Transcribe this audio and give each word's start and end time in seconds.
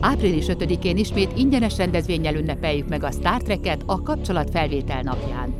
Április 0.00 0.44
5-én 0.48 0.96
ismét 0.96 1.36
ingyenes 1.36 1.76
rendezvényel 1.76 2.34
ünnepeljük 2.34 2.88
meg 2.88 3.04
a 3.04 3.10
Star 3.10 3.42
Trek-et 3.42 3.82
a 3.86 4.02
kapcsolatfelvétel 4.02 5.02
napján. 5.02 5.54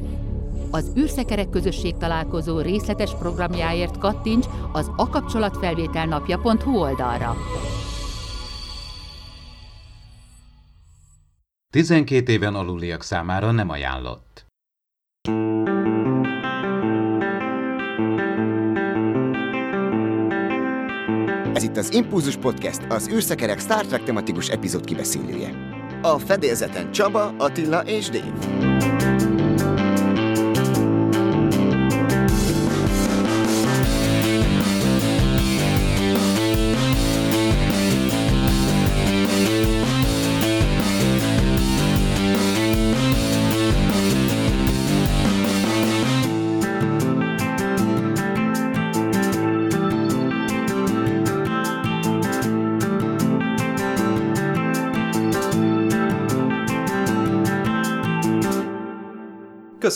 Az 0.71 0.93
űrszekerek 0.99 1.51
közösség 1.51 1.97
találkozó 1.97 2.61
részletes 2.61 3.11
programjáért 3.19 3.99
kattints 3.99 4.47
az 4.73 4.91
akapcsolatfelvételnapja.hu 4.97 6.79
oldalra. 6.79 7.37
12 11.71 12.33
éven 12.33 12.55
aluliak 12.55 13.03
számára 13.03 13.51
nem 13.51 13.71
ajánlott. 13.71 14.28
Ez 21.59 21.65
itt 21.65 21.77
az 21.77 21.93
Impulzus 21.93 22.37
Podcast, 22.37 22.81
az 22.89 23.09
űrszekerek 23.09 23.61
Star 23.61 23.87
Trek 23.87 24.05
tematikus 24.05 24.49
epizód 24.49 24.85
kibeszélője. 24.85 25.55
A 26.03 26.19
fedélzeten 26.19 26.93
Csaba, 26.93 27.35
Attila 27.39 27.81
és 27.81 28.09
Dave. 28.09 28.68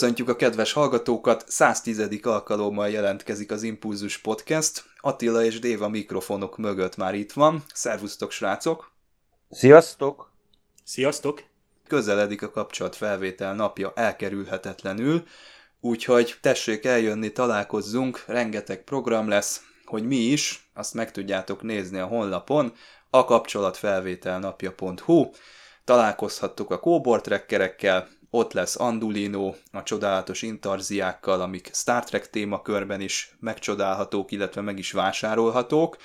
Köszöntjük 0.03 0.29
a 0.29 0.35
kedves 0.35 0.73
hallgatókat, 0.73 1.43
110. 1.47 2.19
alkalommal 2.23 2.89
jelentkezik 2.89 3.51
az 3.51 3.63
Impulzus 3.63 4.17
Podcast. 4.17 4.83
Attila 4.99 5.43
és 5.43 5.59
Déva 5.59 5.89
mikrofonok 5.89 6.57
mögött 6.57 6.97
már 6.97 7.15
itt 7.15 7.31
van. 7.31 7.63
Szervusztok, 7.73 8.31
srácok! 8.31 8.91
Sziasztok! 9.49 10.31
Sziasztok! 10.83 11.43
Közeledik 11.87 12.41
a 12.41 12.49
kapcsolatfelvétel 12.49 13.55
napja 13.55 13.91
elkerülhetetlenül, 13.95 15.23
úgyhogy 15.79 16.37
tessék 16.41 16.85
eljönni, 16.85 17.31
találkozzunk, 17.31 18.23
rengeteg 18.27 18.83
program 18.83 19.27
lesz, 19.27 19.61
hogy 19.85 20.03
mi 20.03 20.15
is, 20.15 20.69
azt 20.73 20.93
meg 20.93 21.11
tudjátok 21.11 21.61
nézni 21.61 21.99
a 21.99 22.05
honlapon, 22.05 22.73
a 23.09 23.25
kapcsolatfelvételnapja.hu, 23.25 25.29
találkozhattuk 25.83 26.71
a 26.71 26.79
kóbortrekkerekkel, 26.79 28.07
ott 28.35 28.53
lesz 28.53 28.79
Andulino 28.79 29.53
a 29.71 29.83
csodálatos 29.83 30.41
intarziákkal, 30.41 31.41
amik 31.41 31.69
Star 31.73 32.03
Trek 32.03 32.29
témakörben 32.29 33.01
is 33.01 33.35
megcsodálhatók, 33.39 34.31
illetve 34.31 34.61
meg 34.61 34.77
is 34.77 34.91
vásárolhatók. 34.91 35.97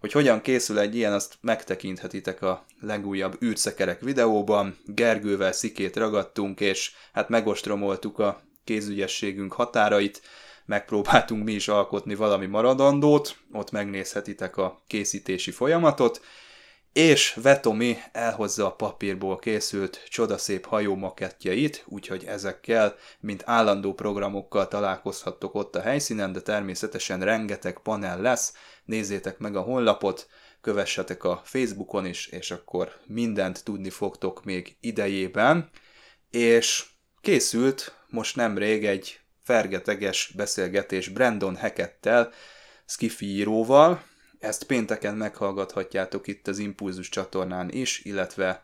Hogy 0.00 0.12
hogyan 0.12 0.40
készül 0.40 0.78
egy 0.78 0.96
ilyen, 0.96 1.12
azt 1.12 1.34
megtekinthetitek 1.40 2.42
a 2.42 2.64
legújabb 2.80 3.42
űrszekerek 3.42 4.00
videóban. 4.00 4.78
Gergővel 4.86 5.52
szikét 5.52 5.96
ragadtunk, 5.96 6.60
és 6.60 6.92
hát 7.12 7.28
megostromoltuk 7.28 8.18
a 8.18 8.40
kézügyességünk 8.64 9.52
határait, 9.52 10.22
megpróbáltunk 10.64 11.44
mi 11.44 11.52
is 11.52 11.68
alkotni 11.68 12.14
valami 12.14 12.46
maradandót, 12.46 13.36
ott 13.52 13.70
megnézhetitek 13.70 14.56
a 14.56 14.82
készítési 14.86 15.50
folyamatot, 15.50 16.20
és 16.92 17.34
Vetomi 17.42 17.96
elhozza 18.12 18.66
a 18.66 18.74
papírból 18.74 19.38
készült 19.38 20.04
csodaszép 20.08 20.66
hajó 20.66 20.94
makettjeit, 20.94 21.84
úgyhogy 21.86 22.24
ezekkel, 22.24 22.94
mint 23.20 23.42
állandó 23.46 23.94
programokkal 23.94 24.68
találkozhattok 24.68 25.54
ott 25.54 25.76
a 25.76 25.80
helyszínen, 25.80 26.32
de 26.32 26.40
természetesen 26.40 27.20
rengeteg 27.20 27.78
panel 27.78 28.20
lesz, 28.20 28.52
nézzétek 28.84 29.38
meg 29.38 29.56
a 29.56 29.60
honlapot, 29.60 30.28
kövessetek 30.60 31.24
a 31.24 31.40
Facebookon 31.44 32.06
is, 32.06 32.26
és 32.26 32.50
akkor 32.50 32.92
mindent 33.06 33.64
tudni 33.64 33.90
fogtok 33.90 34.44
még 34.44 34.76
idejében. 34.80 35.70
És 36.30 36.86
készült 37.20 37.94
most 38.08 38.36
nemrég 38.36 38.86
egy 38.86 39.20
fergeteges 39.42 40.32
beszélgetés 40.36 41.08
Brandon 41.08 41.56
Hackettel, 41.56 42.32
Skiffy 42.86 43.26
íróval, 43.26 44.02
ezt 44.40 44.64
pénteken 44.64 45.16
meghallgathatjátok 45.16 46.26
itt 46.26 46.48
az 46.48 46.58
Impulzus 46.58 47.08
csatornán 47.08 47.70
is, 47.70 48.04
illetve 48.04 48.62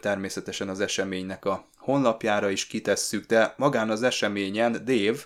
természetesen 0.00 0.68
az 0.68 0.80
eseménynek 0.80 1.44
a 1.44 1.64
honlapjára 1.76 2.50
is 2.50 2.66
kitesszük, 2.66 3.26
de 3.26 3.54
magán 3.56 3.90
az 3.90 4.02
eseményen, 4.02 4.72
Dave, 4.72 5.18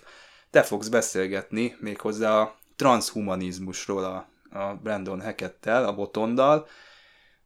te 0.49 0.63
fogsz 0.63 0.87
beszélgetni 0.87 1.75
méghozzá 1.79 2.39
a 2.39 2.55
transhumanizmusról 2.75 4.03
a, 4.03 4.27
a 4.59 4.79
Brandon 4.83 5.21
Hackettel, 5.21 5.85
a 5.85 5.93
Botondal. 5.93 6.67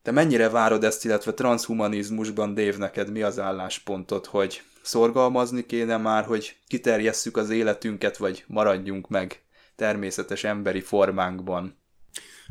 Te 0.02 0.12
mennyire 0.12 0.50
várod 0.50 0.84
ezt, 0.84 1.06
illetve 1.06 1.34
transhumanizmusban, 1.34 2.54
Dave, 2.54 2.78
neked 2.78 3.12
mi 3.12 3.22
az 3.22 3.40
álláspontod, 3.40 4.26
hogy 4.26 4.62
szorgalmazni 4.82 5.66
kéne 5.66 5.98
már, 5.98 6.26
hogy 6.26 6.58
kiterjesszük 6.68 7.38
az 7.38 7.50
életünket, 7.50 8.18
vagy 8.18 8.44
maradjunk 8.48 9.10
meg 9.10 9.42
természetes 9.76 10.44
emberi 10.44 10.82
formánkban? 10.82 11.78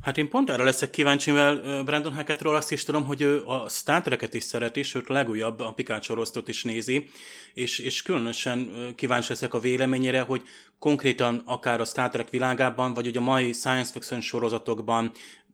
Hát 0.02 0.18
én 0.18 0.28
pont 0.28 0.50
erre 0.50 0.62
leszek 0.62 0.90
kíváncsi, 0.90 1.30
mivel 1.30 1.82
Brandon 1.82 2.14
Hackettről 2.14 2.54
azt 2.54 2.72
is 2.72 2.84
tudom, 2.84 3.04
hogy 3.04 3.20
ő 3.20 3.42
a 3.44 3.68
Star 3.68 4.02
Trek-et 4.02 4.34
is 4.34 4.42
szereti, 4.42 4.82
sőt 4.82 5.08
a 5.08 5.12
legújabb, 5.12 5.60
a 5.60 5.72
Picard 5.72 6.02
sorosztot 6.02 6.48
is 6.48 6.62
nézi, 6.62 7.10
és, 7.54 7.78
és 7.78 8.02
különösen 8.02 8.70
kíváncsi 8.94 9.28
leszek 9.28 9.54
a 9.54 9.60
véleményére, 9.60 10.20
hogy 10.20 10.42
konkrétan 10.78 11.42
akár 11.44 11.80
a 11.80 11.84
Star 11.84 12.10
Trek 12.10 12.30
világában, 12.30 12.94
vagy 12.94 13.06
ugye 13.06 13.18
a 13.18 13.22
mai 13.22 13.52
science 13.52 13.92
fiction 13.92 14.20
sorozatokban, 14.20 15.12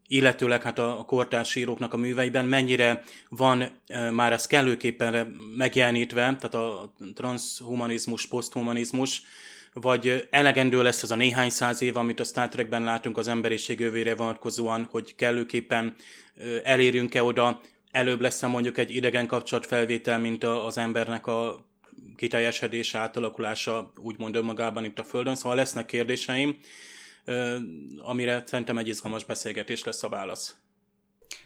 illetőleg 0.09 0.63
hát 0.63 0.79
a 0.79 1.05
kortárs 1.07 1.55
íróknak 1.55 1.95
a 1.95 1.97
műveiben 1.97 2.45
mennyire 2.45 3.03
van 3.29 3.81
már 4.13 4.33
ez 4.33 4.47
kellőképpen 4.47 5.37
megjelenítve, 5.57 6.21
tehát 6.21 6.55
a 6.55 6.95
transhumanizmus, 7.15 8.27
poszthumanizmus, 8.27 9.23
vagy 9.73 10.29
elegendő 10.31 10.83
lesz 10.83 11.03
az 11.03 11.11
a 11.11 11.17
néhány 11.17 11.51
száz 11.51 11.83
év, 11.83 11.97
amit 11.97 12.21
a 12.21 12.25
Star 12.25 12.49
Trekben 12.49 12.83
látunk 12.83 13.19
az 13.19 13.29
emberiség 13.29 13.81
jövőre 13.81 14.15
vonatkozóan, 14.15 14.89
hogy 14.91 15.15
kellőképpen 15.15 15.95
elérünk-e 16.63 17.23
oda, 17.23 17.61
előbb 17.91 18.21
lesz 18.21 18.43
mondjuk 18.43 18.79
egy 18.79 18.95
idegen 18.95 19.27
kapcsolatfelvétel, 19.27 20.19
mint 20.19 20.45
az 20.45 20.79
embernek 20.79 21.27
a 21.27 21.69
kiteljesedése, 22.17 22.99
átalakulása 22.99 23.93
úgymond 23.97 24.37
önmagában 24.37 24.85
itt 24.85 24.99
a 24.99 25.05
Földön. 25.05 25.35
Szóval 25.35 25.57
lesznek 25.57 25.87
kérdéseim, 25.87 26.59
amire 27.99 28.43
szerintem 28.47 28.79
egy 28.79 28.89
izgalmas 28.89 29.25
beszélgetés 29.25 29.85
lesz 29.85 30.03
a 30.03 30.09
válasz. 30.09 30.57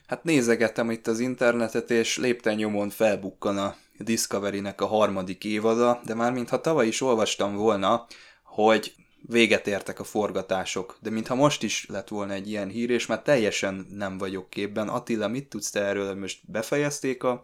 Hát 0.07 0.25
nézegettem 0.25 0.91
itt 0.91 1.07
az 1.07 1.21
internetet, 1.21 1.91
és 1.91 2.17
lépten 2.17 2.55
nyomon 2.55 2.91
felbukkan 2.91 3.59
a 3.59 3.77
Discovery-nek 3.99 4.81
a 4.81 4.87
harmadik 4.87 5.45
évada, 5.45 6.01
de 6.05 6.15
már 6.15 6.33
mintha 6.33 6.61
tavaly 6.61 6.87
is 6.87 7.01
olvastam 7.01 7.57
volna, 7.57 8.07
hogy 8.43 8.95
véget 9.29 9.67
értek 9.67 10.01
a 10.01 10.05
forgatások, 10.05 10.99
de 11.01 11.11
mintha 11.11 11.35
most 11.35 11.63
is 11.63 11.87
lett 11.89 12.09
volna 12.09 12.33
egy 12.33 12.49
ilyen 12.49 12.69
hír, 12.69 12.91
és 12.91 13.07
már 13.07 13.23
teljesen 13.23 13.87
nem 13.91 14.19
vagyok 14.19 14.51
képben. 14.51 14.89
Attila, 14.89 15.29
mit 15.29 15.49
tudsz 15.49 15.71
te 15.71 15.81
erről, 15.81 16.15
most 16.15 16.51
befejezték 16.51 17.23
a 17.23 17.43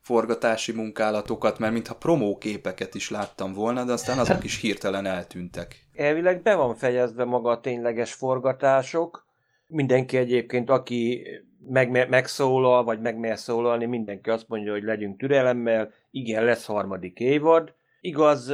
forgatási 0.00 0.72
munkálatokat, 0.72 1.58
mert 1.58 1.72
mintha 1.72 1.94
promóképeket 1.94 2.94
is 2.94 3.10
láttam 3.10 3.52
volna, 3.52 3.84
de 3.84 3.92
aztán 3.92 4.18
azok 4.18 4.44
is 4.44 4.60
hirtelen 4.60 5.06
eltűntek. 5.06 5.86
Elvileg 5.94 6.42
be 6.42 6.54
van 6.54 6.74
fejezve 6.74 7.24
maga 7.24 7.50
a 7.50 7.60
tényleges 7.60 8.12
forgatások. 8.12 9.26
Mindenki 9.66 10.16
egyébként, 10.16 10.70
aki 10.70 11.26
meg, 11.68 12.08
megszólal, 12.08 12.84
vagy 12.84 13.00
megmer 13.00 13.38
szólalni, 13.38 13.84
mindenki 13.84 14.30
azt 14.30 14.48
mondja, 14.48 14.72
hogy 14.72 14.82
legyünk 14.82 15.18
türelemmel, 15.18 15.92
igen, 16.10 16.44
lesz 16.44 16.66
harmadik 16.66 17.18
évad. 17.18 17.74
Igaz, 18.00 18.52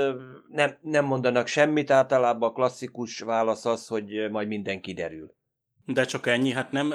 nem, 0.49 0.77
nem 0.81 1.05
mondanak 1.05 1.47
semmit, 1.47 1.91
általában 1.91 2.49
a 2.49 2.53
klasszikus 2.53 3.21
válasz 3.21 3.65
az, 3.65 3.87
hogy 3.87 4.29
majd 4.31 4.49
minden 4.49 4.81
kiderül. 4.81 5.35
De 5.87 6.05
csak 6.05 6.27
ennyi, 6.27 6.53
hát 6.53 6.73
nem, 6.73 6.95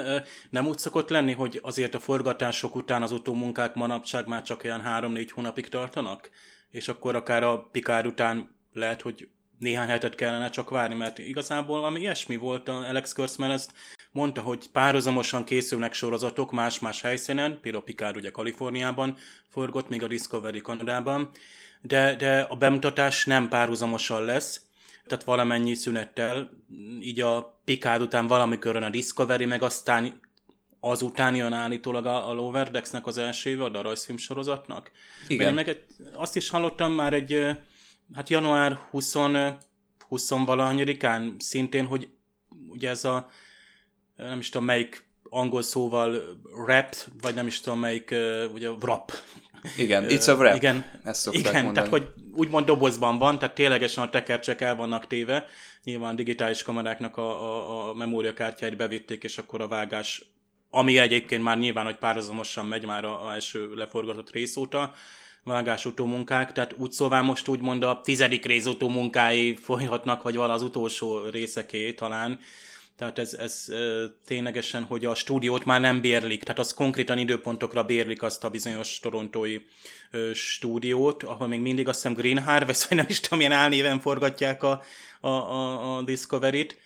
nem 0.50 0.66
úgy 0.66 0.78
szokott 0.78 1.08
lenni, 1.08 1.32
hogy 1.32 1.60
azért 1.62 1.94
a 1.94 1.98
forgatások 1.98 2.74
után 2.74 3.02
az 3.02 3.12
utómunkák 3.12 3.74
manapság 3.74 4.26
már 4.26 4.42
csak 4.42 4.64
olyan 4.64 4.80
három-négy 4.80 5.30
hónapig 5.30 5.68
tartanak? 5.68 6.30
És 6.70 6.88
akkor 6.88 7.16
akár 7.16 7.42
a 7.42 7.68
Pikár 7.70 8.06
után 8.06 8.56
lehet, 8.72 9.02
hogy 9.02 9.28
néhány 9.58 9.88
hetet 9.88 10.14
kellene 10.14 10.50
csak 10.50 10.70
várni, 10.70 10.94
mert 10.94 11.18
igazából 11.18 11.84
ami 11.84 12.00
ilyesmi 12.00 12.36
volt, 12.36 12.68
a 12.68 12.88
Alex 12.88 13.12
Kurtzman 13.12 13.50
ezt 13.50 13.72
mondta, 14.12 14.40
hogy 14.40 14.70
párhuzamosan 14.72 15.44
készülnek 15.44 15.92
sorozatok 15.92 16.52
más-más 16.52 17.00
helyszínen, 17.00 17.58
például 17.60 17.84
Picard 17.84 18.16
ugye 18.16 18.30
Kaliforniában 18.30 19.16
forgott, 19.48 19.88
még 19.88 20.02
a 20.02 20.06
Discovery 20.06 20.60
Kanadában, 20.60 21.30
de, 21.80 22.14
de 22.14 22.40
a 22.40 22.56
bemutatás 22.56 23.24
nem 23.24 23.48
párhuzamosan 23.48 24.24
lesz, 24.24 24.62
tehát 25.06 25.24
valamennyi 25.24 25.74
szünettel, 25.74 26.50
így 27.00 27.20
a 27.20 27.60
Picard 27.64 28.02
után 28.02 28.26
valamikor 28.26 28.76
a 28.76 28.90
Discovery, 28.90 29.44
meg 29.44 29.62
aztán 29.62 30.20
azután 30.80 31.34
jön 31.34 31.52
állítólag 31.52 32.06
a, 32.06 32.28
a 32.28 32.32
Lower 32.32 32.70
Decks-nek 32.70 33.06
az 33.06 33.18
első 33.18 33.50
évad 33.50 33.76
a 33.76 33.82
rajzfilm 33.82 34.18
sorozatnak. 34.18 34.90
Igen. 35.28 35.54
Meg 35.54 35.68
egy, 35.68 35.84
azt 36.12 36.36
is 36.36 36.48
hallottam 36.48 36.92
már 36.92 37.12
egy, 37.12 37.46
hát 38.14 38.28
január 38.28 38.78
20, 38.90 39.14
20 40.08 40.30
valahanyadikán 40.30 41.36
szintén, 41.38 41.86
hogy 41.86 42.08
ugye 42.68 42.88
ez 42.88 43.04
a, 43.04 43.28
nem 44.16 44.38
is 44.38 44.48
tudom 44.48 44.66
melyik 44.66 45.06
angol 45.30 45.62
szóval 45.62 46.40
rap, 46.66 46.94
vagy 47.20 47.34
nem 47.34 47.46
is 47.46 47.60
tudom 47.60 47.78
melyik, 47.78 48.14
ugye 48.52 48.68
rap. 48.80 49.12
Igen, 49.76 50.04
it's 50.08 50.28
a 50.28 50.42
rap. 50.42 50.56
Igen, 50.56 50.84
Ezt 51.04 51.28
igen 51.32 51.52
mondani. 51.52 51.74
tehát 51.74 51.90
hogy 51.90 52.12
úgymond 52.32 52.66
dobozban 52.66 53.18
van, 53.18 53.38
tehát 53.38 53.54
ténylegesen 53.54 54.04
a 54.04 54.10
tekercsek 54.10 54.60
el 54.60 54.76
vannak 54.76 55.06
téve. 55.06 55.46
Nyilván 55.84 56.16
digitális 56.16 56.62
kameráknak 56.62 57.16
a, 57.16 57.42
a, 57.42 57.88
a 57.88 57.94
memóriakártyáit 57.94 58.76
bevitték, 58.76 59.22
és 59.24 59.38
akkor 59.38 59.60
a 59.60 59.68
vágás, 59.68 60.24
ami 60.70 60.98
egyébként 60.98 61.42
már 61.42 61.58
nyilván, 61.58 61.84
hogy 61.84 61.96
párhuzamosan 61.96 62.66
megy 62.66 62.84
már 62.84 63.04
a, 63.04 63.26
a 63.26 63.32
első 63.32 63.74
leforgatott 63.74 64.30
rész 64.30 64.56
óta, 64.56 64.94
vágás 65.48 65.88
munkák, 65.96 66.52
tehát 66.52 66.74
úgy 66.76 66.92
szóval 66.92 67.22
most 67.22 67.48
úgymond 67.48 67.82
a 67.82 68.00
tizedik 68.00 68.44
rész 68.44 68.66
munkái 68.80 69.56
folyhatnak, 69.56 70.22
vagy 70.22 70.36
vala 70.36 70.52
az 70.52 70.62
utolsó 70.62 71.28
részeké 71.28 71.92
talán, 71.92 72.40
tehát 72.98 73.18
ez, 73.18 73.34
ez 73.34 73.64
ténylegesen, 74.26 74.84
hogy 74.84 75.04
a 75.04 75.14
stúdiót 75.14 75.64
már 75.64 75.80
nem 75.80 76.00
bérlik, 76.00 76.42
tehát 76.42 76.58
az 76.58 76.74
konkrétan 76.74 77.18
időpontokra 77.18 77.82
bérlik 77.84 78.22
azt 78.22 78.44
a 78.44 78.48
bizonyos 78.48 78.98
torontói 79.00 79.58
stúdiót, 80.34 81.22
ahol 81.22 81.46
még 81.46 81.60
mindig 81.60 81.88
azt 81.88 82.02
hiszem 82.02 82.16
Green 82.16 82.42
Harvest, 82.42 82.88
vagy 82.88 82.98
nem 82.98 83.06
is 83.08 83.20
tudom, 83.20 83.38
milyen 83.38 83.52
álnéven 83.52 84.00
forgatják 84.00 84.62
a, 84.62 84.82
a, 85.20 85.28
a 85.28 86.02
Discovery-t. 86.02 86.76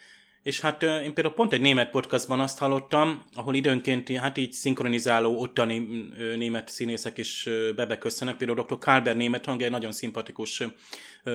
És 0.42 0.60
hát 0.60 0.82
én 0.82 1.14
például 1.14 1.34
pont 1.34 1.52
egy 1.52 1.60
német 1.60 1.90
podcastban 1.90 2.40
azt 2.40 2.58
hallottam, 2.58 3.24
ahol 3.34 3.54
időnként 3.54 4.16
hát 4.16 4.38
így 4.38 4.52
szinkronizáló 4.52 5.40
ottani 5.40 6.08
német 6.36 6.68
színészek 6.68 7.18
is 7.18 7.48
bebeköszönnek. 7.76 8.36
Például 8.36 8.66
dr. 8.66 8.78
Kálber 8.78 9.16
német 9.16 9.44
hangja 9.44 9.66
egy 9.66 9.72
nagyon 9.72 9.92
szimpatikus 9.92 10.62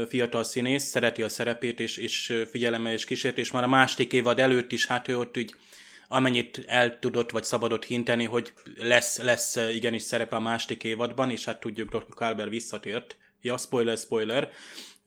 fiatal 0.08 0.44
színész, 0.44 0.84
szereti 0.84 1.24
a 1.24 1.30
szerepét, 1.30 1.80
és, 1.80 1.98
és 1.98 2.44
figyelemmel 2.52 2.94
és 2.94 3.06
kísért, 3.06 3.52
már 3.52 3.64
a 3.64 3.68
második 3.68 4.14
évad 4.14 4.40
előtt 4.40 4.72
is, 4.72 4.86
hát 4.86 5.08
ő 5.08 5.18
ott 5.18 5.38
úgy 5.38 5.56
amennyit 6.08 6.64
el 6.68 7.00
tudott, 7.00 7.32
vagy 7.32 7.44
szabadott 7.44 7.86
hinteni, 7.86 8.26
hogy 8.26 8.54
lesz, 8.78 9.22
lesz 9.22 9.56
igenis 9.56 10.02
szerepe 10.02 10.36
a 10.36 10.40
második 10.40 10.84
évadban, 10.84 11.30
és 11.30 11.46
hát 11.46 11.60
tudjuk, 11.60 11.90
Dr. 11.90 12.16
Kálber 12.16 12.50
visszatért. 12.50 13.18
Ja, 13.42 13.58
spoiler, 13.58 13.98
spoiler 13.98 14.52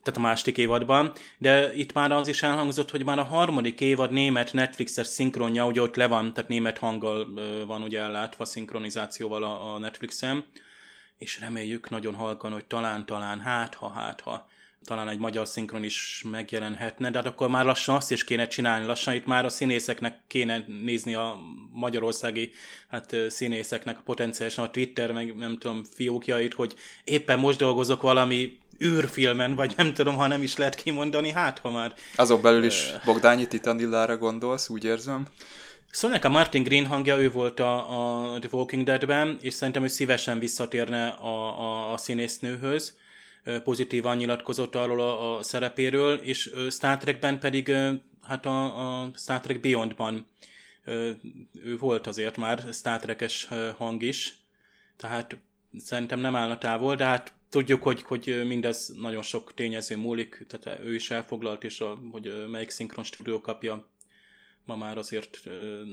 tehát 0.03 0.19
a 0.19 0.23
második 0.23 0.57
évadban, 0.57 1.13
de 1.37 1.73
itt 1.73 1.93
már 1.93 2.11
az 2.11 2.27
is 2.27 2.43
elhangzott, 2.43 2.91
hogy 2.91 3.05
már 3.05 3.19
a 3.19 3.23
harmadik 3.23 3.81
évad 3.81 4.11
német 4.11 4.53
Netflixes 4.53 5.07
szinkronja, 5.07 5.65
ugye 5.65 5.81
ott 5.81 5.95
le 5.95 6.07
van, 6.07 6.33
tehát 6.33 6.49
német 6.49 6.77
hanggal 6.77 7.27
van 7.65 7.81
ugye 7.81 7.99
ellátva 7.99 8.45
szinkronizációval 8.45 9.43
a, 9.43 9.73
a 9.73 9.77
Netflixen, 9.77 10.45
és 11.17 11.39
reméljük 11.39 11.89
nagyon 11.89 12.15
halkan, 12.15 12.51
hogy 12.51 12.65
talán, 12.65 13.05
talán, 13.05 13.39
hát 13.39 13.73
ha, 13.73 13.89
hát 13.89 14.21
ha, 14.21 14.47
talán 14.85 15.09
egy 15.09 15.19
magyar 15.19 15.47
szinkron 15.47 15.83
is 15.83 16.23
megjelenhetne, 16.31 17.09
de 17.09 17.17
hát 17.17 17.27
akkor 17.27 17.49
már 17.49 17.65
lassan 17.65 17.95
azt 17.95 18.11
is 18.11 18.23
kéne 18.23 18.47
csinálni, 18.47 18.85
lassan 18.85 19.13
itt 19.13 19.25
már 19.25 19.45
a 19.45 19.49
színészeknek 19.49 20.19
kéne 20.27 20.65
nézni 20.83 21.13
a 21.13 21.39
magyarországi 21.71 22.51
hát, 22.87 23.15
színészeknek 23.29 23.99
potenciálisan 23.99 24.65
a 24.65 24.69
Twitter, 24.69 25.11
meg 25.11 25.35
nem 25.35 25.57
tudom, 25.57 25.83
fiókjait, 25.83 26.53
hogy 26.53 26.75
éppen 27.03 27.39
most 27.39 27.57
dolgozok 27.57 28.01
valami 28.01 28.59
űrfilmen, 28.83 29.55
vagy 29.55 29.73
nem 29.77 29.93
tudom, 29.93 30.15
ha 30.15 30.27
nem 30.27 30.41
is 30.41 30.57
lehet 30.57 30.75
kimondani, 30.75 31.31
hát 31.31 31.59
ha 31.59 31.71
már... 31.71 31.93
Azok 32.15 32.41
belül 32.41 32.63
is 32.63 32.91
Bogdányi 33.05 33.47
Titanillára 33.47 34.17
gondolsz, 34.17 34.69
úgy 34.69 34.83
érzem. 34.83 35.27
Szóval 35.91 36.17
a 36.21 36.29
Martin 36.29 36.63
Green 36.63 36.85
hangja, 36.85 37.17
ő 37.17 37.31
volt 37.31 37.59
a, 37.59 38.33
a 38.33 38.39
The 38.39 38.49
Walking 38.51 38.85
Dead-ben, 38.85 39.37
és 39.41 39.53
szerintem 39.53 39.83
ő 39.83 39.87
szívesen 39.87 40.39
visszatérne 40.39 41.07
a, 41.07 41.59
a, 41.59 41.93
a 41.93 41.97
színésznőhöz. 41.97 42.97
Pozitívan 43.63 44.17
nyilatkozott 44.17 44.75
arról 44.75 45.01
a, 45.01 45.37
a 45.37 45.43
szerepéről, 45.43 46.15
és 46.15 46.51
Star 46.69 46.97
Trekben 46.97 47.39
pedig, 47.39 47.71
hát 48.27 48.45
a, 48.45 48.99
a 49.01 49.11
Star 49.15 49.39
Trek 49.39 49.59
Beyondban 49.59 50.27
ő 51.63 51.77
volt 51.79 52.07
azért 52.07 52.37
már 52.37 52.63
Star 52.71 52.99
Trek-es 52.99 53.47
hang 53.77 54.01
is, 54.01 54.35
tehát 54.97 55.37
szerintem 55.79 56.19
nem 56.19 56.35
állna 56.35 56.57
távol, 56.57 56.95
de 56.95 57.03
hát 57.03 57.33
tudjuk, 57.51 57.83
hogy, 57.83 58.01
hogy 58.01 58.41
mindez 58.45 58.93
nagyon 58.95 59.21
sok 59.21 59.53
tényező 59.53 59.97
múlik, 59.97 60.45
tehát 60.47 60.79
ő 60.79 60.95
is 60.95 61.11
elfoglalt, 61.11 61.63
és 61.63 61.79
a, 61.79 61.99
hogy 62.11 62.49
melyik 62.49 62.69
szinkron 62.69 63.03
stúdió 63.03 63.41
kapja, 63.41 63.89
ma 64.65 64.75
már 64.75 64.97
azért 64.97 65.39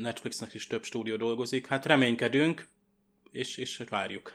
Netflixnek 0.01 0.55
is 0.55 0.67
több 0.67 0.85
stúdió 0.85 1.17
dolgozik. 1.17 1.67
Hát 1.67 1.87
reménykedünk, 1.87 2.67
és, 3.31 3.57
és 3.57 3.83
várjuk. 3.89 4.35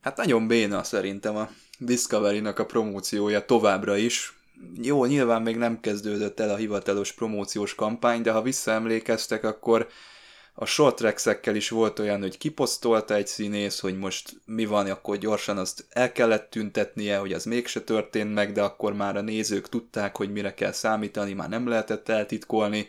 Hát 0.00 0.16
nagyon 0.16 0.46
béna 0.46 0.82
szerintem 0.82 1.36
a 1.36 1.48
Discovery-nak 1.78 2.58
a 2.58 2.66
promóciója 2.66 3.44
továbbra 3.44 3.96
is. 3.96 4.32
Jó, 4.82 5.04
nyilván 5.04 5.42
még 5.42 5.56
nem 5.56 5.80
kezdődött 5.80 6.40
el 6.40 6.50
a 6.50 6.56
hivatalos 6.56 7.12
promóciós 7.12 7.74
kampány, 7.74 8.22
de 8.22 8.32
ha 8.32 8.42
visszaemlékeztek, 8.42 9.44
akkor 9.44 9.88
a 10.54 10.64
short 10.64 10.96
tracksekkel 10.96 11.54
is 11.54 11.68
volt 11.68 11.98
olyan, 11.98 12.20
hogy 12.20 12.38
kiposztolta 12.38 13.14
egy 13.14 13.26
színész, 13.26 13.80
hogy 13.80 13.98
most 13.98 14.32
mi 14.44 14.64
van, 14.64 14.90
akkor 14.90 15.16
gyorsan 15.16 15.58
azt 15.58 15.86
el 15.88 16.12
kellett 16.12 16.50
tüntetnie, 16.50 17.18
hogy 17.18 17.32
az 17.32 17.44
mégse 17.44 17.80
történt 17.80 18.34
meg, 18.34 18.52
de 18.52 18.62
akkor 18.62 18.92
már 18.92 19.16
a 19.16 19.20
nézők 19.20 19.68
tudták, 19.68 20.16
hogy 20.16 20.32
mire 20.32 20.54
kell 20.54 20.72
számítani, 20.72 21.32
már 21.32 21.48
nem 21.48 21.68
lehetett 21.68 22.08
eltitkolni. 22.08 22.86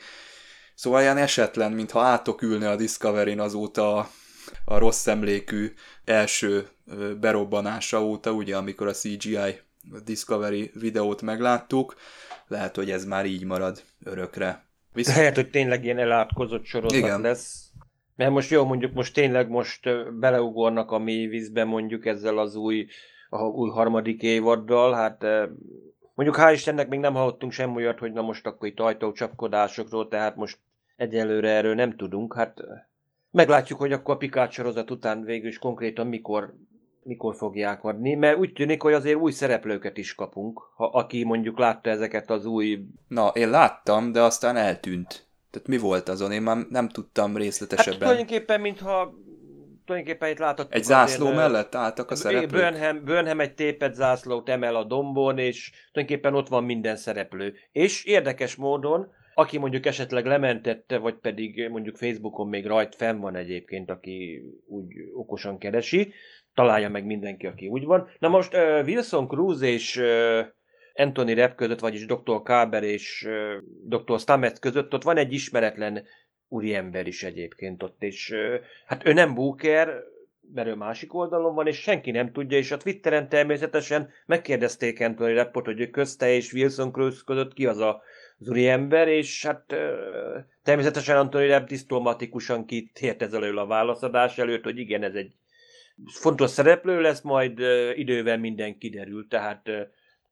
Szóval 0.75 1.01
ilyen 1.01 1.17
esetlen, 1.17 1.71
mintha 1.71 2.01
átok 2.01 2.41
ülne 2.41 2.69
a 2.69 2.75
Discovery-n 2.75 3.39
azóta 3.39 3.97
a, 3.97 4.09
a 4.65 4.77
rossz 4.77 5.07
emlékű 5.07 5.73
első 6.05 6.69
berobbanása 7.19 8.03
óta, 8.03 8.31
ugye, 8.31 8.57
amikor 8.57 8.87
a 8.87 8.93
CGI 8.93 9.59
Discovery 10.03 10.71
videót 10.73 11.21
megláttuk. 11.21 11.95
Lehet, 12.47 12.75
hogy 12.75 12.91
ez 12.91 13.05
már 13.05 13.25
így 13.25 13.43
marad 13.43 13.83
örökre. 14.03 14.65
Visz... 14.93 15.15
Lehet, 15.15 15.35
hogy 15.35 15.49
tényleg 15.49 15.83
ilyen 15.83 15.97
elátkozott 15.97 16.65
sorozat 16.65 16.97
Igen. 16.97 17.21
lesz. 17.21 17.71
Mert 18.15 18.31
most 18.31 18.49
jó, 18.49 18.65
mondjuk 18.65 18.93
most 18.93 19.13
tényleg 19.13 19.49
most 19.49 20.13
beleugornak 20.19 20.91
a 20.91 20.97
mély 20.97 21.25
vízbe 21.25 21.63
mondjuk 21.63 22.05
ezzel 22.05 22.37
az 22.37 22.55
új, 22.55 22.87
a 23.29 23.43
új 23.43 23.69
harmadik 23.69 24.21
évaddal, 24.21 24.93
hát 24.93 25.25
mondjuk 26.13 26.37
hál' 26.39 26.53
Istennek 26.53 26.89
még 26.89 26.99
nem 26.99 27.13
hallottunk 27.13 27.51
semmi 27.51 27.75
olyat, 27.75 27.99
hogy 27.99 28.11
na 28.11 28.21
most 28.21 28.45
akkor 28.45 28.67
itt 28.67 28.79
ajtócsapkodásokról, 28.79 30.07
tehát 30.07 30.35
most 30.35 30.57
egyelőre 30.95 31.49
erről 31.49 31.75
nem 31.75 31.95
tudunk, 31.95 32.33
hát 32.33 32.61
meglátjuk, 33.31 33.79
hogy 33.79 33.91
akkor 33.91 34.13
a 34.15 34.17
Pikát 34.17 34.51
sorozat 34.51 34.91
után 34.91 35.23
végül 35.23 35.47
is 35.47 35.59
konkrétan 35.59 36.07
mikor 36.07 36.53
mikor 37.03 37.35
fogják 37.35 37.83
adni, 37.83 38.13
mert 38.13 38.37
úgy 38.37 38.53
tűnik, 38.53 38.81
hogy 38.81 38.93
azért 38.93 39.17
új 39.17 39.31
szereplőket 39.31 39.97
is 39.97 40.15
kapunk, 40.15 40.59
ha 40.75 40.85
aki 40.85 41.23
mondjuk 41.23 41.59
látta 41.59 41.89
ezeket 41.89 42.29
az 42.29 42.45
új... 42.45 42.79
Na, 43.07 43.27
én 43.27 43.49
láttam, 43.49 44.11
de 44.11 44.21
aztán 44.21 44.55
eltűnt. 44.55 45.27
Tehát 45.51 45.67
mi 45.67 45.77
volt 45.77 46.09
azon? 46.09 46.31
Én 46.31 46.41
már 46.41 46.57
nem 46.69 46.89
tudtam 46.89 47.37
részletesebben. 47.37 47.91
Hát 47.91 47.99
tulajdonképpen, 47.99 48.61
mintha 48.61 49.13
tulajdonképpen 49.85 50.29
itt 50.29 50.37
láthattuk. 50.37 50.75
Egy 50.75 50.83
zászló 50.83 51.25
azért, 51.25 51.37
mellett 51.37 51.75
álltak 51.75 52.11
a 52.11 52.15
szereplők? 52.15 52.51
Burnham, 52.51 53.03
Burnham 53.03 53.39
egy 53.39 53.53
tépet 53.53 53.93
zászlót 53.93 54.49
emel 54.49 54.75
a 54.75 54.83
dombon, 54.83 55.37
és 55.37 55.71
tulajdonképpen 55.91 56.35
ott 56.35 56.47
van 56.47 56.63
minden 56.63 56.95
szereplő. 56.95 57.53
És 57.71 58.03
érdekes 58.03 58.55
módon, 58.55 59.11
aki 59.35 59.57
mondjuk 59.57 59.85
esetleg 59.85 60.25
lementette, 60.25 60.97
vagy 60.97 61.15
pedig 61.15 61.69
mondjuk 61.69 61.97
Facebookon 61.97 62.47
még 62.47 62.65
rajt 62.65 62.95
fenn 62.95 63.19
van 63.19 63.35
egyébként, 63.35 63.89
aki 63.89 64.43
úgy 64.67 64.93
okosan 65.13 65.57
keresi, 65.57 66.13
találja 66.53 66.89
meg 66.89 67.05
mindenki, 67.05 67.47
aki 67.47 67.67
úgy 67.67 67.85
van. 67.85 68.09
Na 68.19 68.27
most 68.27 68.53
uh, 68.53 68.81
Wilson 68.85 69.27
Cruz 69.27 69.61
és 69.61 69.97
uh, 69.97 70.39
Anthony 70.93 71.35
Rapp 71.35 71.55
között, 71.55 71.79
vagyis 71.79 72.05
Dr. 72.05 72.41
Carver 72.43 72.83
és 72.83 73.27
uh, 73.27 73.97
Dr. 73.97 74.19
Stamets 74.19 74.59
között 74.59 74.93
ott 74.93 75.03
van 75.03 75.17
egy 75.17 75.33
ismeretlen 75.33 76.03
úriember 76.47 77.07
is 77.07 77.23
egyébként 77.23 77.83
ott, 77.83 78.03
és 78.03 78.29
uh, 78.29 78.55
hát 78.85 79.05
ő 79.05 79.13
nem 79.13 79.33
Booker, 79.33 80.01
mert 80.53 80.67
ő 80.67 80.75
másik 80.75 81.13
oldalon 81.13 81.55
van, 81.55 81.67
és 81.67 81.81
senki 81.81 82.11
nem 82.11 82.31
tudja, 82.31 82.57
és 82.57 82.71
a 82.71 82.77
Twitteren 82.77 83.29
természetesen 83.29 84.09
megkérdezték 84.25 85.01
Anthony 85.01 85.33
Rappot, 85.33 85.65
hogy 85.65 85.79
ő 85.79 85.87
közte 85.87 86.29
és 86.29 86.53
Wilson 86.53 86.91
Cruz 86.91 87.23
között 87.23 87.53
ki 87.53 87.65
az 87.65 87.77
a 87.77 88.01
az 88.39 88.49
úriember, 88.49 89.07
és 89.07 89.45
hát 89.45 89.71
uh, 89.71 89.79
természetesen 90.63 91.17
Anthony 91.17 91.47
Rapp 91.47 91.67
diszplomatikusan 91.67 92.65
kitért 92.65 93.21
ez 93.21 93.33
elől 93.33 93.57
a 93.57 93.65
válaszadás 93.65 94.37
előtt, 94.37 94.63
hogy 94.63 94.77
igen, 94.77 95.03
ez 95.03 95.13
egy 95.13 95.35
fontos 96.05 96.49
szereplő 96.49 97.01
lesz, 97.01 97.21
majd 97.21 97.59
idővel 97.95 98.37
minden 98.37 98.77
kiderül, 98.77 99.27
tehát 99.27 99.69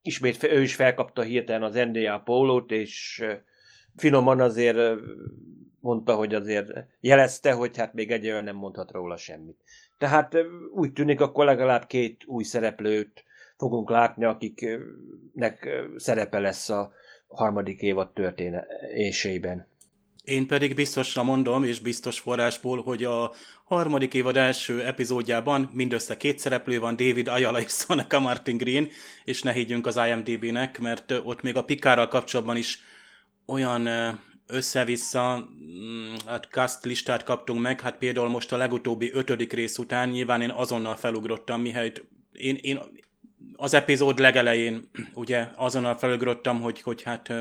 ismét 0.02 0.44
ő 0.44 0.62
is 0.62 0.76
felkapta 0.76 1.22
hirtelen 1.22 1.64
az 1.64 1.76
NDA 1.76 2.20
pólót, 2.20 2.72
és 2.72 3.26
finoman 3.96 4.40
azért 4.40 5.00
mondta, 5.80 6.16
hogy 6.16 6.34
azért 6.34 6.72
jelezte, 7.00 7.52
hogy 7.52 7.78
hát 7.78 7.94
még 7.94 8.12
egyelőre 8.12 8.42
nem 8.42 8.56
mondhat 8.56 8.92
róla 8.92 9.18
semmit. 9.18 9.58
Tehát 9.98 10.38
úgy 10.74 10.94
tűnik, 10.94 11.22
akkor 11.22 11.46
legalább 11.46 11.86
két 11.86 12.24
új 12.26 12.44
szereplőt 12.44 13.24
fogunk 13.58 13.90
látni, 13.90 14.26
akiknek 14.26 15.70
szerepe 15.96 16.40
lesz 16.40 16.70
a 16.70 16.92
harmadik 17.28 17.82
évad 17.82 18.14
történésében. 18.14 19.68
Én 20.24 20.48
pedig 20.48 20.76
biztosra 20.76 21.24
mondom, 21.24 21.64
és 21.64 21.80
biztos 21.80 22.20
forrásból, 22.20 22.82
hogy 22.82 23.04
a 23.04 23.32
harmadik 23.64 24.14
évad 24.14 24.38
első 24.38 24.84
epizódjában 24.84 25.70
mindössze 25.74 26.18
két 26.18 26.40
szereplő 26.40 26.80
van, 26.80 26.96
David 26.96 27.28
Ayala 27.28 27.62
és 27.62 27.72
Soneca 27.72 28.20
Martin 28.20 28.58
Green, 28.58 28.90
és 29.24 29.42
ne 29.42 29.52
higgyünk 29.52 29.88
az 29.88 30.00
IMDB-nek, 30.08 30.80
mert 30.80 31.12
ott 31.24 31.42
még 31.42 31.56
a 31.56 31.64
Pikárral 31.64 32.08
kapcsolatban 32.08 32.58
is 32.58 32.80
olyan 33.46 33.90
össze-vissza 34.48 35.50
mm, 35.64 36.14
hát 36.26 36.48
cast 36.52 36.86
listát 36.86 37.24
kaptunk 37.24 37.62
meg, 37.62 37.82
hát 37.82 37.98
például 37.98 38.30
most 38.30 38.52
a 38.52 38.58
legutóbbi 38.58 39.12
ötödik 39.14 39.54
rész 39.54 39.78
után 39.78 40.10
nyilván 40.10 40.42
én 40.42 40.50
azonnal 40.50 40.96
felugrottam, 40.96 41.62
mihelyt 41.62 42.06
én, 42.32 42.58
én 42.62 42.80
az 43.56 43.74
epizód 43.74 44.20
legelején 44.20 44.90
ugye 45.14 45.48
azonnal 45.56 45.98
felugrottam, 45.98 46.62
hogy, 46.62 46.82
hogy 46.82 47.02
hát 47.02 47.34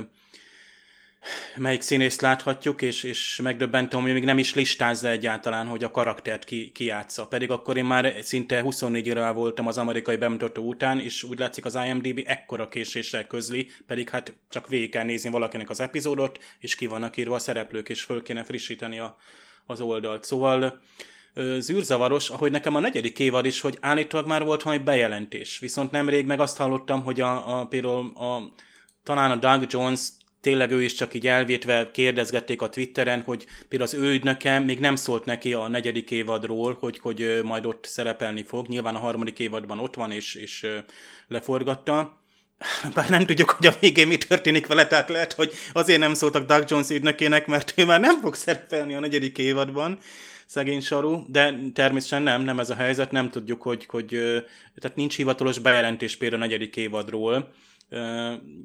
melyik 1.57 1.81
színészt 1.81 2.21
láthatjuk, 2.21 2.83
és, 2.83 3.03
és 3.03 3.41
megdöbbentem, 3.43 4.01
hogy 4.01 4.13
még 4.13 4.25
nem 4.25 4.39
is 4.39 4.55
listázza 4.55 5.09
egyáltalán, 5.09 5.67
hogy 5.67 5.85
a 5.85 5.91
karaktert 5.91 6.45
ki, 6.45 6.71
ki. 6.71 6.93
Pedig 7.29 7.51
akkor 7.51 7.77
én 7.77 7.85
már 7.85 8.15
szinte 8.21 8.61
24 8.61 9.07
éve 9.07 9.31
voltam 9.31 9.67
az 9.67 9.79
amerikai 9.79 10.17
bemutató 10.17 10.63
után, 10.63 11.01
és 11.01 11.23
úgy 11.23 11.39
látszik 11.39 11.65
az 11.65 11.79
IMDb 11.87 12.23
ekkora 12.25 12.69
késéssel 12.69 13.27
közli, 13.27 13.71
pedig 13.87 14.09
hát 14.09 14.35
csak 14.51 14.69
végig 14.69 14.91
kell 14.91 15.05
nézni 15.05 15.31
valakinek 15.31 15.71
az 15.71 15.81
epizódot, 15.81 16.39
és 16.59 16.75
ki 16.75 16.87
vannak 16.87 17.17
írva 17.17 17.35
a 17.35 17.39
szereplők, 17.39 17.89
és 17.89 18.03
föl 18.03 18.23
kéne 18.23 18.45
frissíteni 18.45 18.99
a, 18.99 19.17
az 19.67 19.81
oldalt. 19.81 20.25
Szóval 20.25 20.81
zűrzavaros, 21.59 22.31
ahogy 22.31 22.51
nekem 22.51 22.75
a 22.75 22.81
negyedik 22.81 23.19
évad 23.19 23.47
is, 23.47 23.61
hogy 23.61 23.79
állítólag 23.81 24.27
már 24.27 24.45
volt 24.45 24.63
valami 24.63 24.83
bejelentés. 24.83 25.59
Viszont 25.59 25.91
nemrég 25.91 26.27
meg 26.27 26.41
azt 26.41 26.57
hallottam, 26.57 27.03
hogy 27.03 27.21
a, 27.21 27.61
a 27.61 27.67
például 27.67 28.13
a, 28.15 28.53
talán 29.03 29.31
a 29.31 29.37
Doug 29.37 29.73
Jones 29.73 30.01
tényleg 30.41 30.71
ő 30.71 30.83
is 30.83 30.95
csak 30.95 31.15
így 31.15 31.27
elvétve 31.27 31.91
kérdezgették 31.91 32.63
a 32.63 32.69
Twitteren, 32.69 33.23
hogy 33.23 33.47
például 33.69 33.91
az 33.91 33.97
ő 33.97 34.13
ügynöke 34.13 34.59
még 34.59 34.81
nem 34.81 34.97
szólt 34.97 35.25
neki 35.25 35.53
a 35.53 35.69
negyedik 35.69 36.11
évadról, 36.11 36.77
hogy, 36.81 36.99
hogy 36.99 37.41
majd 37.43 37.67
ott 37.67 37.85
szerepelni 37.85 38.43
fog. 38.43 38.67
Nyilván 38.67 38.95
a 38.95 38.99
harmadik 38.99 39.39
évadban 39.39 39.79
ott 39.79 39.95
van, 39.95 40.11
és, 40.11 40.35
és 40.35 40.67
leforgatta. 41.29 42.19
Bár 42.95 43.09
nem 43.09 43.27
tudjuk, 43.27 43.51
hogy 43.51 43.67
a 43.67 43.75
végén 43.81 44.07
mi 44.07 44.17
történik 44.17 44.67
vele, 44.67 44.87
tehát 44.87 45.09
lehet, 45.09 45.33
hogy 45.33 45.53
azért 45.73 45.99
nem 45.99 46.15
szóltak 46.15 46.47
Doug 46.47 46.65
Jones 46.69 46.91
ügynökének, 46.91 47.47
mert 47.47 47.73
ő 47.77 47.85
már 47.85 48.01
nem 48.01 48.21
fog 48.21 48.35
szerepelni 48.35 48.95
a 48.95 49.01
negyedik 49.01 49.39
évadban, 49.39 49.99
szegény 50.47 50.81
sarú, 50.81 51.25
de 51.29 51.59
természetesen 51.75 52.23
nem, 52.23 52.43
nem 52.43 52.59
ez 52.59 52.71
a 52.71 52.75
helyzet, 52.75 53.11
nem 53.11 53.31
tudjuk, 53.31 53.63
hogy, 53.63 53.87
hogy 53.87 54.07
tehát 54.77 54.97
nincs 54.97 55.17
hivatalos 55.17 55.59
bejelentés 55.59 56.17
például 56.17 56.43
a 56.43 56.45
negyedik 56.45 56.77
évadról, 56.77 57.53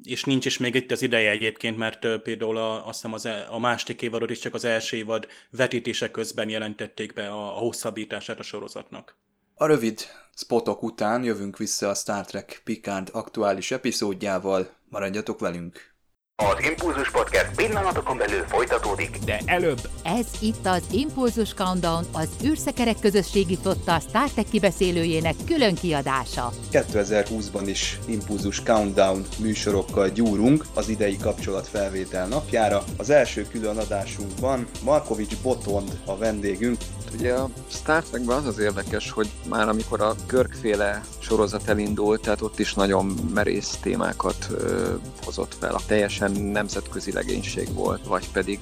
és 0.02 0.24
nincs 0.24 0.44
is 0.44 0.58
még 0.58 0.74
itt 0.74 0.90
az 0.90 1.02
ideje 1.02 1.30
egyébként, 1.30 1.76
mert 1.76 2.22
például 2.22 2.56
a, 2.56 2.86
azt 2.86 2.94
hiszem 2.94 3.12
az, 3.12 3.26
e, 3.26 3.46
a 3.50 3.58
második 3.58 4.02
évadot 4.02 4.30
is 4.30 4.38
csak 4.38 4.54
az 4.54 4.64
első 4.64 4.96
évad 4.96 5.26
vetítése 5.50 6.10
közben 6.10 6.48
jelentették 6.48 7.12
be 7.12 7.28
a, 7.28 7.56
a 7.56 7.58
hosszabbítását 7.58 8.38
a 8.38 8.42
sorozatnak. 8.42 9.16
A 9.54 9.66
rövid 9.66 10.00
spotok 10.34 10.82
után 10.82 11.24
jövünk 11.24 11.56
vissza 11.56 11.88
a 11.88 11.94
Star 11.94 12.24
Trek 12.24 12.60
Picard 12.64 13.08
aktuális 13.12 13.70
epizódjával. 13.70 14.76
Maradjatok 14.88 15.40
velünk! 15.40 15.95
Az 16.38 16.64
Impulzus 16.68 17.10
Podcast 17.10 17.50
pillanatokon 17.56 18.16
belül 18.16 18.42
folytatódik. 18.46 19.18
De 19.24 19.40
előbb... 19.44 19.80
Ez 20.02 20.26
itt 20.40 20.66
az 20.66 20.82
Impulzus 20.90 21.54
Countdown, 21.54 22.04
az 22.12 22.28
űrszekerek 22.44 22.98
közösségi 23.00 23.58
flotta 23.62 23.98
Star 23.98 24.30
Trek 24.30 24.48
kibeszélőjének 24.50 25.34
külön 25.46 25.74
kiadása. 25.74 26.52
2020-ban 26.72 27.62
is 27.64 27.98
Impulzus 28.06 28.62
Countdown 28.62 29.26
műsorokkal 29.38 30.08
gyúrunk 30.08 30.64
az 30.74 30.88
idei 30.88 31.16
kapcsolatfelvétel 31.16 32.26
napjára. 32.26 32.84
Az 32.96 33.10
első 33.10 33.46
külön 33.50 33.76
adásunkban 33.76 34.66
Markovics 34.82 35.36
Botond 35.42 35.98
a 36.04 36.16
vendégünk. 36.16 36.78
Ugye 37.18 37.32
a 37.32 37.48
Star 37.68 38.02
Trekben 38.02 38.36
az 38.36 38.46
az 38.46 38.58
érdekes, 38.58 39.10
hogy 39.10 39.28
már 39.48 39.68
amikor 39.68 40.00
a 40.00 40.14
Körkféle 40.26 41.00
sorozat 41.18 41.68
elindult, 41.68 42.20
tehát 42.20 42.40
ott 42.40 42.58
is 42.58 42.74
nagyon 42.74 43.14
merész 43.34 43.78
témákat 43.82 44.46
ö, 44.50 44.94
hozott 45.24 45.56
fel. 45.60 45.74
A 45.74 45.80
teljesen 45.86 46.25
nemzetközi 46.32 47.12
legénység 47.12 47.74
volt, 47.74 48.06
vagy 48.06 48.30
pedig 48.30 48.58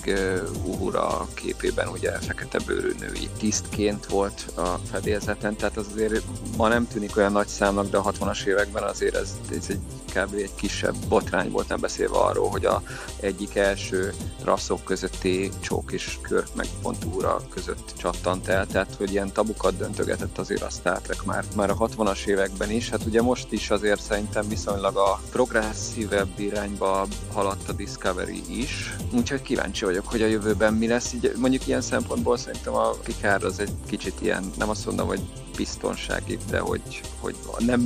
Uhura 0.64 1.28
képében 1.34 1.88
ugye 1.88 2.10
fekete 2.10 2.58
bőrű 2.66 2.92
női 3.00 3.28
tisztként 3.38 4.06
volt 4.06 4.44
a 4.56 4.78
fedélzeten, 4.90 5.56
tehát 5.56 5.76
az 5.76 5.86
azért 5.92 6.24
ma 6.56 6.68
nem 6.68 6.88
tűnik 6.88 7.16
olyan 7.16 7.32
nagy 7.32 7.48
számnak, 7.48 7.90
de 7.90 7.96
a 7.96 8.12
60-as 8.12 8.44
években 8.44 8.82
azért 8.82 9.14
ez, 9.14 9.36
ez 9.50 9.66
egy 9.68 9.80
kb. 10.14 10.34
egy 10.34 10.54
kisebb 10.54 10.94
botrány 11.08 11.50
volt, 11.50 11.68
nem 11.68 11.80
beszélve 11.80 12.16
arról, 12.16 12.48
hogy 12.48 12.64
a 12.64 12.82
egyik 13.20 13.54
első 13.54 14.14
rasszok 14.44 14.84
közötti 14.84 15.50
csók 15.60 15.92
és 15.92 16.18
kör 16.22 16.44
meg 16.54 16.66
pont 16.82 17.04
úra 17.04 17.40
között 17.50 17.92
csattant 17.96 18.48
el, 18.48 18.66
tehát 18.66 18.94
hogy 18.98 19.10
ilyen 19.10 19.32
tabukat 19.32 19.76
döntögetett 19.76 20.38
azért 20.38 20.62
a 20.62 20.68
Star 20.70 21.00
Trek 21.00 21.24
már, 21.24 21.44
már 21.56 21.70
a 21.70 21.76
60-as 21.76 22.26
években 22.26 22.70
is, 22.70 22.90
hát 22.90 23.04
ugye 23.04 23.22
most 23.22 23.52
is 23.52 23.70
azért 23.70 24.02
szerintem 24.02 24.48
viszonylag 24.48 24.96
a 24.96 25.20
progresszívebb 25.30 26.38
irányba 26.38 27.06
haladt 27.32 27.68
a 27.68 27.72
Discovery 27.72 28.42
is, 28.58 28.96
úgyhogy 29.12 29.42
kíváncsi 29.42 29.84
vagyok, 29.84 30.08
hogy 30.08 30.22
a 30.22 30.26
jövőben 30.26 30.74
mi 30.74 30.86
lesz, 30.86 31.12
így 31.12 31.32
mondjuk 31.36 31.66
ilyen 31.66 31.80
szempontból 31.80 32.36
szerintem 32.36 32.74
a 32.74 32.90
Picard 32.90 33.42
az 33.42 33.58
egy 33.58 33.72
kicsit 33.86 34.20
ilyen, 34.20 34.50
nem 34.58 34.68
azt 34.68 34.86
mondom, 34.86 35.06
hogy 35.06 35.20
biztonsági, 35.56 36.38
de 36.50 36.58
hogy, 36.58 37.00
hogy 37.20 37.34
nem 37.58 37.80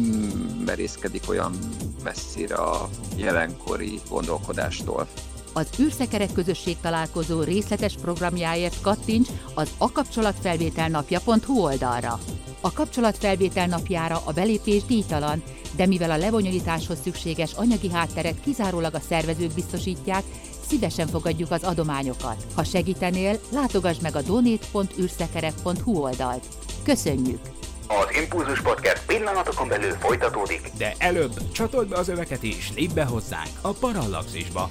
merészkedik 0.65 1.23
olyan 1.29 1.59
messzire 2.05 2.55
a 2.55 2.89
jelenkori 3.17 4.01
gondolkodástól. 4.09 5.09
Az 5.53 5.69
űrszekerek 5.79 6.33
közösség 6.33 6.77
találkozó 6.81 7.43
részletes 7.43 7.95
programjáért 8.03 8.81
kattints 8.81 9.29
az 9.55 9.71
akapcsolatfelvételnapja.hu 9.79 11.63
oldalra. 11.63 12.19
A 12.61 12.73
kapcsolatfelvétel 12.73 13.67
napjára 13.67 14.23
a 14.25 14.33
belépés 14.33 14.85
díjtalan, 14.85 15.43
de 15.77 15.87
mivel 15.87 16.11
a 16.11 16.17
lebonyolításhoz 16.17 16.99
szükséges 17.03 17.53
anyagi 17.53 17.91
hátteret 17.91 18.41
kizárólag 18.41 18.95
a 18.95 19.01
szervezők 19.09 19.53
biztosítják, 19.53 20.23
szívesen 20.69 21.07
fogadjuk 21.07 21.51
az 21.51 21.63
adományokat. 21.63 22.47
Ha 22.55 22.65
segítenél, 22.65 23.41
látogass 23.53 23.99
meg 24.03 24.17
a 24.17 24.23
donate.űrszekerek.hu 24.23 25.97
oldalt. 26.01 26.45
Köszönjük! 26.83 27.58
Az 27.89 28.17
Impulzus 28.23 28.61
Podcast 28.61 29.07
pillanatokon 29.07 29.69
belül 29.69 29.91
folytatódik. 29.91 30.71
De 30.79 30.93
előbb 30.99 31.51
csatold 31.53 31.89
be 31.89 31.97
az 31.97 32.09
öveket 32.09 32.43
és 32.43 32.73
lépj 32.75 32.95
be 32.95 33.05
hozzánk 33.05 33.51
a 33.61 33.71
Parallaxisba. 33.73 34.71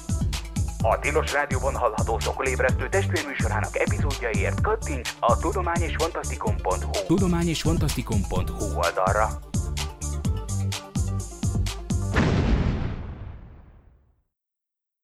A 0.83 0.99
Tilos 0.99 1.33
Rádióban 1.33 1.75
hallható 1.75 2.19
szokolébresztő 2.19 2.89
testvérműsorának 2.89 3.77
epizódjaiért 3.77 4.61
kattints 4.61 5.15
a 5.19 5.37
tudományosfantasztikum.hu 5.37 7.05
tudományosfantasztikum.hu 7.07 8.65
oldalra. 8.75 9.29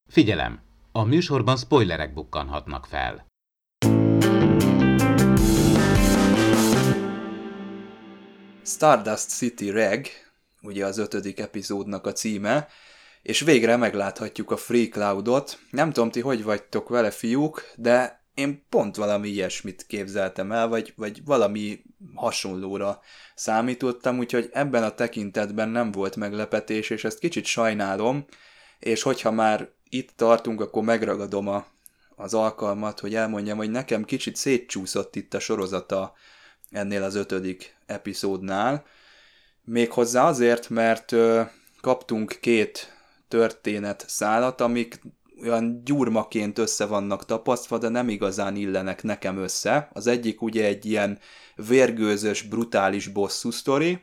Figyelem! 0.10 0.60
A 0.92 1.04
műsorban 1.04 1.58
spoilerek 1.58 2.14
bukkanhatnak 2.14 2.86
fel. 2.86 3.26
Stardust 8.64 9.30
City 9.30 9.70
Reg, 9.70 10.08
ugye 10.62 10.86
az 10.86 10.98
ötödik 10.98 11.40
epizódnak 11.40 12.06
a 12.06 12.12
címe, 12.12 12.68
és 13.28 13.40
végre 13.40 13.76
megláthatjuk 13.76 14.52
a 14.52 14.58
Free 14.58 14.88
Cloudot. 14.88 15.60
Nem 15.70 15.92
tudom, 15.92 16.12
ti 16.12 16.20
hogy 16.20 16.44
vagytok 16.44 16.90
vele, 16.90 17.12
fiúk, 17.12 17.72
de 17.76 18.24
én 18.34 18.66
pont 18.70 18.96
valami 18.96 19.28
ilyesmit 19.28 19.86
képzeltem 19.88 20.52
el, 20.52 20.68
vagy, 20.68 20.94
vagy 20.96 21.26
valami 21.26 21.84
hasonlóra 22.16 23.00
számítottam, 23.36 24.18
úgyhogy 24.18 24.50
ebben 24.54 24.84
a 24.84 24.94
tekintetben 24.94 25.70
nem 25.70 25.92
volt 25.92 26.16
meglepetés, 26.16 26.90
és 26.90 27.04
ezt 27.04 27.20
kicsit 27.20 27.46
sajnálom, 27.46 28.26
és 28.80 29.02
hogyha 29.02 29.32
már 29.32 29.70
itt 29.90 30.12
tartunk, 30.16 30.62
akkor 30.62 30.84
megragadom 30.84 31.48
a, 31.48 31.66
az 32.16 32.34
alkalmat, 32.34 33.00
hogy 33.00 33.16
elmondjam, 33.16 33.58
hogy 33.58 33.72
nekem 33.72 34.04
kicsit 34.04 34.36
szétcsúszott 34.36 35.16
itt 35.16 35.34
a 35.34 35.40
sorozata 35.40 36.14
ennél 36.72 37.04
az 37.04 37.16
ötödik 37.16 37.76
epizódnál. 37.86 38.86
Méghozzá 39.64 40.28
azért, 40.28 40.70
mert 40.70 41.12
ö, 41.12 41.42
kaptunk 41.82 42.38
két 42.42 42.97
történet 43.28 44.06
szállat, 44.08 44.62
amik 44.62 45.00
olyan 45.44 45.82
gyurmaként 45.84 46.58
össze 46.58 46.86
vannak 46.86 47.26
tapasztva, 47.26 47.78
de 47.78 47.90
nem 47.90 48.10
igazán 48.10 48.56
illenek 48.56 49.04
nekem 49.04 49.38
össze. 49.38 49.90
Az 49.94 50.08
egyik 50.08 50.42
ugye 50.42 50.66
egy 50.66 50.86
ilyen 50.86 51.20
vérgőzös, 51.56 52.42
brutális 52.42 53.08
bosszú 53.08 53.52
sztori, 53.52 54.00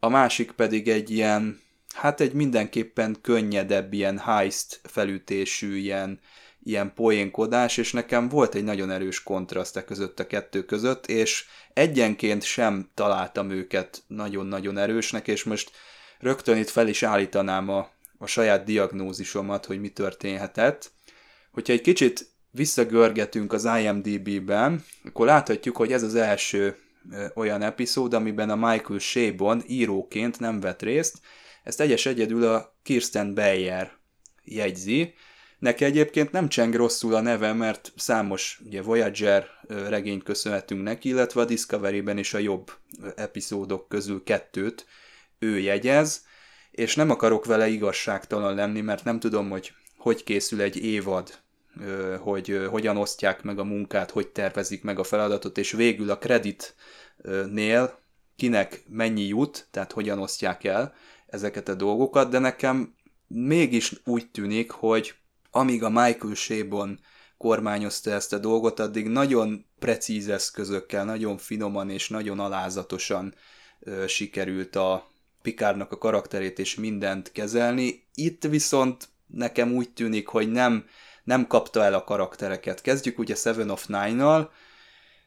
a 0.00 0.08
másik 0.08 0.50
pedig 0.50 0.88
egy 0.88 1.10
ilyen, 1.10 1.60
hát 1.94 2.20
egy 2.20 2.32
mindenképpen 2.32 3.16
könnyedebb, 3.22 3.92
ilyen 3.92 4.18
heist 4.18 4.80
felütésű, 4.82 5.76
ilyen, 5.76 6.20
ilyen 6.62 6.94
poénkodás, 6.94 7.76
és 7.76 7.92
nekem 7.92 8.28
volt 8.28 8.54
egy 8.54 8.64
nagyon 8.64 8.90
erős 8.90 9.22
kontraszt 9.22 9.76
e 9.76 9.84
között 9.84 10.20
a 10.20 10.26
kettő 10.26 10.64
között, 10.64 11.06
és 11.06 11.44
egyenként 11.72 12.42
sem 12.42 12.90
találtam 12.94 13.50
őket 13.50 14.02
nagyon-nagyon 14.06 14.78
erősnek, 14.78 15.28
és 15.28 15.44
most 15.44 15.70
rögtön 16.18 16.56
itt 16.56 16.68
fel 16.68 16.88
is 16.88 17.02
állítanám 17.02 17.68
a, 17.68 17.88
a 18.22 18.26
saját 18.26 18.64
diagnózisomat, 18.64 19.66
hogy 19.66 19.80
mi 19.80 19.88
történhetett. 19.88 20.90
Hogyha 21.52 21.72
egy 21.72 21.80
kicsit 21.80 22.30
visszagörgetünk 22.50 23.52
az 23.52 23.68
IMDB-ben, 23.80 24.84
akkor 25.04 25.26
láthatjuk, 25.26 25.76
hogy 25.76 25.92
ez 25.92 26.02
az 26.02 26.14
első 26.14 26.76
olyan 27.34 27.62
epizód, 27.62 28.14
amiben 28.14 28.50
a 28.50 28.56
Michael 28.56 28.98
Shabon 28.98 29.62
íróként 29.66 30.38
nem 30.38 30.60
vett 30.60 30.82
részt. 30.82 31.20
Ezt 31.64 31.80
egyes 31.80 32.06
egyedül 32.06 32.46
a 32.46 32.76
Kirsten 32.82 33.34
Beyer 33.34 33.92
jegyzi. 34.44 35.14
Neki 35.58 35.84
egyébként 35.84 36.32
nem 36.32 36.48
cseng 36.48 36.74
rosszul 36.74 37.14
a 37.14 37.20
neve, 37.20 37.52
mert 37.52 37.92
számos 37.96 38.60
ugye 38.64 38.82
Voyager 38.82 39.46
regényt 39.68 40.22
köszönhetünk 40.22 40.82
neki, 40.82 41.08
illetve 41.08 41.40
a 41.40 41.44
Discovery-ben 41.44 42.18
is 42.18 42.34
a 42.34 42.38
jobb 42.38 42.72
epizódok 43.16 43.88
közül 43.88 44.22
kettőt 44.22 44.86
ő 45.38 45.58
jegyez, 45.58 46.28
és 46.70 46.94
nem 46.94 47.10
akarok 47.10 47.44
vele 47.44 47.68
igazságtalan 47.68 48.54
lenni, 48.54 48.80
mert 48.80 49.04
nem 49.04 49.18
tudom, 49.18 49.50
hogy 49.50 49.72
hogy 50.00 50.24
készül 50.24 50.60
egy 50.60 50.76
évad, 50.76 51.38
hogy 52.18 52.66
hogyan 52.70 52.96
osztják 52.96 53.42
meg 53.42 53.58
a 53.58 53.64
munkát, 53.64 54.10
hogy 54.10 54.28
tervezik 54.28 54.82
meg 54.82 54.98
a 54.98 55.04
feladatot, 55.04 55.58
és 55.58 55.72
végül 55.72 56.10
a 56.10 56.18
kreditnél 56.18 57.98
kinek 58.36 58.82
mennyi 58.88 59.26
jut, 59.26 59.68
tehát 59.70 59.92
hogyan 59.92 60.18
osztják 60.18 60.64
el 60.64 60.94
ezeket 61.26 61.68
a 61.68 61.74
dolgokat, 61.74 62.30
de 62.30 62.38
nekem 62.38 62.94
mégis 63.26 63.92
úgy 64.04 64.30
tűnik, 64.30 64.70
hogy 64.70 65.14
amíg 65.50 65.82
a 65.82 65.88
Michael 65.88 66.34
Shabon 66.34 67.00
kormányozta 67.36 68.10
ezt 68.10 68.32
a 68.32 68.38
dolgot, 68.38 68.80
addig 68.80 69.08
nagyon 69.08 69.66
precíz 69.78 70.28
eszközökkel, 70.28 71.04
nagyon 71.04 71.38
finoman 71.38 71.90
és 71.90 72.08
nagyon 72.08 72.40
alázatosan 72.40 73.34
sikerült 74.06 74.76
a 74.76 75.10
Pikárnak 75.42 75.92
a 75.92 75.98
karakterét 75.98 76.58
és 76.58 76.74
mindent 76.74 77.32
kezelni. 77.32 78.04
Itt 78.14 78.42
viszont 78.42 79.08
nekem 79.26 79.72
úgy 79.72 79.90
tűnik, 79.90 80.26
hogy 80.26 80.50
nem, 80.50 80.84
nem 81.24 81.46
kapta 81.46 81.84
el 81.84 81.94
a 81.94 82.04
karaktereket. 82.04 82.80
Kezdjük 82.80 83.18
ugye 83.18 83.34
Seven 83.34 83.70
of 83.70 83.86
Nine-nal, 83.86 84.52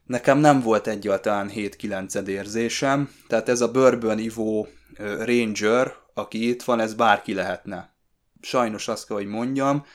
nekem 0.05 0.37
nem 0.37 0.61
volt 0.61 0.87
egyáltalán 0.87 1.51
7-9 1.55 2.27
érzésem, 2.27 3.11
tehát 3.27 3.49
ez 3.49 3.61
a 3.61 3.71
bőrbön 3.71 4.19
ivó 4.19 4.67
Ranger, 4.97 5.93
aki 6.13 6.49
itt 6.49 6.63
van, 6.63 6.79
ez 6.79 6.93
bárki 6.93 7.33
lehetne. 7.33 7.93
Sajnos 8.41 8.87
azt 8.87 9.07
kell, 9.07 9.15
hogy 9.15 9.25
mondjam, 9.25 9.85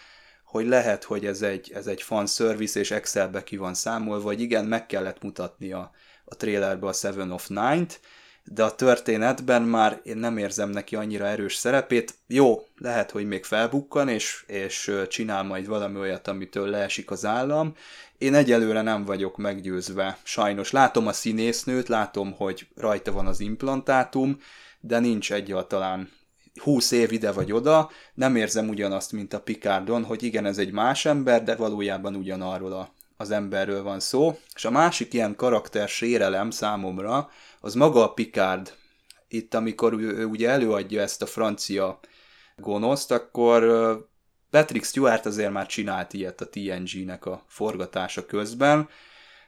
hogy 0.45 0.67
lehet, 0.67 1.05
hogy 1.05 1.27
ez 1.27 1.43
egy, 1.43 1.73
ez 1.75 1.87
egy 1.87 2.03
fan 2.03 2.27
service, 2.27 2.81
és 2.81 2.91
Excelbe 2.91 3.43
ki 3.43 3.57
van 3.57 3.75
számolva, 3.75 4.23
vagy 4.23 4.41
igen, 4.41 4.65
meg 4.65 4.87
kellett 4.87 5.23
mutatni 5.23 5.73
a, 5.73 5.91
a 6.25 6.37
trailerbe 6.37 6.87
a 6.87 6.93
Seven 6.93 7.31
of 7.31 7.49
Nine-t, 7.49 8.01
de 8.51 8.63
a 8.63 8.75
történetben 8.75 9.63
már 9.63 10.01
én 10.05 10.17
nem 10.17 10.37
érzem 10.37 10.71
neki 10.71 10.97
annyira 10.97 11.27
erős 11.27 11.55
szerepét. 11.55 12.15
Jó, 12.27 12.67
lehet, 12.79 13.11
hogy 13.11 13.27
még 13.27 13.45
felbukkan, 13.45 14.09
és, 14.09 14.45
és 14.47 14.93
csinál 15.09 15.43
majd 15.43 15.67
valami 15.67 15.99
olyat, 15.99 16.29
amitől 16.29 16.69
leesik 16.69 17.11
az 17.11 17.25
állam. 17.25 17.75
Én 18.19 18.35
egyelőre 18.35 18.83
nem 18.83 19.05
vagyok 19.05 19.37
meggyőzve. 19.37 20.19
Sajnos 20.23 20.71
látom 20.71 21.07
a 21.07 21.13
színésznőt, 21.13 21.89
látom, 21.89 22.33
hogy 22.33 22.67
rajta 22.77 23.13
van 23.13 23.27
az 23.27 23.41
implantátum, 23.41 24.41
de 24.81 24.99
nincs 24.99 25.33
egyáltalán 25.33 26.11
20 26.59 26.91
év 26.91 27.13
ide 27.13 27.33
vagy 27.33 27.53
oda, 27.53 27.91
nem 28.15 28.37
érzem 28.37 28.69
ugyanazt, 28.69 29.13
mint 29.13 29.33
a 29.33 29.41
Picardon, 29.41 30.05
hogy 30.05 30.23
igen, 30.23 30.47
ez 30.47 30.59
egy 30.59 30.73
más 30.73 31.05
ember, 31.05 31.45
de 31.45 31.57
valójában 31.57 32.15
ugyanarról 32.15 32.73
a, 32.73 32.93
az 33.21 33.31
emberről 33.31 33.83
van 33.83 34.01
szó. 34.01 34.39
És 34.55 34.65
a 34.65 34.71
másik 34.71 35.13
ilyen 35.13 35.37
karakter 35.37 35.89
sérelem 35.89 36.51
számomra, 36.51 37.31
az 37.61 37.75
maga 37.75 38.03
a 38.03 38.13
Picard. 38.13 38.75
Itt, 39.29 39.55
amikor 39.55 39.93
ő, 39.93 40.17
ő 40.17 40.25
ugye 40.25 40.49
előadja 40.49 41.01
ezt 41.01 41.23
a 41.23 41.27
francia 41.27 42.01
gonoszt, 42.57 43.11
akkor 43.11 43.63
Patrick 44.51 44.85
Stewart 44.85 45.27
azért 45.27 45.53
már 45.53 45.67
csinált 45.67 46.13
ilyet 46.13 46.41
a 46.41 46.49
TNG-nek 46.49 47.27
a 47.27 47.45
forgatása 47.47 48.27
közben, 48.27 48.89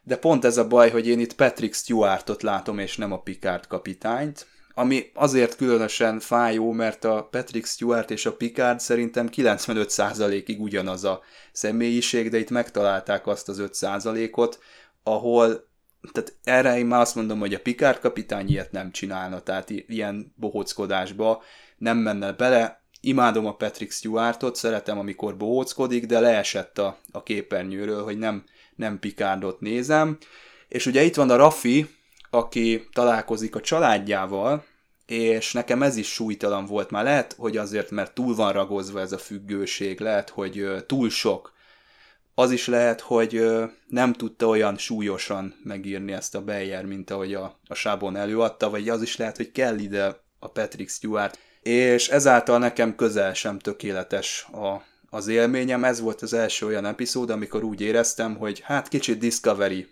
de 0.02 0.16
pont 0.16 0.44
ez 0.44 0.56
a 0.56 0.66
baj, 0.66 0.90
hogy 0.90 1.06
én 1.06 1.20
itt 1.20 1.34
Patrick 1.34 1.74
Stewartot 1.74 2.42
látom, 2.42 2.78
és 2.78 2.96
nem 2.96 3.12
a 3.12 3.20
Picard 3.20 3.66
kapitányt, 3.66 4.46
ami 4.80 5.10
azért 5.14 5.56
különösen 5.56 6.20
fájó, 6.20 6.72
mert 6.72 7.04
a 7.04 7.28
Patrick 7.30 7.66
Stewart 7.66 8.10
és 8.10 8.26
a 8.26 8.36
Picard 8.36 8.80
szerintem 8.80 9.28
95%-ig 9.36 10.60
ugyanaz 10.60 11.04
a 11.04 11.20
személyiség, 11.52 12.30
de 12.30 12.38
itt 12.38 12.50
megtalálták 12.50 13.26
azt 13.26 13.48
az 13.48 13.62
5%-ot, 13.62 14.58
ahol 15.02 15.68
tehát 16.12 16.36
erre 16.44 16.78
én 16.78 16.86
már 16.86 17.00
azt 17.00 17.14
mondom, 17.14 17.38
hogy 17.38 17.54
a 17.54 17.60
Picard 17.60 17.98
kapitány 17.98 18.48
ilyet 18.48 18.72
nem 18.72 18.90
csinálna, 18.90 19.40
tehát 19.40 19.70
ilyen 19.70 20.32
bohóckodásba 20.36 21.42
nem 21.78 21.98
menne 21.98 22.32
bele. 22.32 22.82
Imádom 23.00 23.46
a 23.46 23.56
Patrick 23.56 23.92
Stewartot, 23.92 24.56
szeretem, 24.56 24.98
amikor 24.98 25.36
bohóckodik, 25.36 26.06
de 26.06 26.20
leesett 26.20 26.78
a, 26.78 26.98
a 27.12 27.22
képernyőről, 27.22 28.04
hogy 28.04 28.18
nem, 28.18 28.44
nem 28.76 28.98
Picardot 28.98 29.60
nézem. 29.60 30.18
És 30.68 30.86
ugye 30.86 31.02
itt 31.02 31.14
van 31.14 31.30
a 31.30 31.36
Raffi, 31.36 31.86
aki 32.30 32.88
találkozik 32.92 33.54
a 33.54 33.60
családjával, 33.60 34.64
és 35.10 35.52
nekem 35.52 35.82
ez 35.82 35.96
is 35.96 36.12
súlytalan 36.12 36.66
volt 36.66 36.90
már. 36.90 37.04
Lehet, 37.04 37.34
hogy 37.38 37.56
azért, 37.56 37.90
mert 37.90 38.14
túl 38.14 38.34
van 38.34 38.52
ragozva 38.52 39.00
ez 39.00 39.12
a 39.12 39.18
függőség, 39.18 40.00
lehet, 40.00 40.28
hogy 40.28 40.66
túl 40.86 41.10
sok. 41.10 41.52
Az 42.34 42.50
is 42.50 42.66
lehet, 42.66 43.00
hogy 43.00 43.44
nem 43.86 44.12
tudta 44.12 44.46
olyan 44.46 44.76
súlyosan 44.76 45.54
megírni 45.62 46.12
ezt 46.12 46.34
a 46.34 46.42
Beyer, 46.42 46.84
mint 46.84 47.10
ahogy 47.10 47.34
a, 47.34 47.60
a 47.66 47.74
Sábon 47.74 48.16
előadta, 48.16 48.70
vagy 48.70 48.88
az 48.88 49.02
is 49.02 49.16
lehet, 49.16 49.36
hogy 49.36 49.52
kell 49.52 49.78
ide 49.78 50.20
a 50.38 50.48
Patrick 50.48 50.90
Stewart. 50.90 51.38
És 51.62 52.08
ezáltal 52.08 52.58
nekem 52.58 52.94
közel 52.94 53.34
sem 53.34 53.58
tökéletes 53.58 54.46
a, 54.52 54.82
az 55.16 55.28
élményem. 55.28 55.84
Ez 55.84 56.00
volt 56.00 56.22
az 56.22 56.32
első 56.32 56.66
olyan 56.66 56.86
epizód, 56.86 57.30
amikor 57.30 57.62
úgy 57.64 57.80
éreztem, 57.80 58.36
hogy 58.36 58.60
hát 58.60 58.88
kicsit 58.88 59.18
Discovery 59.18 59.88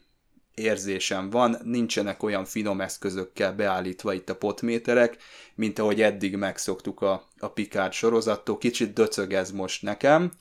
érzésem 0.59 1.31
van, 1.31 1.57
nincsenek 1.65 2.23
olyan 2.23 2.45
finom 2.45 2.81
eszközökkel 2.81 3.53
beállítva 3.53 4.13
itt 4.13 4.31
a 4.31 4.37
potméterek, 4.37 5.17
mint 5.55 5.79
ahogy 5.79 6.03
eddig 6.03 6.37
megszoktuk 6.37 7.01
a, 7.01 7.29
a 7.39 7.49
Picard 7.49 7.93
sorozattól, 7.93 8.59
kicsit 8.59 8.93
döcög 8.93 9.33
ez 9.33 9.51
most 9.51 9.83
nekem, 9.83 10.33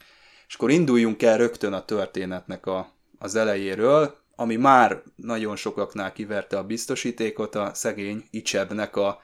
és 0.48 0.56
akkor 0.56 0.72
induljunk 0.72 1.24
el 1.24 1.38
rögtön 1.38 1.74
a 1.74 1.86
történetnek 1.86 2.66
a, 2.66 2.92
az 3.20 3.36
elejéről, 3.36 4.16
ami 4.36 4.56
már 4.56 5.04
nagyon 5.16 5.56
sokaknál 5.56 6.12
kiverte 6.14 6.58
a 6.58 6.64
biztosítékot, 6.64 7.56
a 7.56 7.72
szegény 7.74 8.24
Icsebnek 8.30 8.96
a 8.96 9.20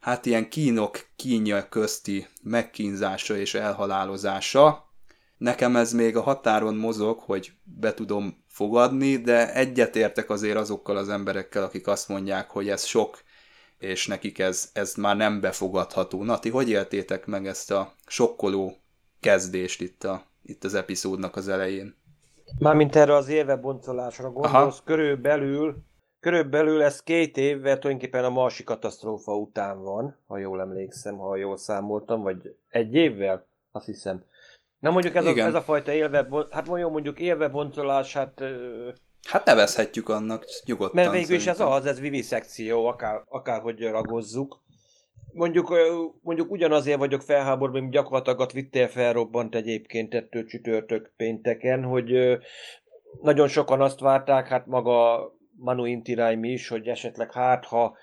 hát 0.00 0.26
ilyen 0.26 0.48
kínok 0.48 1.06
kínja 1.16 1.68
közti 1.68 2.26
megkínzása 2.42 3.36
és 3.36 3.54
elhalálozása. 3.54 4.90
Nekem 5.38 5.76
ez 5.76 5.92
még 5.92 6.16
a 6.16 6.22
határon 6.22 6.74
mozog, 6.74 7.18
hogy 7.18 7.52
be 7.62 7.94
tudom 7.94 8.41
fogadni, 8.52 9.16
de 9.16 9.54
egyetértek 9.54 10.30
azért 10.30 10.56
azokkal 10.56 10.96
az 10.96 11.08
emberekkel, 11.08 11.62
akik 11.62 11.86
azt 11.86 12.08
mondják, 12.08 12.50
hogy 12.50 12.68
ez 12.68 12.84
sok, 12.84 13.22
és 13.78 14.06
nekik 14.06 14.38
ez, 14.38 14.70
ez 14.72 14.94
már 14.94 15.16
nem 15.16 15.40
befogadható. 15.40 16.22
Nati, 16.22 16.50
hogy 16.50 16.68
éltétek 16.68 17.26
meg 17.26 17.46
ezt 17.46 17.70
a 17.70 17.92
sokkoló 18.06 18.76
kezdést 19.20 19.80
itt, 19.80 20.04
a, 20.04 20.22
itt 20.42 20.64
az 20.64 20.74
epizódnak 20.74 21.36
az 21.36 21.48
elején? 21.48 21.96
Mármint 22.58 22.96
erre 22.96 23.14
az 23.14 23.28
éve 23.28 23.56
boncolásra 23.56 24.30
gondolsz, 24.30 24.54
Aha. 24.54 24.84
körülbelül, 24.84 25.76
körülbelül 26.20 26.82
ez 26.82 27.02
két 27.02 27.36
évvel 27.36 27.78
tulajdonképpen 27.78 28.24
a 28.24 28.30
Marsi 28.30 28.64
katasztrófa 28.64 29.36
után 29.36 29.82
van, 29.82 30.16
ha 30.26 30.38
jól 30.38 30.60
emlékszem, 30.60 31.16
ha 31.16 31.36
jól 31.36 31.56
számoltam, 31.56 32.22
vagy 32.22 32.56
egy 32.68 32.94
évvel, 32.94 33.46
azt 33.70 33.86
hiszem. 33.86 34.24
Na 34.82 34.90
mondjuk 34.90 35.14
ez, 35.14 35.26
a, 35.26 35.36
ez 35.36 35.54
a 35.54 35.62
fajta 35.62 35.92
élve, 35.92 36.26
hát 36.50 36.66
mondjuk 36.66 36.90
mondjuk 36.90 37.20
élve 37.20 37.48
boncolás, 37.48 38.12
hát... 38.12 38.42
Hát 39.28 39.44
nevezhetjük 39.44 40.08
annak 40.08 40.44
nyugodtan. 40.64 40.94
Mert 40.94 41.12
végül 41.12 41.36
is 41.36 41.46
ez 41.46 41.60
az, 41.60 41.86
ez 41.86 42.00
viviszekció, 42.00 42.86
akár, 42.86 43.22
akárhogy 43.28 43.80
ragozzuk. 43.80 44.62
Mondjuk, 45.32 45.74
mondjuk 46.22 46.50
ugyanazért 46.50 46.98
vagyok 46.98 47.20
felháborodva, 47.20 47.80
mint 47.80 47.92
gyakorlatilag 47.92 48.40
a 48.40 48.46
Twitter 48.46 48.88
felrobbant 48.88 49.54
egyébként 49.54 50.14
ettől 50.14 50.46
csütörtök 50.46 51.12
pénteken, 51.16 51.82
hogy 51.82 52.38
nagyon 53.20 53.48
sokan 53.48 53.80
azt 53.80 54.00
várták, 54.00 54.48
hát 54.48 54.66
maga 54.66 55.20
Manu 55.56 55.84
Intiraim 55.84 56.44
is, 56.44 56.68
hogy 56.68 56.86
esetleg 56.86 57.32
hát, 57.32 57.64
ha 57.64 57.96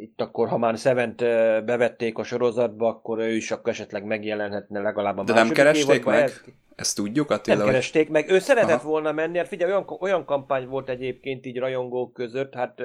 itt 0.00 0.20
akkor, 0.20 0.48
ha 0.48 0.58
már 0.58 0.78
Szevent 0.78 1.16
bevették 1.64 2.18
a 2.18 2.22
sorozatba, 2.22 2.88
akkor 2.88 3.18
ő 3.18 3.34
is 3.34 3.50
akkor 3.50 3.72
esetleg 3.72 4.04
megjelenhetne 4.04 4.80
legalább 4.80 5.18
a 5.18 5.24
De 5.24 5.32
nem 5.32 5.50
keresték 5.50 5.94
évadban. 5.94 6.14
meg? 6.14 6.22
Ez, 6.22 6.40
Ezt 6.74 6.96
tudjuk, 6.96 7.30
Attila? 7.30 7.56
nem 7.56 7.64
hogy- 7.64 7.74
keresték 7.74 8.08
meg. 8.08 8.30
Ő 8.30 8.38
szeretett 8.38 8.70
Aha. 8.78 8.88
volna 8.88 9.12
menni, 9.12 9.38
hát 9.38 9.48
figyelj, 9.48 9.70
olyan, 9.72 9.84
olyan 10.00 10.24
kampány 10.24 10.66
volt 10.66 10.88
egyébként 10.88 11.46
így 11.46 11.58
rajongók 11.58 12.12
között, 12.12 12.54
hát 12.54 12.82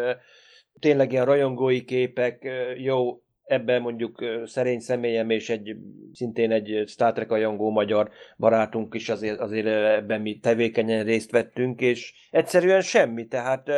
tényleg 0.79 1.11
ilyen 1.11 1.25
rajongói 1.25 1.83
képek, 1.83 2.47
jó, 2.77 3.21
ebben 3.43 3.81
mondjuk 3.81 4.23
szerény 4.45 4.79
személyem 4.79 5.29
és 5.29 5.49
egy 5.49 5.75
szintén 6.13 6.51
egy 6.51 6.83
Star 6.87 7.13
Trek 7.13 7.29
rajongó 7.29 7.69
magyar 7.71 8.09
barátunk 8.37 8.93
is 8.95 9.09
azért, 9.09 9.39
azért 9.39 9.67
ebben 9.67 10.21
mi 10.21 10.39
tevékenyen 10.39 11.03
részt 11.03 11.31
vettünk, 11.31 11.81
és 11.81 12.13
egyszerűen 12.31 12.81
semmi, 12.81 13.27
tehát 13.27 13.71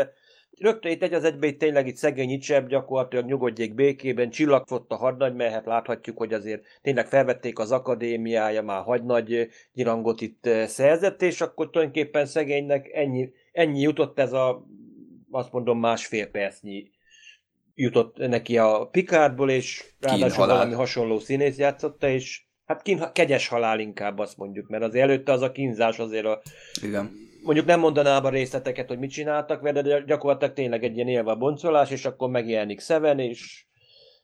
Rögtön 0.60 0.92
itt 0.92 1.04
egy 1.04 1.14
az 1.14 1.24
egybe 1.24 1.48
itt 1.48 1.60
tényleg 1.60 1.88
itt 1.88 1.96
szegény 1.96 2.30
Icsebb 2.30 2.68
gyakorlatilag 2.68 3.26
nyugodjék 3.26 3.74
békében, 3.74 4.30
csillagfott 4.30 4.92
a 4.92 4.96
hadnagy, 4.96 5.36
mert 5.36 5.54
hát 5.54 5.66
láthatjuk, 5.66 6.18
hogy 6.18 6.34
azért 6.34 6.64
tényleg 6.82 7.08
felvették 7.08 7.60
az 7.60 7.72
akadémiája, 7.72 8.62
már 8.62 8.84
hadnagy 8.84 9.34
ö, 9.34 9.44
nyirangot 9.74 10.22
itt 10.22 10.46
ö, 10.46 10.64
szerzett, 10.68 11.22
és 11.22 11.42
akkor 11.42 11.70
tulajdonképpen 11.70 12.26
szegénynek 12.26 12.90
ennyi, 12.94 13.30
ennyi 13.52 13.80
jutott 13.82 14.20
ez 14.20 14.34
a, 14.34 14.66
azt 15.32 15.52
mondom, 15.52 15.80
másfél 15.80 16.28
percnyi 16.28 16.92
jutott 17.76 18.18
neki 18.18 18.58
a 18.58 18.88
Picardból, 18.92 19.50
és 19.50 19.86
ráadásul 20.00 20.46
valami 20.46 20.74
hasonló 20.74 21.20
színész 21.20 21.58
játszotta, 21.58 22.10
és 22.10 22.44
hát 22.66 22.82
kín, 22.82 23.04
kegyes 23.14 23.48
halál 23.48 23.80
inkább 23.80 24.20
azt 24.20 24.38
mondjuk, 24.38 24.68
mert 24.68 24.84
az 24.84 24.96
előtte 24.96 25.32
az 25.32 25.42
a 25.42 25.52
kínzás 25.52 26.00
azért 26.00 26.26
a, 26.26 26.42
Igen. 26.82 27.25
Mondjuk 27.46 27.66
nem 27.66 27.80
mondanám 27.80 28.26
a 28.26 28.30
részleteket, 28.30 28.88
hogy 28.88 29.00
mit 29.00 29.12
csináltak 29.12 29.62
vele, 29.62 29.82
de 29.82 30.02
gyakorlatilag 30.02 30.54
tényleg 30.54 30.84
egy 30.84 30.96
ilyen 30.96 31.08
élve 31.08 31.34
boncolás, 31.34 31.92
és 31.92 32.06
akkor 32.06 32.30
megjelenik 32.30 32.80
Seven, 32.80 33.20
és 33.20 33.66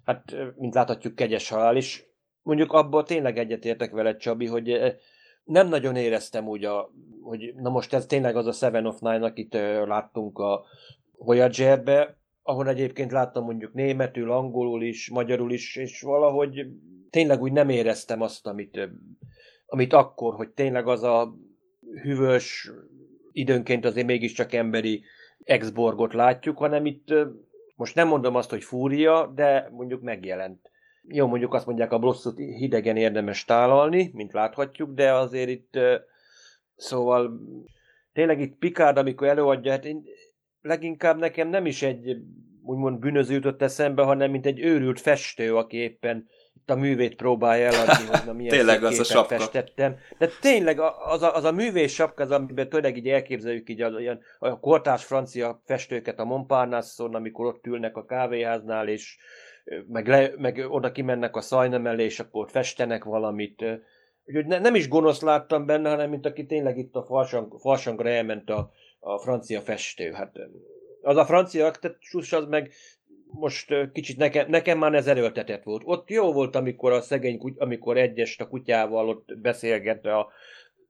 hát, 0.05 0.35
mint 0.55 0.73
láthatjuk, 0.73 1.15
kegyes 1.15 1.49
halál 1.49 1.75
is. 1.75 2.05
Mondjuk 2.41 2.73
abban 2.73 3.05
tényleg 3.05 3.37
egyetértek 3.37 3.91
veled, 3.91 4.17
Csabi, 4.17 4.45
hogy 4.45 4.97
nem 5.43 5.67
nagyon 5.67 5.95
éreztem 5.95 6.47
úgy, 6.47 6.65
a, 6.65 6.91
hogy 7.21 7.53
na 7.55 7.69
most 7.69 7.93
ez 7.93 8.05
tényleg 8.05 8.35
az 8.35 8.47
a 8.47 8.51
Seven 8.51 8.85
of 8.85 8.99
Nine, 8.99 9.25
akit 9.25 9.53
láttunk 9.85 10.39
a 10.39 10.65
Voyager-be, 11.17 12.17
ahol 12.43 12.67
egyébként 12.67 13.11
láttam 13.11 13.43
mondjuk 13.43 13.73
németül, 13.73 14.31
angolul 14.31 14.83
is, 14.83 15.09
magyarul 15.09 15.51
is, 15.51 15.75
és 15.75 16.01
valahogy 16.01 16.65
tényleg 17.09 17.41
úgy 17.41 17.51
nem 17.51 17.69
éreztem 17.69 18.21
azt, 18.21 18.47
amit, 18.47 18.89
amit 19.65 19.93
akkor, 19.93 20.35
hogy 20.35 20.49
tényleg 20.49 20.87
az 20.87 21.03
a 21.03 21.35
hűvös, 22.01 22.71
időnként 23.33 23.85
azért 23.85 24.07
mégiscsak 24.07 24.53
emberi 24.53 25.03
exborgot 25.43 26.13
látjuk, 26.13 26.57
hanem 26.57 26.85
itt 26.85 27.13
most 27.75 27.95
nem 27.95 28.07
mondom 28.07 28.35
azt, 28.35 28.49
hogy 28.49 28.63
fúria, 28.63 29.31
de 29.35 29.69
mondjuk 29.71 30.01
megjelent. 30.01 30.71
Jó, 31.07 31.27
mondjuk 31.27 31.53
azt 31.53 31.65
mondják, 31.65 31.91
a 31.91 31.99
blosszot 31.99 32.37
hidegen 32.37 32.97
érdemes 32.97 33.45
tálalni, 33.45 34.11
mint 34.13 34.33
láthatjuk, 34.33 34.93
de 34.93 35.13
azért 35.13 35.49
itt, 35.49 35.79
szóval 36.75 37.39
tényleg 38.13 38.39
itt 38.39 38.57
Picard, 38.57 38.97
amikor 38.97 39.27
előadja, 39.27 39.71
hát 39.71 39.85
én, 39.85 40.03
leginkább 40.61 41.17
nekem 41.17 41.47
nem 41.47 41.65
is 41.65 41.81
egy 41.81 42.17
úgymond 42.63 42.99
bűnöző 42.99 43.33
jutott 43.33 43.61
eszembe, 43.61 44.03
hanem 44.03 44.31
mint 44.31 44.45
egy 44.45 44.59
őrült 44.59 44.99
festő, 44.99 45.55
aki 45.55 45.77
éppen 45.77 46.27
itt 46.55 46.69
a 46.69 46.75
művét 46.75 47.15
próbálja 47.15 47.65
eladni, 47.65 48.05
hogy 48.05 48.25
na 48.25 48.33
milyen 48.33 48.53
Tényleg 48.57 48.83
az 48.83 48.99
a 48.99 49.03
sapka. 49.03 49.37
festettem. 49.37 49.97
De 50.17 50.27
tényleg 50.41 50.79
az 50.79 51.21
a, 51.21 51.35
az 51.35 51.43
a 51.43 51.51
művész 51.51 51.93
sapka, 51.93 52.23
az, 52.23 52.31
amiben 52.31 52.69
tényleg 52.69 52.97
így 52.97 53.07
elképzeljük 53.07 53.69
így 53.69 53.81
az, 53.81 53.93
olyan, 53.93 54.19
a 54.39 54.59
kortárs 54.59 55.03
francia 55.03 55.61
festőket 55.65 56.19
a 56.19 56.25
Montparnasse-on, 56.25 57.15
amikor 57.15 57.45
ott 57.45 57.65
ülnek 57.65 57.97
a 57.97 58.05
kávéháznál, 58.05 58.87
és 58.87 59.17
meg, 59.87 60.07
le, 60.07 60.31
meg 60.37 60.65
oda 60.69 60.91
kimennek 60.91 61.35
a 61.35 61.41
szajna 61.41 61.77
mellé, 61.77 62.03
és 62.03 62.19
akkor 62.19 62.43
ott 62.43 62.51
festenek 62.51 63.03
valamit. 63.03 63.65
Úgyhogy 64.25 64.45
ne, 64.45 64.59
nem 64.59 64.75
is 64.75 64.87
gonosz 64.87 65.21
láttam 65.21 65.65
benne, 65.65 65.89
hanem 65.89 66.09
mint 66.09 66.25
aki 66.25 66.45
tényleg 66.45 66.77
itt 66.77 66.95
a 66.95 67.03
farsang, 67.03 67.59
farsangra 67.59 68.09
elment 68.09 68.49
a, 68.49 68.71
a 68.99 69.17
francia 69.17 69.61
festő. 69.61 70.11
Hát 70.11 70.31
az 71.01 71.17
a 71.17 71.25
francia 71.25 71.65
aktus 71.65 72.33
az 72.33 72.45
meg 72.45 72.71
most 73.31 73.91
kicsit 73.93 74.17
nekem, 74.17 74.49
nekem 74.49 74.77
már 74.77 74.93
ez 74.93 75.07
erőltetett 75.07 75.63
volt. 75.63 75.81
Ott 75.85 76.09
jó 76.09 76.33
volt, 76.33 76.55
amikor 76.55 76.91
a 76.91 77.01
szegény, 77.01 77.37
kuty- 77.37 77.59
amikor 77.59 77.97
egyest 77.97 78.41
a 78.41 78.47
kutyával 78.47 79.09
ott 79.09 79.37
beszélget 79.37 80.05
a 80.05 80.27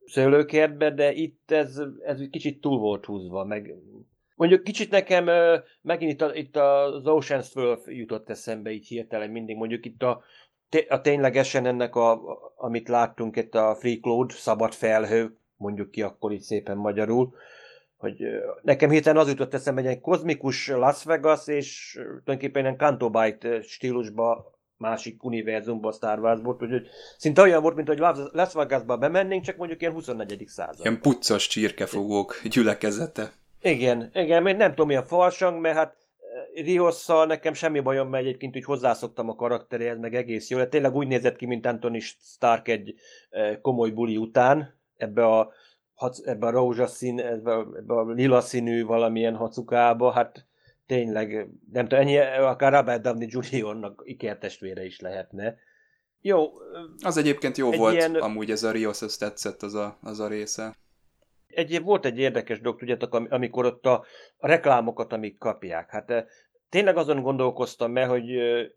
szőlőkertbe, 0.04 0.90
de 0.90 1.12
itt 1.12 1.50
ez, 1.50 1.82
ez 2.04 2.20
kicsit 2.30 2.60
túl 2.60 2.78
volt 2.78 3.04
húzva, 3.04 3.44
meg 3.44 3.74
mondjuk 4.34 4.62
kicsit 4.62 4.90
nekem 4.90 5.30
megint 5.82 6.12
itt, 6.12 6.22
a, 6.22 6.34
itt 6.34 6.56
az 6.56 7.02
Ocean's 7.04 7.52
12 7.52 7.92
jutott 7.92 8.30
eszembe 8.30 8.70
így 8.70 8.86
hirtelen 8.86 9.30
mindig, 9.30 9.56
mondjuk 9.56 9.86
itt 9.86 10.02
a, 10.02 10.22
a 10.88 11.00
ténylegesen 11.00 11.66
ennek, 11.66 11.94
a- 11.94 12.20
amit 12.56 12.88
láttunk 12.88 13.36
itt 13.36 13.54
a 13.54 13.74
Free 13.74 13.98
Cloud, 14.00 14.30
szabad 14.30 14.72
felhő, 14.72 15.36
mondjuk 15.56 15.90
ki 15.90 16.02
akkor 16.02 16.32
így 16.32 16.40
szépen 16.40 16.76
magyarul, 16.76 17.34
hogy 18.02 18.26
nekem 18.62 18.90
hirtelen 18.90 19.22
az 19.22 19.28
jutott 19.28 19.54
eszembe, 19.54 19.80
hogy 19.80 19.90
egy 19.90 20.00
kozmikus 20.00 20.68
Las 20.68 21.04
Vegas, 21.04 21.46
és 21.46 21.92
tulajdonképpen 21.94 22.62
ilyen 22.62 22.76
Canto 22.76 23.10
Bight 23.10 23.62
stílusba 23.62 24.58
másik 24.76 25.24
univerzumba 25.24 25.92
Star 25.92 26.18
Warsból, 26.18 26.56
úgyhogy 26.60 26.86
szinte 27.18 27.42
olyan 27.42 27.62
volt, 27.62 27.74
mint 27.74 27.88
hogy 27.88 27.98
Las- 28.32 28.52
Vegasba 28.52 28.96
bemennénk, 28.96 29.44
csak 29.44 29.56
mondjuk 29.56 29.80
ilyen 29.80 29.92
24. 29.92 30.44
század. 30.46 30.84
Ilyen 30.86 31.00
puccos 31.00 31.46
csirkefogók 31.46 32.40
gyülekezete. 32.44 33.32
Igen, 33.60 34.10
igen, 34.14 34.42
még 34.42 34.56
nem 34.56 34.70
tudom, 34.70 34.86
milyen 34.86 35.06
farsang, 35.06 35.60
mert 35.60 35.76
hát 35.76 35.96
Riosszal 36.54 37.26
nekem 37.26 37.54
semmi 37.54 37.80
bajom, 37.80 38.08
mert 38.08 38.24
egyébként 38.24 38.56
úgy 38.56 38.64
hozzászoktam 38.64 39.28
a 39.28 39.34
karakteréhez, 39.34 39.98
meg 39.98 40.14
egész 40.14 40.50
jó. 40.50 40.58
De 40.58 40.66
tényleg 40.66 40.94
úgy 40.94 41.06
nézett 41.06 41.36
ki, 41.36 41.46
mint 41.46 41.66
Anthony 41.66 42.00
Stark 42.00 42.68
egy 42.68 42.94
komoly 43.60 43.90
buli 43.90 44.16
után, 44.16 44.80
ebbe 44.96 45.26
a, 45.26 45.52
ebbe 46.24 46.46
a 46.46 46.50
rózsaszín, 46.50 47.20
ebbe 47.20 47.52
a, 47.54 47.60
ebbe 47.76 47.94
a 47.94 48.10
lila 48.10 48.40
színű 48.40 48.84
valamilyen 48.84 49.36
hacukába, 49.36 50.10
hát 50.10 50.46
tényleg, 50.86 51.48
nem 51.72 51.88
tudom, 51.88 52.04
ennyi, 52.04 52.18
akár 52.18 52.72
Robert 52.72 53.02
Downey 53.02 53.28
Jr.-nak 53.30 54.02
ikertestvére 54.04 54.84
is 54.84 55.00
lehetne. 55.00 55.56
Jó, 56.20 56.50
Az 57.02 57.16
egyébként 57.16 57.56
jó 57.56 57.70
Egy 57.72 57.78
volt, 57.78 57.94
ilyen- 57.94 58.14
amúgy 58.14 58.50
ez 58.50 58.62
a 58.62 58.70
Rios, 58.70 59.02
ez 59.02 59.16
tetszett 59.16 59.62
az 59.62 59.74
a, 59.74 59.98
az 60.02 60.20
a 60.20 60.28
része. 60.28 60.76
egy, 61.46 61.82
volt 61.82 62.04
egy 62.04 62.18
érdekes 62.18 62.60
dolog, 62.60 62.78
tudjátok, 62.78 63.14
am- 63.14 63.26
amikor 63.30 63.64
ott 63.64 63.86
a, 63.86 64.04
a 64.36 64.46
reklámokat, 64.46 65.12
amik 65.12 65.38
kapják. 65.38 65.90
Hát 65.90 66.24
tényleg 66.72 66.96
azon 66.96 67.22
gondolkoztam 67.22 67.92
meg, 67.92 68.08
hogy 68.08 68.24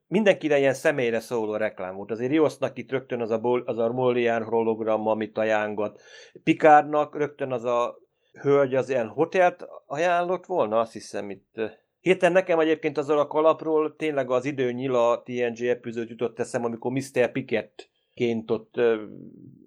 mindenkire 0.08 0.58
ilyen 0.58 0.74
személyre 0.74 1.20
szóló 1.20 1.56
reklám 1.56 1.96
volt. 1.96 2.12
Azért 2.12 2.32
Riosnak 2.32 2.78
itt 2.78 2.92
rögtön 2.92 3.22
az 3.22 3.32
a, 3.32 3.40
Bol- 3.40 3.68
az 3.68 3.78
a 3.78 3.92
Molián 3.92 4.44
hologram, 4.44 5.08
amit 5.08 5.38
ajánlott. 5.38 6.02
Pikárnak 6.44 7.18
rögtön 7.18 7.52
az 7.52 7.64
a 7.64 7.98
hölgy 8.42 8.76
az 8.76 8.90
ilyen 8.90 9.08
hotelt 9.08 9.66
ajánlott 9.86 10.46
volna, 10.46 10.80
azt 10.80 10.94
hiszem 10.94 11.30
itt. 11.30 11.62
Hirtelen 12.00 12.34
nekem 12.34 12.60
egyébként 12.60 12.98
azon 12.98 13.18
a 13.18 13.28
kalapról 13.28 13.96
tényleg 13.96 14.30
az 14.32 14.46
idő 14.46 14.72
nyila 14.72 15.24
TNG 15.26 15.66
epizód 15.66 16.10
jutott 16.10 16.40
eszem, 16.40 16.64
amikor 16.64 16.92
Mr. 16.92 17.32
Pickett 17.32 17.90
ként 18.14 18.52
ott 18.52 18.76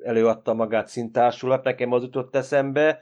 előadta 0.03 0.55
magát 0.55 0.89
szintársulat, 0.89 1.65
nekem 1.65 1.93
az 1.93 2.03
jutott 2.03 2.37
eszembe. 2.37 3.01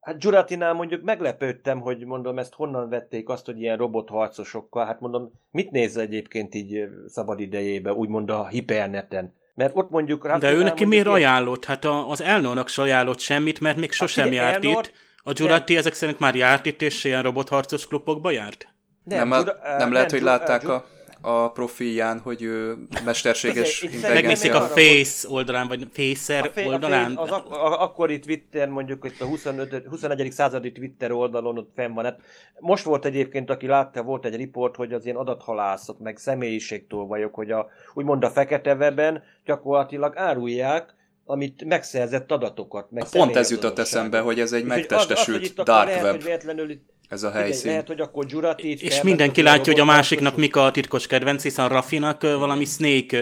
Hát 0.00 0.24
Juratinál 0.24 0.72
mondjuk 0.72 1.02
meglepődtem, 1.02 1.80
hogy 1.80 2.04
mondom, 2.04 2.38
ezt 2.38 2.54
honnan 2.54 2.88
vették 2.88 3.28
azt, 3.28 3.46
hogy 3.46 3.60
ilyen 3.60 3.76
robotharcosokkal, 3.76 4.86
hát 4.86 5.00
mondom, 5.00 5.32
mit 5.50 5.70
néz 5.70 5.96
egyébként 5.96 6.54
így 6.54 6.88
szabad 7.06 7.40
idejébe, 7.40 7.92
úgymond 7.92 8.30
a 8.30 8.46
hiperneten. 8.46 9.34
Mert 9.54 9.76
ott 9.76 9.90
mondjuk... 9.90 10.22
De 10.22 10.28
Ratinál 10.28 10.54
ő 10.54 10.62
neki 10.62 10.84
miért 10.84 11.04
ilyen- 11.04 11.16
ajánlott? 11.16 11.64
Hát 11.64 11.84
a, 11.84 12.10
az 12.10 12.22
Elnornak 12.22 12.68
se 12.68 12.82
ajánlott 12.82 13.18
semmit, 13.18 13.60
mert 13.60 13.76
még 13.76 13.92
sosem 13.92 14.28
figyelj, 14.28 14.46
járt 14.50 14.64
Elnor- 14.64 14.86
itt. 14.86 14.92
A 15.24 15.32
Jurati 15.34 15.76
ezek 15.76 15.92
szerint 15.94 16.18
már 16.18 16.34
járt 16.34 16.66
itt, 16.66 16.82
és 16.82 17.04
ilyen 17.04 17.22
robotharcos 17.22 17.86
klubokba 17.86 18.30
járt? 18.30 18.68
Nem, 19.04 19.28
nem, 19.28 19.38
Jura- 19.38 19.62
nem, 19.62 19.76
nem 19.78 19.92
lehet, 19.92 20.10
hogy 20.10 20.20
Jura- 20.20 20.32
látták 20.32 20.68
a, 20.68 20.84
a 21.22 21.50
profilján, 21.52 22.18
hogy 22.20 22.42
ő 22.42 22.76
mesterséges 23.04 23.80
Megnézik 23.82 24.02
a 24.02 24.06
intelligencia. 24.06 24.60
Face 24.60 25.28
oldalán, 25.28 25.68
vagy 25.68 25.86
Facer 25.92 26.50
A 26.56 26.60
a 26.60 26.62
oldalán? 26.66 27.08
fé- 27.08 27.16
Az 27.18 27.30
ak- 27.30 27.50
a- 27.52 27.82
akkori 27.82 28.18
Twitter, 28.18 28.68
mondjuk 28.68 29.04
itt 29.04 29.20
a 29.20 29.24
25, 29.24 29.86
21. 29.88 30.30
századi 30.32 30.72
Twitter 30.72 31.12
oldalon 31.12 31.58
ott 31.58 31.70
fenn 31.74 31.92
van. 31.94 32.04
Hát 32.04 32.20
most 32.58 32.84
volt 32.84 33.04
egyébként, 33.04 33.50
aki 33.50 33.66
látta, 33.66 34.02
volt 34.02 34.24
egy 34.24 34.36
riport, 34.36 34.76
hogy 34.76 34.92
az 34.92 35.04
ilyen 35.04 35.16
adathalászok, 35.16 35.98
meg 35.98 36.16
személyiségtől 36.16 37.04
vagyok, 37.04 37.34
hogy 37.34 37.50
a, 37.50 37.68
úgymond 37.94 38.24
a 38.24 38.30
fekete 38.30 38.74
weben 38.74 39.22
gyakorlatilag 39.44 40.16
árulják, 40.16 40.94
amit 41.24 41.64
megszerzett 41.64 42.32
adatokat. 42.32 42.90
Meg 42.90 43.04
Pont 43.10 43.36
ez 43.36 43.50
jutott 43.50 43.78
eszembe, 43.78 44.20
hogy 44.20 44.40
ez 44.40 44.52
egy 44.52 44.62
Úgyhogy 44.62 44.78
az- 44.80 44.84
az, 44.84 44.90
megtestesült 44.98 45.36
hogy 45.38 45.46
itt 45.46 45.58
akkor 45.58 45.74
dark 45.74 45.86
lehet, 45.88 46.02
web, 46.02 46.14
hogy 46.14 46.24
véletlenül 46.24 46.70
itt 46.70 46.88
ez 47.10 47.22
a 47.22 47.30
helyszín. 47.30 47.70
lehet, 47.70 47.86
hogy 47.86 48.00
akkor 48.00 48.24
Jurati 48.28 48.70
itt 48.70 48.80
És 48.80 49.02
mindenki 49.02 49.42
látja, 49.42 49.72
hogy 49.72 49.80
a 49.80 49.84
másiknak 49.84 50.36
mik 50.36 50.56
a 50.56 50.70
titkos 50.70 51.06
kedvenc, 51.06 51.42
hiszen 51.42 51.68
Rafinak 51.68 52.22
ö, 52.22 52.36
valami 52.36 52.64
Snake, 52.64 53.18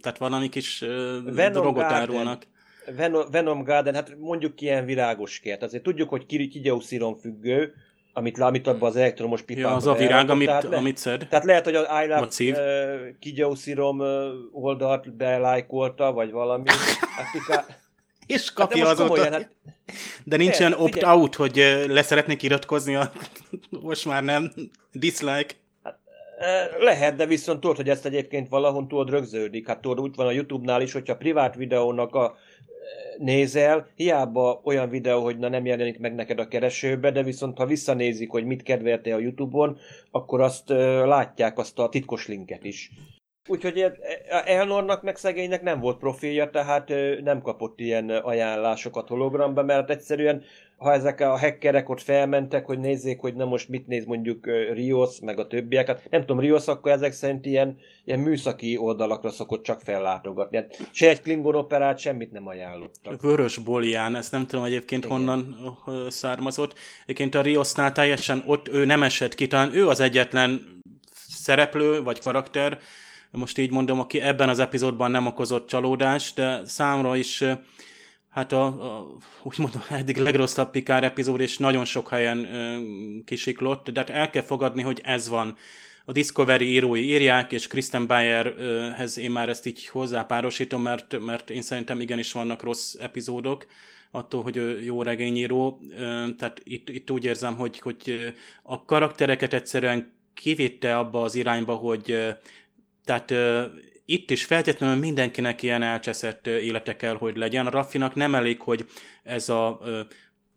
tehát 0.00 0.18
valami 0.18 0.48
kis 0.48 0.78
Venom 1.24 1.52
drogot 1.52 1.74
Garden. 1.74 2.00
árulnak. 2.00 2.42
Venom, 2.96 3.24
Venom 3.30 3.62
Garden, 3.62 3.94
hát 3.94 4.16
mondjuk 4.18 4.60
ilyen 4.60 4.84
virágos 4.84 5.38
kert. 5.38 5.62
Azért 5.62 5.82
tudjuk, 5.82 6.08
hogy 6.08 6.26
Kiri 6.26 6.48
Kigyószíron 6.48 7.16
függő, 7.16 7.74
amit, 8.12 8.38
amit 8.38 8.66
abban 8.66 8.88
az 8.88 8.96
elektromos 8.96 9.42
pipában 9.42 9.70
Ja, 9.70 9.76
az 9.76 9.86
a 9.86 9.94
virág, 9.94 10.30
amit, 10.30 10.46
tehát, 10.46 10.62
le, 10.62 10.76
amit 10.76 10.96
szed. 10.96 11.26
tehát 11.28 11.44
lehet, 11.44 11.64
hogy 11.64 11.74
az 11.74 11.86
I 12.04 12.06
Love 12.06 12.26
uh, 12.38 13.18
Kigyószirom 13.18 13.98
uh, 13.98 14.08
oldalt 14.52 15.12
belájkolta, 15.16 16.12
vagy 16.12 16.30
valami. 16.30 16.68
Hát. 17.48 17.81
És 18.26 18.46
Hát 18.46 18.56
de 18.56 18.62
kapja 18.62 18.84
most 18.84 18.90
azóta. 18.92 19.08
komolyan, 19.08 19.32
hát 19.32 19.50
De 20.24 20.36
nincs 20.36 20.60
olyan 20.60 20.72
opt-out, 20.72 21.34
hogy 21.34 21.56
leszeretnék 21.88 22.42
iratkozni 22.42 22.94
a... 22.94 23.12
Most 23.82 24.04
már 24.04 24.22
nem. 24.22 24.52
Dislike. 24.92 25.54
Ö, 26.40 26.84
Lehet, 26.84 27.16
de 27.16 27.26
viszont 27.26 27.60
tudod, 27.60 27.76
hogy 27.76 27.88
ezt 27.88 28.06
egyébként 28.06 28.48
valahol 28.48 28.86
tudod 28.86 29.10
rögződik. 29.10 29.66
Hát 29.66 29.80
tudod, 29.80 30.00
úgy 30.00 30.14
van 30.14 30.26
a 30.26 30.30
YouTube-nál 30.32 30.82
is, 30.82 30.92
hogyha 30.92 31.16
privát 31.16 31.54
videónak 31.54 32.14
a 32.14 32.36
nézel, 33.18 33.88
hiába 33.94 34.60
olyan 34.64 34.88
videó, 34.88 35.22
hogy 35.22 35.38
na 35.38 35.48
nem 35.48 35.66
jelenik 35.66 35.98
meg 35.98 36.14
neked 36.14 36.38
a 36.38 36.48
keresőbe, 36.48 37.10
de 37.10 37.22
viszont 37.22 37.58
ha 37.58 37.66
visszanézik, 37.66 38.30
hogy 38.30 38.44
mit 38.44 38.62
kedvelte 38.62 39.14
a 39.14 39.18
YouTube-on, 39.18 39.78
akkor 40.10 40.40
azt 40.40 40.70
ö, 40.70 41.06
látják 41.06 41.58
azt 41.58 41.78
a 41.78 41.88
titkos 41.88 42.26
linket 42.26 42.64
is. 42.64 42.90
Úgyhogy 43.48 43.78
e- 43.78 43.96
e- 44.28 44.42
Elnornak 44.46 45.02
meg 45.02 45.16
szegénynek 45.16 45.62
nem 45.62 45.80
volt 45.80 45.98
profilja, 45.98 46.50
tehát 46.50 46.92
nem 47.22 47.42
kapott 47.42 47.80
ilyen 47.80 48.08
ajánlásokat 48.08 49.08
hologramba, 49.08 49.62
mert 49.62 49.90
egyszerűen, 49.90 50.42
ha 50.76 50.92
ezek 50.92 51.20
a 51.20 51.38
hackerek 51.38 51.88
ott 51.88 52.00
felmentek, 52.00 52.66
hogy 52.66 52.78
nézzék, 52.78 53.20
hogy 53.20 53.34
na 53.34 53.44
most 53.44 53.68
mit 53.68 53.86
néz 53.86 54.04
mondjuk 54.04 54.46
Rios, 54.72 55.20
meg 55.20 55.38
a 55.38 55.46
többiek, 55.46 55.86
hát 55.86 56.06
nem 56.10 56.20
tudom, 56.20 56.40
Rios 56.40 56.68
akkor 56.68 56.92
ezek 56.92 57.12
szerint 57.12 57.46
ilyen, 57.46 57.78
ilyen 58.04 58.18
műszaki 58.18 58.76
oldalakra 58.76 59.30
szokott 59.30 59.62
csak 59.62 59.80
fellátogatni. 59.80 60.56
Hát 60.56 60.88
se 60.90 61.08
egy 61.08 61.22
Klingon 61.22 61.54
operát, 61.54 61.98
semmit 61.98 62.32
nem 62.32 62.46
ajánlottak. 62.46 63.20
Vörös 63.20 63.58
Bolján, 63.58 64.16
ezt 64.16 64.32
nem 64.32 64.46
tudom 64.46 64.64
egyébként 64.64 65.04
Igen. 65.04 65.16
honnan 65.16 65.56
származott. 66.08 66.74
Egyébként 67.02 67.34
a 67.34 67.42
Riosnál 67.42 67.92
teljesen 67.92 68.42
ott 68.46 68.68
ő 68.68 68.84
nem 68.84 69.02
esett 69.02 69.34
ki, 69.34 69.46
talán 69.46 69.74
ő 69.74 69.88
az 69.88 70.00
egyetlen 70.00 70.80
szereplő 71.28 72.02
vagy 72.02 72.20
karakter, 72.20 72.78
most 73.38 73.58
így 73.58 73.70
mondom, 73.70 74.00
aki 74.00 74.20
ebben 74.20 74.48
az 74.48 74.58
epizódban 74.58 75.10
nem 75.10 75.26
okozott 75.26 75.68
csalódást, 75.68 76.34
de 76.34 76.64
számra 76.64 77.16
is 77.16 77.44
hát 78.32 78.52
a, 78.52 78.64
a 78.64 79.16
úgy 79.42 79.58
mondom, 79.58 79.82
eddig 80.00 80.16
legrosszabb 80.16 80.70
Pikár 80.70 81.04
epizód, 81.04 81.40
és 81.40 81.58
nagyon 81.58 81.84
sok 81.84 82.08
helyen 82.08 82.54
ö, 82.54 82.78
kisiklott, 83.24 83.90
de 83.90 84.00
hát 84.00 84.10
el 84.10 84.30
kell 84.30 84.42
fogadni, 84.42 84.82
hogy 84.82 85.00
ez 85.04 85.28
van. 85.28 85.56
A 86.04 86.12
Discovery 86.12 86.66
írói 86.72 87.04
írják, 87.04 87.52
és 87.52 87.66
Kristen 87.66 88.06
Bayerhez 88.06 89.18
én 89.18 89.30
már 89.30 89.48
ezt 89.48 89.66
így 89.66 89.86
hozzápárosítom, 89.86 90.82
mert, 90.82 91.20
mert 91.20 91.50
én 91.50 91.62
szerintem 91.62 92.00
igenis 92.00 92.32
vannak 92.32 92.62
rossz 92.62 92.94
epizódok, 92.94 93.66
attól, 94.10 94.42
hogy 94.42 94.56
ő 94.56 94.82
jó 94.82 95.02
regényíró. 95.02 95.80
Ö, 95.98 96.26
Tehát 96.38 96.60
itt, 96.64 96.88
itt 96.88 97.10
úgy 97.10 97.24
érzem, 97.24 97.56
hogy, 97.56 97.78
hogy 97.78 98.32
a 98.62 98.84
karaktereket 98.84 99.52
egyszerűen 99.52 100.12
kivitte 100.34 100.98
abba 100.98 101.22
az 101.22 101.34
irányba, 101.34 101.74
hogy 101.74 102.34
tehát 103.04 103.30
ö, 103.30 103.64
itt 104.04 104.30
is 104.30 104.44
feltétlenül 104.44 104.96
mindenkinek 104.96 105.62
ilyen 105.62 105.82
elcseszett 105.82 106.46
élete 106.46 106.96
kell, 106.96 107.16
hogy 107.16 107.36
legyen. 107.36 107.66
A 107.66 107.70
Raffinak 107.70 108.14
nem 108.14 108.34
elég, 108.34 108.60
hogy 108.60 108.86
ez 109.22 109.48
a 109.48 109.80
ö, 109.84 110.00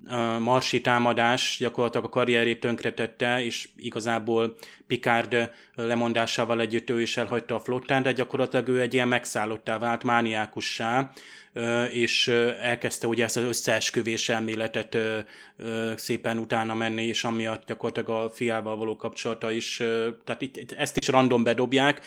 a 0.08 0.39
marsi 0.39 0.81
támadás 0.81 1.58
gyakorlatilag 1.60 2.05
a 2.05 2.10
karrierét 2.10 2.60
tönkretette, 2.60 3.43
és 3.43 3.69
igazából 3.75 4.55
Picard 4.88 5.51
lemondásával 5.75 6.60
együtt 6.60 6.89
ő 6.89 7.01
is 7.01 7.17
elhagyta 7.17 7.55
a 7.55 7.60
flottán, 7.60 8.03
de 8.03 8.12
gyakorlatilag 8.12 8.67
ő 8.67 8.81
egy 8.81 8.93
ilyen 8.93 9.08
megszállottá 9.08 9.77
vált, 9.77 10.03
mániákussá, 10.03 11.12
és 11.91 12.27
elkezdte 12.61 13.07
ugye 13.07 13.23
ezt 13.23 13.37
az 13.37 13.43
összeesküvés 13.43 14.29
elméletet 14.29 14.97
szépen 15.95 16.37
utána 16.37 16.73
menni, 16.73 17.03
és 17.03 17.23
amiatt 17.23 17.65
gyakorlatilag 17.65 18.23
a 18.23 18.29
fiával 18.29 18.77
való 18.77 18.95
kapcsolata 18.95 19.51
is, 19.51 19.77
tehát 20.23 20.41
itt, 20.41 20.57
itt 20.57 20.71
ezt 20.71 20.97
is 20.97 21.07
random 21.07 21.43
bedobják, 21.43 22.01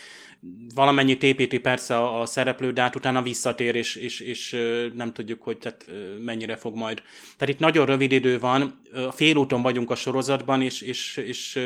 valamennyit 0.74 1.22
építi 1.22 1.58
persze 1.58 1.96
a, 1.96 2.20
a 2.20 2.26
szereplő, 2.26 2.72
de 2.72 2.80
hát 2.80 2.96
utána 2.96 3.22
visszatér, 3.22 3.74
és, 3.74 3.96
és, 3.96 4.20
és 4.20 4.56
nem 4.94 5.12
tudjuk, 5.12 5.42
hogy 5.42 5.58
tehát, 5.58 5.86
mennyire 6.24 6.56
fog 6.56 6.76
majd. 6.76 7.02
Tehát 7.36 7.54
itt 7.54 7.60
nagyon 7.60 7.86
rövid 7.86 8.12
idő 8.12 8.38
van, 8.38 8.80
félúton 9.10 9.62
vagyunk 9.62 9.90
a 9.90 9.94
sorozatban, 9.94 10.62
és, 10.62 10.80
és, 10.80 11.16
és 11.16 11.58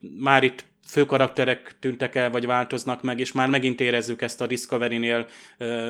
már 0.00 0.42
itt 0.42 0.64
főkarakterek 0.94 1.76
tűntek 1.80 2.14
el, 2.14 2.30
vagy 2.30 2.46
változnak 2.46 3.02
meg, 3.02 3.20
és 3.20 3.32
már 3.32 3.48
megint 3.48 3.80
érezzük 3.80 4.22
ezt 4.22 4.40
a 4.40 4.46
Discovery-nél 4.46 5.26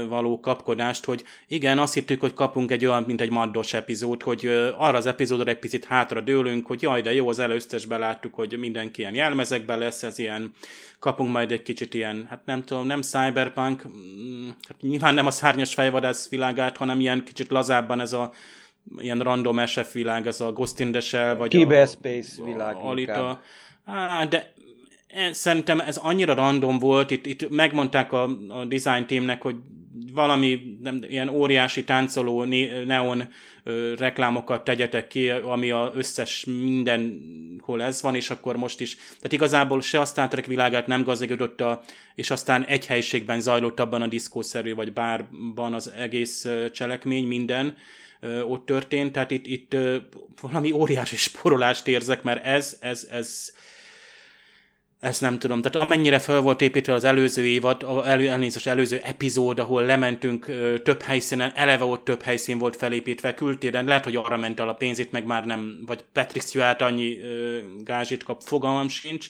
való 0.08 0.40
kapkodást, 0.40 1.04
hogy 1.04 1.24
igen, 1.48 1.78
azt 1.78 1.94
hittük, 1.94 2.20
hogy 2.20 2.34
kapunk 2.34 2.70
egy 2.70 2.86
olyan, 2.86 3.04
mint 3.06 3.20
egy 3.20 3.30
maddos 3.30 3.72
epizód, 3.72 4.22
hogy 4.22 4.46
arra 4.76 4.96
az 4.96 5.06
epizódra 5.06 5.50
egy 5.50 5.58
picit 5.58 5.84
hátra 5.84 6.20
dőlünk, 6.20 6.66
hogy 6.66 6.82
jaj, 6.82 7.02
de 7.02 7.14
jó, 7.14 7.28
az 7.28 7.38
előztesben 7.38 7.98
láttuk, 7.98 8.34
hogy 8.34 8.58
mindenki 8.58 9.00
ilyen 9.00 9.14
jelmezekben 9.14 9.78
lesz, 9.78 10.02
ez 10.02 10.18
ilyen, 10.18 10.54
kapunk 10.98 11.32
majd 11.32 11.52
egy 11.52 11.62
kicsit 11.62 11.94
ilyen, 11.94 12.26
hát 12.30 12.40
nem 12.44 12.62
tudom, 12.62 12.86
nem 12.86 13.02
cyberpunk, 13.02 13.82
mm, 13.88 14.48
hát 14.68 14.80
nyilván 14.80 15.14
nem 15.14 15.26
a 15.26 15.30
szárnyas 15.30 15.74
fejvadász 15.74 16.28
világát, 16.28 16.76
hanem 16.76 17.00
ilyen 17.00 17.24
kicsit 17.24 17.50
lazábban 17.50 18.00
ez 18.00 18.12
a 18.12 18.32
ilyen 18.98 19.18
random 19.18 19.66
SF 19.66 19.92
világ, 19.92 20.26
ez 20.26 20.40
a 20.40 20.52
Ghost 20.52 20.80
in 20.80 20.90
the 20.90 21.00
Shell, 21.00 21.34
vagy 21.34 21.50
Cyberspace 21.50 22.42
a, 22.42 22.44
világ 22.44 22.74
a 22.74 22.88
Alita. 22.88 23.40
Á, 23.84 24.24
de 24.24 24.52
szerintem 25.33 25.81
ez 25.81 25.96
annyira 25.96 26.35
random 26.35 26.79
volt, 26.79 27.11
itt, 27.11 27.27
itt 27.27 27.50
megmondták 27.50 28.12
a, 28.12 28.22
a 28.48 28.64
design 28.64 29.07
teamnek, 29.07 29.42
hogy 29.42 29.57
valami 30.12 30.77
nem, 30.81 31.00
ilyen 31.09 31.29
óriási 31.29 31.85
táncoló 31.85 32.44
neon 32.87 33.29
ö, 33.62 33.94
reklámokat 33.98 34.64
tegyetek 34.64 35.07
ki, 35.07 35.31
ami 35.31 35.70
a 35.70 35.92
összes 35.94 36.44
mindenhol 36.44 37.83
ez 37.83 38.03
van, 38.03 38.14
és 38.14 38.31
akkor 38.31 38.57
most 38.57 38.81
is. 38.81 38.94
Tehát 38.96 39.33
igazából 39.33 39.81
se 39.81 40.00
a 40.00 40.05
Star 40.05 40.29
Trek 40.29 40.46
világát 40.46 40.87
nem 40.87 41.03
gazdagodott 41.03 41.62
és 42.14 42.31
aztán 42.31 42.64
egy 42.64 42.87
helyiségben 42.87 43.40
zajlott 43.40 43.81
abban 43.81 44.03
a 44.03 44.07
diszkószerű, 44.07 44.74
vagy 44.74 44.92
bárban 44.92 45.74
az 45.74 45.92
egész 45.96 46.48
cselekmény, 46.72 47.27
minden 47.27 47.77
ö, 48.20 48.40
ott 48.42 48.66
történt, 48.66 49.12
tehát 49.12 49.31
itt, 49.31 49.46
itt 49.46 49.74
ö, 49.74 49.96
valami 50.40 50.72
óriási 50.72 51.16
sporolást 51.16 51.88
érzek, 51.88 52.22
mert 52.22 52.44
ez, 52.44 52.77
ez, 52.81 53.09
ez, 53.11 53.53
ezt 55.04 55.20
nem 55.20 55.38
tudom. 55.38 55.62
Tehát 55.62 55.88
amennyire 55.88 56.18
fel 56.18 56.40
volt 56.40 56.60
építve 56.60 56.92
az 56.92 57.04
előző 57.04 57.44
évad, 57.46 57.86
elő, 58.04 58.28
elnézést, 58.28 58.66
előző 58.66 59.00
epizód, 59.02 59.58
ahol 59.58 59.84
lementünk 59.84 60.48
ö, 60.48 60.78
több 60.78 61.02
helyszínen, 61.02 61.52
eleve 61.54 61.84
ott 61.84 62.04
több 62.04 62.22
helyszín 62.22 62.58
volt 62.58 62.76
felépítve 62.76 63.34
kültéren, 63.34 63.84
lehet, 63.84 64.04
hogy 64.04 64.16
arra 64.16 64.36
ment 64.36 64.60
el 64.60 64.68
a 64.68 64.74
pénzét, 64.74 65.12
meg 65.12 65.24
már 65.26 65.44
nem, 65.44 65.78
vagy 65.86 66.04
Patrick 66.12 66.46
Stewart 66.46 66.82
annyi 66.82 67.18
ö, 67.20 67.58
gázsit 67.84 68.22
kap, 68.22 68.42
fogalmam 68.42 68.88
sincs. 68.88 69.26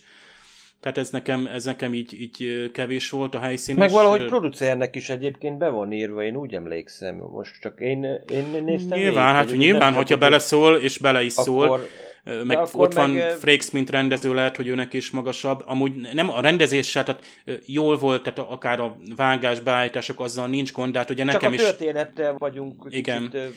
Tehát 0.80 0.98
ez 0.98 1.10
nekem, 1.10 1.46
ez 1.46 1.64
nekem 1.64 1.94
így, 1.94 2.20
így 2.20 2.70
kevés 2.72 3.10
volt 3.10 3.34
a 3.34 3.38
helyszín. 3.38 3.76
Meg 3.76 3.90
valahogy 3.90 4.24
producernek 4.24 4.96
is 4.96 5.08
egyébként 5.08 5.58
be 5.58 5.68
van 5.68 5.92
írva, 5.92 6.22
én 6.22 6.36
úgy 6.36 6.54
emlékszem. 6.54 7.16
Most 7.16 7.60
csak 7.60 7.80
én, 7.80 8.04
én 8.32 8.62
néztem 8.64 8.98
Nyilván, 8.98 8.98
végig, 8.98 9.16
hát 9.16 9.48
hogy 9.48 9.58
nyilván, 9.58 9.92
hogyha 9.92 10.16
beleszól, 10.16 10.76
és 10.76 10.98
bele 10.98 11.22
is 11.22 11.32
szól, 11.32 11.64
Akkor- 11.64 11.80
Ö, 11.80 12.12
meg 12.44 12.58
ott 12.72 12.92
van 12.92 13.10
meg, 13.10 13.30
ö, 13.30 13.36
Frakes, 13.36 13.70
mint 13.70 13.90
rendező, 13.90 14.34
lehet, 14.34 14.56
hogy 14.56 14.66
őnek 14.66 14.92
is 14.92 15.10
magasabb. 15.10 15.62
Amúgy 15.66 15.92
nem 16.12 16.30
a 16.30 16.40
rendezéssel, 16.40 17.04
tehát 17.04 17.24
jól 17.66 17.98
volt, 17.98 18.22
tehát 18.22 18.38
akár 18.38 18.80
a 18.80 18.96
vágás, 19.16 19.60
beállítások, 19.60 20.20
azzal 20.20 20.46
nincs 20.46 20.72
gond, 20.72 20.92
de 20.92 20.98
hát 20.98 21.10
ugye 21.10 21.24
Csak 21.24 21.32
nekem 21.32 21.52
a 21.52 21.54
is... 21.54 21.60
történettel 21.60 22.34
vagyunk 22.38 22.86
Igen. 22.88 23.30
kicsit, 23.30 23.54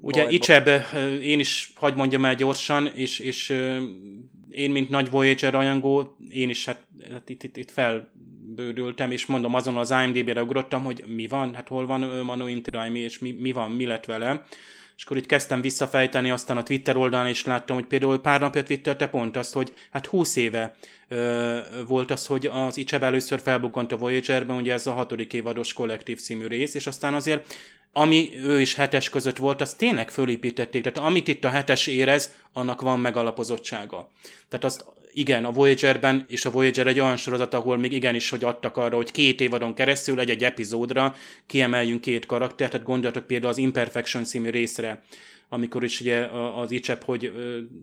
Ugye 0.00 0.22
bajba. 0.22 0.34
Icseb, 0.34 0.68
én 1.22 1.38
is, 1.38 1.72
hagyd 1.74 1.96
mondjam 1.96 2.24
el 2.24 2.34
gyorsan, 2.34 2.86
és, 2.94 3.18
és 3.18 3.50
én, 4.50 4.70
mint 4.70 4.88
nagy 4.88 5.10
Voyager 5.10 5.52
rajongó, 5.52 6.16
én 6.30 6.48
is 6.48 6.64
hát, 6.64 6.80
hát 7.12 7.28
itt, 7.28 7.42
itt, 7.42 7.56
itt 7.56 7.70
felbődültem, 7.70 9.10
és 9.10 9.26
mondom, 9.26 9.54
azon 9.54 9.76
az 9.76 9.94
IMDB-re 10.04 10.42
ugrottam, 10.42 10.84
hogy 10.84 11.04
mi 11.06 11.26
van, 11.26 11.54
hát 11.54 11.68
hol 11.68 11.86
van 11.86 12.00
Manu 12.00 12.46
Intiraimi, 12.46 12.98
és 12.98 13.18
mi, 13.18 13.36
mi 13.40 13.52
van, 13.52 13.70
mi 13.70 13.86
lett 13.86 14.04
vele. 14.04 14.44
És 14.96 15.04
akkor 15.04 15.16
így 15.16 15.26
kezdtem 15.26 15.60
visszafejteni, 15.60 16.30
aztán 16.30 16.56
a 16.56 16.62
Twitter 16.62 16.96
oldalon 16.96 17.28
is 17.28 17.44
láttam, 17.44 17.76
hogy 17.76 17.86
például 17.86 18.20
pár 18.20 18.40
napja 18.40 18.62
twittelte 18.62 19.06
pont 19.06 19.36
azt, 19.36 19.52
hogy 19.52 19.72
hát 19.90 20.06
20 20.06 20.36
éve 20.36 20.74
ö, 21.08 21.58
volt 21.86 22.10
az, 22.10 22.26
hogy 22.26 22.46
az 22.46 22.76
Icseb 22.76 23.02
először 23.02 23.40
felbukkant 23.40 23.92
a 23.92 23.96
Voyagerben, 23.96 24.56
ugye 24.56 24.72
ez 24.72 24.86
a 24.86 24.92
hatodik 24.92 25.32
évados 25.32 25.72
kollektív 25.72 26.20
című 26.20 26.46
rész, 26.46 26.74
és 26.74 26.86
aztán 26.86 27.14
azért 27.14 27.54
ami 27.92 28.30
ő 28.36 28.60
is 28.60 28.74
hetes 28.74 29.08
között 29.08 29.36
volt, 29.36 29.60
azt 29.60 29.78
tényleg 29.78 30.10
fölépítették. 30.10 30.82
Tehát 30.82 31.08
amit 31.08 31.28
itt 31.28 31.44
a 31.44 31.48
hetes 31.48 31.86
érez, 31.86 32.34
annak 32.52 32.80
van 32.80 33.00
megalapozottsága. 33.00 34.10
Tehát 34.48 34.64
azt 34.64 34.84
igen, 35.18 35.44
a 35.44 35.52
Voyagerben, 35.52 36.24
és 36.28 36.44
a 36.44 36.50
Voyager 36.50 36.86
egy 36.86 37.00
olyan 37.00 37.16
sorozat, 37.16 37.54
ahol 37.54 37.76
még 37.76 37.92
igenis, 37.92 38.30
hogy 38.30 38.44
adtak 38.44 38.76
arra, 38.76 38.96
hogy 38.96 39.10
két 39.10 39.40
évadon 39.40 39.74
keresztül 39.74 40.20
egy-egy 40.20 40.44
epizódra 40.44 41.14
kiemeljünk 41.46 42.00
két 42.00 42.26
karaktert, 42.26 42.70
tehát 42.70 42.86
gondoljatok 42.86 43.26
például 43.26 43.50
az 43.50 43.58
Imperfection 43.58 44.24
című 44.24 44.50
részre, 44.50 45.02
amikor 45.48 45.84
is 45.84 46.00
ugye 46.00 46.26
az 46.56 46.70
Icsep, 46.70 47.04
hogy 47.04 47.32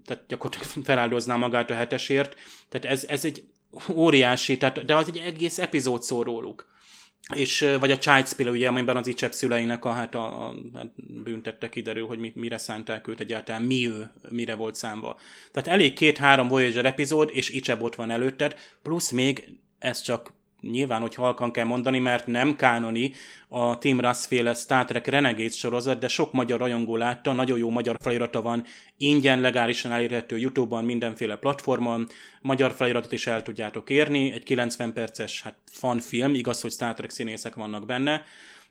tehát 0.05 0.23
gyakorlatilag 0.27 0.85
feláldozná 0.85 1.35
magát 1.35 1.69
a 1.69 1.73
hetesért. 1.73 2.35
Tehát 2.69 2.87
ez, 2.95 3.05
ez 3.07 3.25
egy 3.25 3.43
óriási, 3.93 4.57
tehát, 4.57 4.85
de 4.85 4.95
az 4.95 5.07
egy 5.07 5.17
egész 5.17 5.57
epizód 5.57 6.03
szól 6.03 6.23
róluk. 6.23 6.72
És, 7.35 7.75
vagy 7.79 7.91
a 7.91 7.97
Child's 7.97 8.31
Play, 8.35 8.53
ugye, 8.53 8.67
amiben 8.67 8.97
az 8.97 9.07
Icsep 9.07 9.33
szüleinek 9.33 9.85
a, 9.85 9.91
hát 9.91 10.15
a, 10.15 10.47
a 10.47 10.53
hát 10.73 10.91
büntette 11.23 11.69
kiderül, 11.69 12.07
hogy 12.07 12.19
mi, 12.19 12.31
mire 12.35 12.57
szánták 12.57 13.07
őt 13.07 13.19
egyáltalán, 13.19 13.61
mi 13.61 13.87
ő, 13.87 14.11
mire 14.29 14.55
volt 14.55 14.75
számba. 14.75 15.19
Tehát 15.51 15.69
elég 15.69 15.93
két-három 15.93 16.47
Voyager 16.47 16.85
epizód, 16.85 17.29
és 17.33 17.49
Icsep 17.49 17.81
ott 17.81 17.95
van 17.95 18.11
előtted, 18.11 18.55
plusz 18.81 19.09
még 19.09 19.57
ez 19.79 20.01
csak 20.01 20.33
nyilván, 20.71 21.01
hogy 21.01 21.15
halkan 21.15 21.51
kell 21.51 21.65
mondani, 21.65 21.99
mert 21.99 22.27
nem 22.27 22.55
kánoni 22.55 23.13
a 23.47 23.77
Tim 23.77 23.99
Russ 23.99 24.25
féle 24.25 24.53
Star 24.53 24.85
Trek 24.85 25.07
Renegades 25.07 25.57
sorozat, 25.57 25.99
de 25.99 26.07
sok 26.07 26.31
magyar 26.31 26.59
rajongó 26.59 26.95
látta, 26.95 27.33
nagyon 27.33 27.57
jó 27.57 27.69
magyar 27.69 27.97
felirata 28.01 28.41
van, 28.41 28.65
ingyen, 28.97 29.41
legálisan 29.41 29.91
elérhető 29.91 30.37
YouTube-on, 30.37 30.85
mindenféle 30.85 31.35
platformon, 31.35 32.07
magyar 32.41 32.71
feliratot 32.71 33.11
is 33.11 33.27
el 33.27 33.41
tudjátok 33.41 33.89
érni, 33.89 34.31
egy 34.31 34.43
90 34.43 34.93
perces 34.93 35.41
hát 35.41 35.55
fanfilm, 35.71 36.33
igaz, 36.33 36.61
hogy 36.61 36.71
Star 36.71 36.93
Trek 36.93 37.09
színészek 37.09 37.55
vannak 37.55 37.85
benne. 37.85 38.23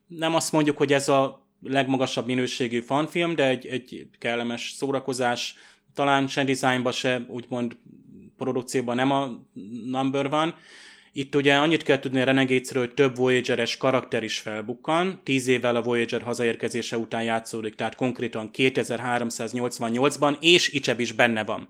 Nem 0.07 0.35
azt 0.35 0.53
mondjuk, 0.53 0.77
hogy 0.77 0.93
ez 0.93 1.09
a 1.09 1.47
legmagasabb 1.63 2.27
minőségű 2.27 2.81
fanfilm, 2.81 3.35
de 3.35 3.49
egy, 3.49 3.67
egy 3.67 4.07
kellemes 4.19 4.73
szórakozás, 4.77 5.55
talán 5.95 6.27
se 6.27 6.45
dizájnba, 6.45 6.93
se 6.93 7.25
úgymond 7.29 7.77
produkcióban 8.37 8.97
nem 8.97 9.11
a 9.11 9.31
number 9.85 10.29
van, 10.29 10.55
itt 11.13 11.35
ugye 11.35 11.55
annyit 11.55 11.83
kell 11.83 11.99
tudni 11.99 12.21
a 12.21 12.25
Renegades-ről, 12.25 12.83
hogy 12.83 12.95
több 12.95 13.17
Voyager-es 13.17 13.77
karakter 13.77 14.23
is 14.23 14.39
felbukkan, 14.39 15.21
tíz 15.25 15.47
évvel 15.47 15.77
a 15.77 15.83
Voyager 15.83 16.23
hazaérkezése 16.23 16.99
után 16.99 17.23
játszódik, 17.23 17.75
tehát 17.75 17.95
konkrétan 17.95 18.51
2388-ban, 18.57 20.37
és 20.41 20.69
Icseb 20.69 21.01
is 21.01 21.13
benne 21.13 21.45
van. 21.45 21.69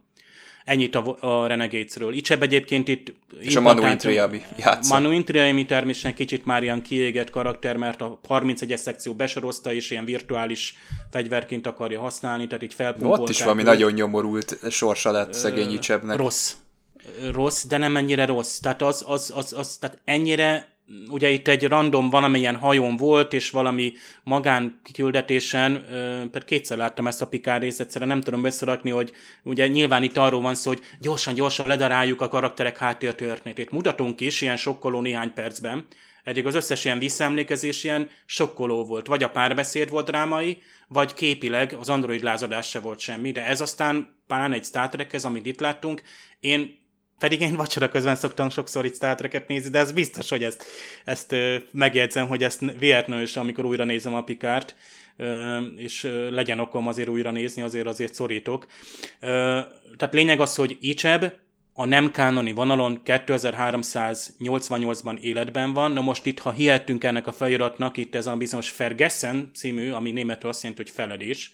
Ennyit 0.64 0.94
a, 0.94 1.16
a 1.20 1.46
Renegades-ről. 1.46 2.14
Icseb 2.14 2.42
egyébként 2.42 2.88
itt... 2.88 3.12
És 3.40 3.57
a 3.57 3.61
Manu 3.61 3.87
Intriami 3.87 4.42
játszott. 4.59 4.92
Manu 4.92 5.11
Intriami 5.11 5.64
természetesen 5.64 6.14
kicsit 6.14 6.44
már 6.44 6.62
ilyen 6.62 6.83
kiégett 6.83 7.31
karakter, 7.31 7.76
mert 7.76 8.00
a 8.00 8.20
31-es 8.28 8.76
szekció 8.76 9.14
besorozta, 9.14 9.72
és 9.72 9.90
ilyen 9.90 10.05
virtuális 10.05 10.74
fegyverként 11.11 11.66
akarja 11.66 12.00
használni, 12.00 12.46
tehát 12.46 12.62
így 12.62 12.74
felpumpolták. 12.74 13.20
Ott 13.20 13.28
is 13.28 13.42
valami 13.42 13.62
nagyon 13.62 13.92
nyomorult 13.92 14.59
sorsa 14.70 15.11
lett 15.11 15.33
szegény 15.33 15.72
Icsebnek. 15.72 16.16
Rossz 16.16 16.52
rossz, 17.32 17.64
de 17.64 17.76
nem 17.76 17.96
ennyire 17.96 18.26
rossz. 18.26 18.58
Tehát 18.58 18.82
az, 18.82 19.04
az, 19.06 19.32
az, 19.34 19.52
az 19.52 19.76
tehát 19.76 20.00
ennyire 20.04 20.72
ugye 21.08 21.30
itt 21.30 21.48
egy 21.48 21.64
random 21.64 22.10
valamilyen 22.10 22.56
hajón 22.56 22.96
volt, 22.96 23.32
és 23.32 23.50
valami 23.50 23.92
magán 24.22 24.80
kiküldetésen, 24.84 25.84
pedig 26.30 26.44
kétszer 26.44 26.76
láttam 26.76 27.06
ezt 27.06 27.22
a 27.22 27.26
Pikár 27.26 27.60
részt, 27.60 27.80
egyszerűen 27.80 28.10
nem 28.10 28.20
tudom 28.20 28.44
összerakni, 28.44 28.90
hogy 28.90 29.12
ugye 29.42 29.66
nyilván 29.66 30.02
itt 30.02 30.16
arról 30.16 30.40
van 30.40 30.54
szó, 30.54 30.70
hogy 30.70 30.82
gyorsan-gyorsan 31.00 31.66
ledaráljuk 31.66 32.20
a 32.20 32.28
karakterek 32.28 32.78
háttértörténetét. 32.78 33.70
Mutatunk 33.70 34.20
is 34.20 34.40
ilyen 34.40 34.56
sokkoló 34.56 35.00
néhány 35.00 35.32
percben, 35.32 35.86
eddig 36.24 36.46
az 36.46 36.54
összes 36.54 36.84
ilyen 36.84 36.98
visszaemlékezés 36.98 37.84
ilyen 37.84 38.10
sokkoló 38.26 38.84
volt. 38.84 39.06
Vagy 39.06 39.22
a 39.22 39.30
párbeszéd 39.30 39.90
volt 39.90 40.06
drámai, 40.06 40.62
vagy 40.88 41.14
képileg 41.14 41.76
az 41.80 41.88
android 41.88 42.22
lázadás 42.22 42.68
se 42.68 42.80
volt 42.80 42.98
semmi, 42.98 43.30
de 43.30 43.46
ez 43.46 43.60
aztán 43.60 44.20
pán 44.26 44.52
egy 44.52 44.64
Star 44.64 44.88
Trek, 44.88 45.12
ez, 45.12 45.24
amit 45.24 45.46
itt 45.46 45.60
láttunk, 45.60 46.02
én 46.40 46.80
pedig 47.22 47.40
én 47.40 47.56
vacsora 47.56 47.88
közben 47.88 48.16
szoktam 48.16 48.50
sokszor 48.50 48.85
itt 48.85 48.94
Star 48.94 49.14
Trek-et 49.14 49.48
nézni, 49.48 49.70
de 49.70 49.78
ez 49.78 49.92
biztos, 49.92 50.28
hogy 50.28 50.44
ezt, 50.44 50.64
ezt 51.04 51.35
megjegyzem, 51.70 52.28
hogy 52.28 52.42
ezt 52.42 52.61
véletlenül 52.78 53.26
amikor 53.35 53.64
újra 53.64 53.85
nézem 53.85 54.14
a 54.14 54.22
Pikárt, 54.22 54.74
és 55.76 56.08
legyen 56.30 56.61
okom 56.61 56.88
azért 56.88 57.08
újra 57.08 57.30
nézni, 57.30 57.62
azért 57.62 57.87
azért 57.87 58.14
szorítok. 58.14 58.66
Tehát 59.20 60.11
lényeg 60.11 60.40
az, 60.40 60.54
hogy 60.54 60.76
Icseb 60.80 61.32
a 61.72 61.85
nem 61.85 62.11
kánoni 62.11 62.52
vonalon 62.52 63.00
2388-ban 63.04 65.18
életben 65.20 65.72
van. 65.72 65.92
Na 65.92 66.00
most 66.00 66.26
itt, 66.26 66.38
ha 66.38 66.50
hihetünk 66.50 67.04
ennek 67.04 67.26
a 67.26 67.32
feliratnak, 67.32 67.96
itt 67.96 68.14
ez 68.14 68.26
a 68.26 68.37
bizonyos 68.37 68.70
Fergessen 68.70 69.50
című, 69.54 69.90
ami 69.90 70.11
németül 70.11 70.48
azt 70.48 70.62
jelenti, 70.62 70.82
hogy 70.82 70.92
feledés, 70.92 71.52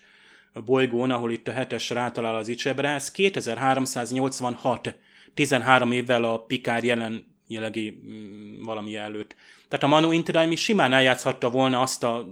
a 0.52 0.60
bolygón, 0.60 1.10
ahol 1.10 1.32
itt 1.32 1.48
a 1.48 1.52
hetes 1.52 1.90
rátalál 1.90 2.36
az 2.36 2.48
Icsebre, 2.48 2.88
ez 2.88 3.10
2386 3.10 4.94
13 5.34 5.92
évvel 5.92 6.24
a 6.24 6.38
Pikár 6.38 6.84
jelen 6.84 7.36
jelenlegi 7.48 8.00
mm, 8.06 8.64
valami 8.64 8.96
előtt. 8.96 9.34
Tehát 9.68 9.84
a 9.84 9.88
Manu 9.88 10.12
Intiraimi 10.12 10.56
simán 10.56 10.92
eljátszhatta 10.92 11.50
volna 11.50 11.80
azt 11.80 12.04
a 12.04 12.28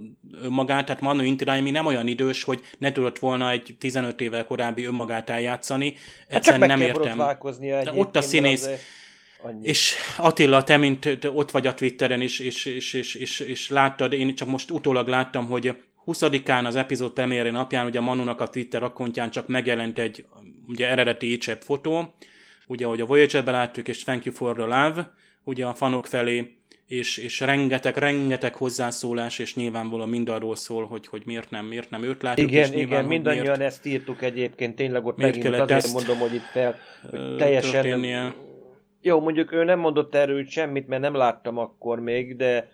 magát, 0.49 0.85
tehát 0.85 1.01
Manu 1.01 1.23
Intiraimi 1.23 1.71
nem 1.71 1.85
olyan 1.85 2.07
idős, 2.07 2.43
hogy 2.43 2.61
ne 2.77 2.91
tudott 2.91 3.19
volna 3.19 3.51
egy 3.51 3.75
15 3.79 4.21
évvel 4.21 4.45
korábbi 4.45 4.85
önmagát 4.85 5.29
eljátszani. 5.29 5.95
Hát 6.29 6.43
csak 6.43 6.57
meg 6.57 6.69
nem 6.69 6.81
értem. 6.81 7.17
De 7.59 7.91
ott 7.93 8.15
a 8.15 8.21
színész. 8.21 8.69
És 9.61 9.95
Attila, 10.17 10.63
te 10.63 10.77
mint 10.77 11.19
te 11.19 11.31
ott 11.31 11.51
vagy 11.51 11.67
a 11.67 11.73
Twitteren, 11.73 12.21
és, 12.21 12.39
és, 12.39 12.65
és, 12.65 12.93
és, 12.93 13.15
és, 13.15 13.39
és 13.39 13.69
láttad, 13.69 14.13
én 14.13 14.35
csak 14.35 14.47
most 14.47 14.71
utólag 14.71 15.07
láttam, 15.07 15.47
hogy 15.47 15.75
20-án 16.05 16.65
az 16.65 16.75
epizód 16.75 17.11
premiére 17.11 17.51
napján, 17.51 17.85
ugye 17.85 17.99
a 17.99 18.01
Manunak 18.01 18.41
a 18.41 18.47
Twitter 18.47 18.83
akkontján 18.83 19.31
csak 19.31 19.47
megjelent 19.47 19.99
egy 19.99 20.25
ugye 20.67 20.89
eredeti 20.89 21.31
écsebb 21.31 21.61
fotó, 21.61 22.15
ugye 22.67 22.85
ahogy 22.85 23.01
a 23.01 23.05
Voyager-ben 23.05 23.53
láttuk, 23.53 23.87
és 23.87 24.03
Thank 24.03 24.25
You 24.25 24.35
for 24.35 24.55
the 24.55 24.63
Love, 24.63 25.13
ugye 25.43 25.65
a 25.65 25.73
fanok 25.73 26.05
felé, 26.05 26.57
és, 26.87 27.17
és 27.17 27.39
rengeteg, 27.39 27.97
rengeteg 27.97 28.55
hozzászólás, 28.55 29.39
és 29.39 29.55
nyilvánvalóan 29.55 30.09
mind 30.09 30.29
arról 30.29 30.55
szól, 30.55 30.85
hogy, 30.85 31.07
hogy 31.07 31.21
miért 31.25 31.49
nem, 31.49 31.65
miért 31.65 31.89
nem 31.89 32.03
őt 32.03 32.21
látjuk. 32.21 32.51
Igen, 32.51 32.73
és 32.73 32.81
igen, 32.81 33.05
mindannyian 33.05 33.45
miért, 33.45 33.61
ezt 33.61 33.85
írtuk 33.85 34.21
egyébként, 34.21 34.75
tényleg 34.75 35.05
ott 35.05 35.17
miért 35.17 35.35
megint 35.35 35.53
azért 35.53 35.71
ezt 35.71 35.93
mondom, 35.93 36.17
hogy 36.17 36.33
itt 36.33 36.49
fel, 36.51 36.75
hogy 37.09 37.35
teljesen... 37.35 37.81
Történnie. 37.81 38.33
Jó, 39.01 39.19
mondjuk 39.19 39.51
ő 39.51 39.63
nem 39.63 39.79
mondott 39.79 40.15
erről 40.15 40.45
semmit, 40.45 40.87
mert 40.87 41.01
nem 41.01 41.15
láttam 41.15 41.57
akkor 41.57 41.99
még, 41.99 42.35
de 42.35 42.69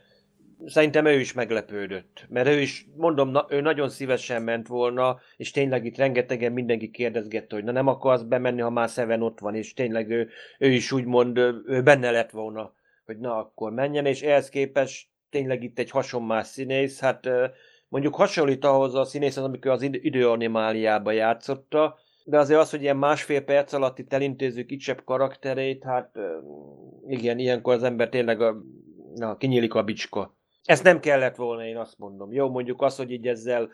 szerintem 0.65 1.05
ő 1.05 1.19
is 1.19 1.33
meglepődött, 1.33 2.25
mert 2.29 2.47
ő 2.47 2.59
is, 2.59 2.87
mondom, 2.95 3.29
na, 3.29 3.45
ő 3.49 3.61
nagyon 3.61 3.89
szívesen 3.89 4.41
ment 4.41 4.67
volna, 4.67 5.19
és 5.37 5.51
tényleg 5.51 5.85
itt 5.85 5.97
rengetegen 5.97 6.51
mindenki 6.51 6.91
kérdezgette, 6.91 7.55
hogy 7.55 7.63
na 7.63 7.71
nem 7.71 7.87
akarsz 7.87 8.21
bemenni, 8.21 8.61
ha 8.61 8.69
már 8.69 8.89
Seven 8.89 9.21
ott 9.21 9.39
van, 9.39 9.55
és 9.55 9.73
tényleg 9.73 10.09
ő, 10.09 10.29
ő 10.59 10.67
is 10.67 10.91
úgymond, 10.91 11.37
ő 11.65 11.81
benne 11.83 12.11
lett 12.11 12.31
volna, 12.31 12.73
hogy 13.05 13.17
na 13.17 13.37
akkor 13.37 13.71
menjen, 13.71 14.05
és 14.05 14.21
ehhez 14.21 14.49
képest 14.49 15.07
tényleg 15.29 15.63
itt 15.63 15.79
egy 15.79 15.89
hasonlás 15.89 16.47
színész, 16.47 16.99
hát 16.99 17.29
mondjuk 17.87 18.15
hasonlít 18.15 18.65
ahhoz 18.65 18.95
a 18.95 19.03
színész, 19.03 19.37
amikor 19.37 19.71
az 19.71 19.81
időanimáliába 19.81 21.11
játszotta, 21.11 21.97
de 22.25 22.37
azért 22.37 22.59
az, 22.59 22.69
hogy 22.69 22.81
ilyen 22.81 22.97
másfél 22.97 23.41
perc 23.41 23.73
alatt 23.73 23.99
itt 23.99 24.13
elintézzük 24.13 24.65
kisebb 24.65 25.03
karakterét, 25.03 25.83
hát 25.83 26.19
igen, 27.07 27.39
ilyenkor 27.39 27.73
az 27.73 27.83
ember 27.83 28.09
tényleg 28.09 28.41
a, 28.41 28.63
na, 29.15 29.37
kinyílik 29.37 29.73
a 29.73 29.83
bicska. 29.83 30.35
Ezt 30.63 30.83
nem 30.83 30.99
kellett 30.99 31.35
volna, 31.35 31.65
én 31.65 31.77
azt 31.77 31.97
mondom. 31.97 32.31
Jó, 32.31 32.49
mondjuk 32.49 32.81
az, 32.81 32.95
hogy 32.95 33.11
így 33.11 33.27
ezzel 33.27 33.69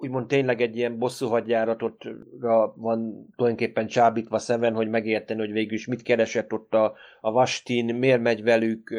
úgymond 0.00 0.26
tényleg 0.26 0.60
egy 0.60 0.76
ilyen 0.76 0.98
bosszúhagyjáratotra 0.98 2.72
van 2.76 3.28
tulajdonképpen 3.36 3.86
csábítva 3.86 4.38
szemben, 4.38 4.74
hogy 4.74 4.88
megérteni, 4.88 5.40
hogy 5.40 5.52
végül 5.52 5.74
is 5.74 5.86
mit 5.86 6.02
keresett 6.02 6.52
ott 6.52 6.74
a, 6.74 6.94
a 7.20 7.32
Vastin, 7.32 7.94
miért 7.94 8.20
megy 8.20 8.42
velük 8.42 8.94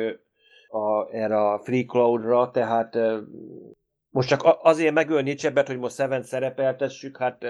a, 0.69 1.15
erre 1.15 1.49
a 1.49 1.59
Free 1.59 1.85
Cloud-ra, 1.85 2.51
tehát 2.51 2.97
most 4.09 4.29
csak 4.29 4.57
azért 4.61 4.93
megölni 4.93 5.33
Csebet, 5.33 5.67
hogy 5.67 5.77
most 5.77 5.95
Seven 5.95 6.23
szerepeltessük, 6.23 7.17
hát 7.17 7.45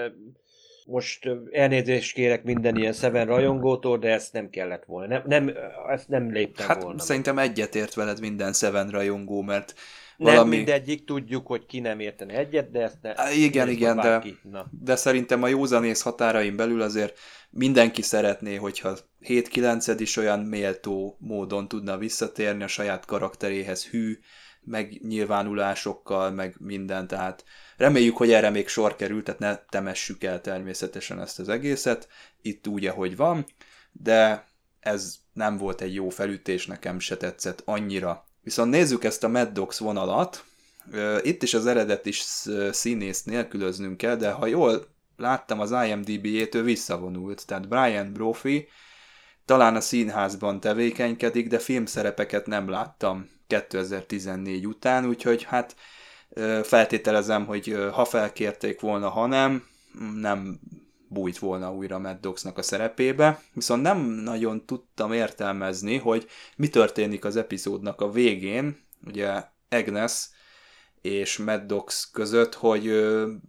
most 0.85 1.29
elnézést 1.51 2.13
kérek 2.13 2.43
minden 2.43 2.75
ilyen 2.77 2.93
Seven 2.93 3.25
rajongótól, 3.25 3.97
de 3.97 4.11
ezt 4.11 4.33
nem 4.33 4.49
kellett 4.49 4.83
volna. 4.85 5.07
Nem, 5.07 5.23
nem, 5.25 5.55
ezt 5.89 6.07
nem 6.07 6.31
léptem 6.31 6.67
hát, 6.67 6.83
volna. 6.83 6.99
Szerintem 6.99 7.37
egyetért 7.37 7.93
veled 7.93 8.19
minden 8.19 8.53
Seven 8.53 8.89
rajongó, 8.89 9.41
mert 9.41 9.73
valami... 10.17 10.39
Nem 10.39 10.47
mindegyik, 10.47 11.05
tudjuk, 11.05 11.47
hogy 11.47 11.65
ki 11.65 11.79
nem 11.79 11.99
értene 11.99 12.37
egyet, 12.37 12.71
de 12.71 12.81
ezt 12.81 12.97
ne... 13.01 13.13
Igen, 13.33 13.69
igen, 13.69 13.95
de, 13.95 14.23
de 14.71 14.95
szerintem 14.95 15.43
a 15.43 15.47
józanész 15.47 16.01
határain 16.01 16.55
belül 16.55 16.81
azért 16.81 17.19
mindenki 17.49 18.01
szeretné, 18.01 18.55
hogyha 18.55 18.97
7-9 19.27 19.95
is 19.97 20.17
olyan 20.17 20.39
méltó 20.39 21.17
módon 21.19 21.67
tudna 21.67 21.97
visszatérni 21.97 22.63
a 22.63 22.67
saját 22.67 23.05
karakteréhez 23.05 23.87
hű, 23.87 24.19
megnyilvánulásokkal, 24.63 26.31
meg 26.31 26.55
minden, 26.59 27.07
tehát 27.07 27.43
reméljük, 27.79 28.17
hogy 28.17 28.31
erre 28.31 28.49
még 28.49 28.67
sor 28.67 28.95
került, 28.95 29.23
tehát 29.23 29.39
ne 29.39 29.57
temessük 29.69 30.23
el 30.23 30.41
természetesen 30.41 31.21
ezt 31.21 31.39
az 31.39 31.49
egészet, 31.49 32.07
itt 32.41 32.67
úgy, 32.67 32.85
ahogy 32.85 33.15
van, 33.15 33.45
de 33.91 34.47
ez 34.79 35.15
nem 35.33 35.57
volt 35.57 35.81
egy 35.81 35.93
jó 35.93 36.09
felütés, 36.09 36.65
nekem 36.65 36.99
se 36.99 37.17
tetszett 37.17 37.61
annyira. 37.65 38.25
Viszont 38.41 38.71
nézzük 38.71 39.03
ezt 39.03 39.23
a 39.23 39.27
Mad 39.27 39.49
Dogs 39.49 39.77
vonalat, 39.77 40.43
itt 41.21 41.43
is 41.43 41.53
az 41.53 41.65
eredeti 41.65 42.11
színész 42.71 43.23
nélkülöznünk 43.23 43.97
kell, 43.97 44.15
de 44.15 44.31
ha 44.31 44.45
jól 44.45 44.87
láttam 45.17 45.59
az 45.59 45.71
IMDb-jét, 45.71 46.56
ő 46.56 46.63
visszavonult, 46.63 47.45
tehát 47.45 47.67
Brian 47.67 48.13
Brophy 48.13 48.67
talán 49.45 49.75
a 49.75 49.81
színházban 49.81 50.60
tevékenykedik, 50.60 51.47
de 51.47 51.60
filmszerepeket 51.60 52.45
nem 52.45 52.69
láttam 52.69 53.29
2014 53.47 54.67
után, 54.67 55.06
úgyhogy 55.06 55.43
hát 55.43 55.75
feltételezem, 56.63 57.46
hogy 57.46 57.77
ha 57.92 58.06
felkérték 58.06 58.80
volna, 58.80 59.10
ha 59.10 59.25
nem, 59.25 59.63
nem 60.15 60.60
bújt 61.08 61.38
volna 61.38 61.73
újra 61.73 62.00
Mad 62.00 62.19
Dogsnak 62.19 62.58
a 62.58 62.62
szerepébe, 62.62 63.42
viszont 63.54 63.82
nem 63.82 63.98
nagyon 64.00 64.65
tudtam 64.65 65.13
értelmezni, 65.13 65.98
hogy 65.98 66.27
mi 66.56 66.67
történik 66.67 67.25
az 67.25 67.36
epizódnak 67.36 68.02
a 68.02 68.12
végén, 68.12 68.77
ugye 69.08 69.44
Agnes 69.69 70.30
és 71.02 71.38
Maddox 71.38 72.10
között, 72.12 72.54
hogy 72.56 73.06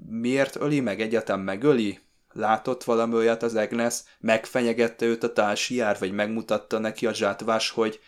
miért 0.09 0.57
öli 0.57 0.81
meg, 0.81 1.01
egyáltalán 1.01 1.41
megöli? 1.41 1.99
Látott 2.33 2.85
valami 2.85 3.14
olyat 3.14 3.43
az 3.43 3.55
Agnes? 3.55 4.03
Megfenyegette 4.20 5.07
őt 5.07 5.22
a 5.22 5.33
társiár, 5.33 5.97
vagy 5.99 6.12
megmutatta 6.12 6.78
neki 6.78 7.07
a 7.07 7.14
zsátvás, 7.14 7.70
hogy 7.70 8.01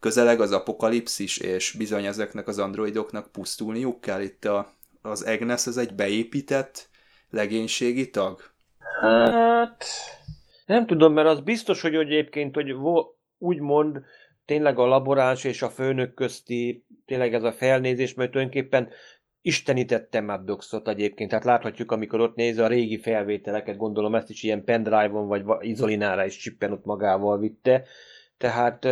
közeleg 0.00 0.40
az 0.40 0.52
apokalipszis, 0.52 1.38
és 1.38 1.74
bizony 1.78 2.04
ezeknek 2.04 2.48
az 2.48 2.58
androidoknak 2.58 3.32
pusztulniuk 3.32 4.00
kell. 4.00 4.20
Itt 4.20 4.44
a, 4.44 4.72
az 5.02 5.22
Agnes, 5.22 5.66
ez 5.66 5.76
egy 5.76 5.94
beépített 5.94 6.88
legénységi 7.30 8.10
tag? 8.10 8.40
Hát, 9.00 9.84
nem 10.66 10.86
tudom, 10.86 11.12
mert 11.12 11.28
az 11.28 11.40
biztos, 11.40 11.80
hogy 11.80 11.94
egyébként, 11.94 12.54
hogy 12.54 12.74
úgymond 13.38 14.00
tényleg 14.44 14.78
a 14.78 14.86
laboráns 14.86 15.44
és 15.44 15.62
a 15.62 15.68
főnök 15.68 16.14
közti 16.14 16.84
tényleg 17.06 17.34
ez 17.34 17.42
a 17.42 17.52
felnézés, 17.52 18.14
mert 18.14 18.30
tulajdonképpen 18.30 18.88
istenítette 19.40 20.20
Maddoxot 20.20 20.88
egyébként, 20.88 21.30
tehát 21.30 21.44
láthatjuk, 21.44 21.92
amikor 21.92 22.20
ott 22.20 22.34
nézi 22.34 22.60
a 22.60 22.66
régi 22.66 22.98
felvételeket, 22.98 23.76
gondolom 23.76 24.14
ezt 24.14 24.30
is 24.30 24.42
ilyen 24.42 24.64
pendrive-on 24.64 25.26
vagy 25.26 25.44
izolinára 25.60 26.24
is 26.24 26.36
csippen 26.36 26.72
ott 26.72 26.84
magával 26.84 27.38
vitte, 27.38 27.84
tehát 28.36 28.88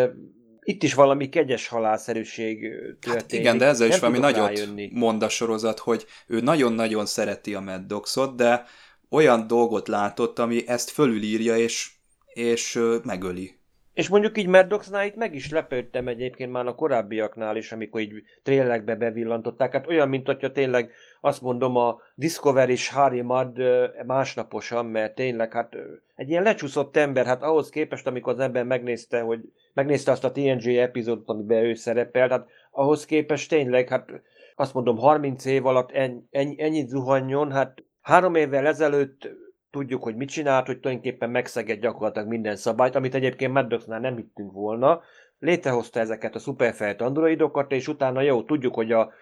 itt 0.65 0.83
is 0.83 0.95
valami 0.95 1.29
kegyes 1.29 1.69
halálszerűség 1.69 2.61
történik. 3.01 3.21
Hát 3.21 3.33
igen, 3.33 3.59
de 3.59 3.67
ezzel 3.67 3.89
is 3.89 3.99
valami 3.99 4.19
nagyot 4.19 4.47
rájönni. 4.47 4.91
mond 4.93 5.23
a 5.23 5.29
sorozat, 5.29 5.79
hogy 5.79 6.07
ő 6.27 6.41
nagyon-nagyon 6.41 7.07
szereti 7.07 7.55
a 7.55 7.61
Mad 7.61 7.81
Dogs-ot, 7.87 8.37
de 8.37 8.65
olyan 9.11 9.47
dolgot 9.47 9.89
látott, 9.89 10.39
ami 10.39 10.69
ezt 10.69 10.91
fölülírja 10.91 11.57
és, 11.57 11.91
és 12.27 12.81
megöli. 13.05 13.63
És 13.93 14.09
mondjuk 14.09 14.39
így 14.39 14.47
Mad 14.47 14.67
Dogs-nál 14.67 15.07
itt 15.07 15.15
meg 15.15 15.35
is 15.35 15.51
lepődtem 15.51 16.09
egyébként 16.09 16.53
már 16.53 16.67
a 16.67 16.75
korábbiaknál 16.75 17.57
is, 17.57 17.73
amikor 17.73 18.01
így 18.01 18.13
trélekbe 18.43 18.95
bevillantották. 18.95 19.73
Hát 19.73 19.87
olyan, 19.87 20.09
mint 20.09 20.27
hogyha 20.27 20.53
tényleg 20.53 20.93
azt 21.21 21.41
mondom 21.41 21.77
a 21.77 22.01
Discovery 22.15 22.73
is 22.73 22.89
Harry 22.89 23.21
Mudd 23.21 23.61
másnaposan, 24.07 24.87
mert 24.87 25.15
tényleg 25.15 25.53
hát 25.53 25.77
egy 26.15 26.29
ilyen 26.31 26.43
lecsúszott 26.43 26.97
ember, 26.97 27.27
hát 27.27 27.43
ahhoz 27.43 27.69
képest, 27.69 28.07
amikor 28.07 28.33
az 28.33 28.39
ember 28.39 28.65
megnézte, 28.65 29.21
hogy 29.21 29.41
megnézte 29.75 30.11
azt 30.11 30.25
a 30.25 30.33
TNG 30.33 30.67
epizódot, 30.67 31.29
amiben 31.29 31.65
ő 31.65 31.75
szerepelt, 31.75 32.31
hát 32.31 32.49
ahhoz 32.71 33.05
képest 33.05 33.49
tényleg, 33.49 33.89
hát 33.89 34.09
azt 34.57 34.75
mondom, 34.75 34.97
30 34.97 35.45
év 35.45 35.67
alatt 35.67 35.91
ennyi, 35.91 36.63
ennyit 36.63 36.89
zuhanjon, 36.89 37.51
hát 37.51 37.85
három 38.01 38.35
évvel 38.35 38.67
ezelőtt 38.67 39.29
tudjuk, 39.71 40.03
hogy 40.03 40.17
mit 40.17 40.29
csinált, 40.29 40.67
hogy 40.67 40.81
tulajdonképpen 40.81 41.31
megszegett 41.31 41.81
gyakorlatilag 41.81 42.29
minden 42.29 42.57
szabályt, 42.57 42.95
amit 42.95 43.15
egyébként 43.15 43.53
Maddoxnál 43.53 44.01
nem 44.01 44.17
hittünk 44.17 44.53
volna. 44.53 45.01
Létrehozta 45.39 46.01
ezeket 46.01 46.35
a 46.35 46.39
szuperfejt 46.39 47.01
androidokat, 47.01 47.73
és 47.73 47.89
utána 47.89 48.21
jó, 48.21 48.43
tudjuk, 48.43 48.75
hogy 48.75 48.93
a, 48.93 49.13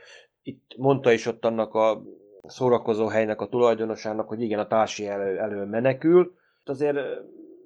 itt 0.43 0.75
mondta 0.77 1.13
is 1.13 1.27
ott 1.27 1.45
annak 1.45 1.75
a 1.75 2.03
szórakozó 2.47 3.07
helynek 3.07 3.41
a 3.41 3.49
tulajdonosának, 3.49 4.29
hogy 4.29 4.41
igen, 4.41 4.59
a 4.59 4.67
társi 4.67 5.07
elő, 5.07 5.39
elő 5.39 5.65
menekül. 5.65 6.35
Azért 6.65 6.99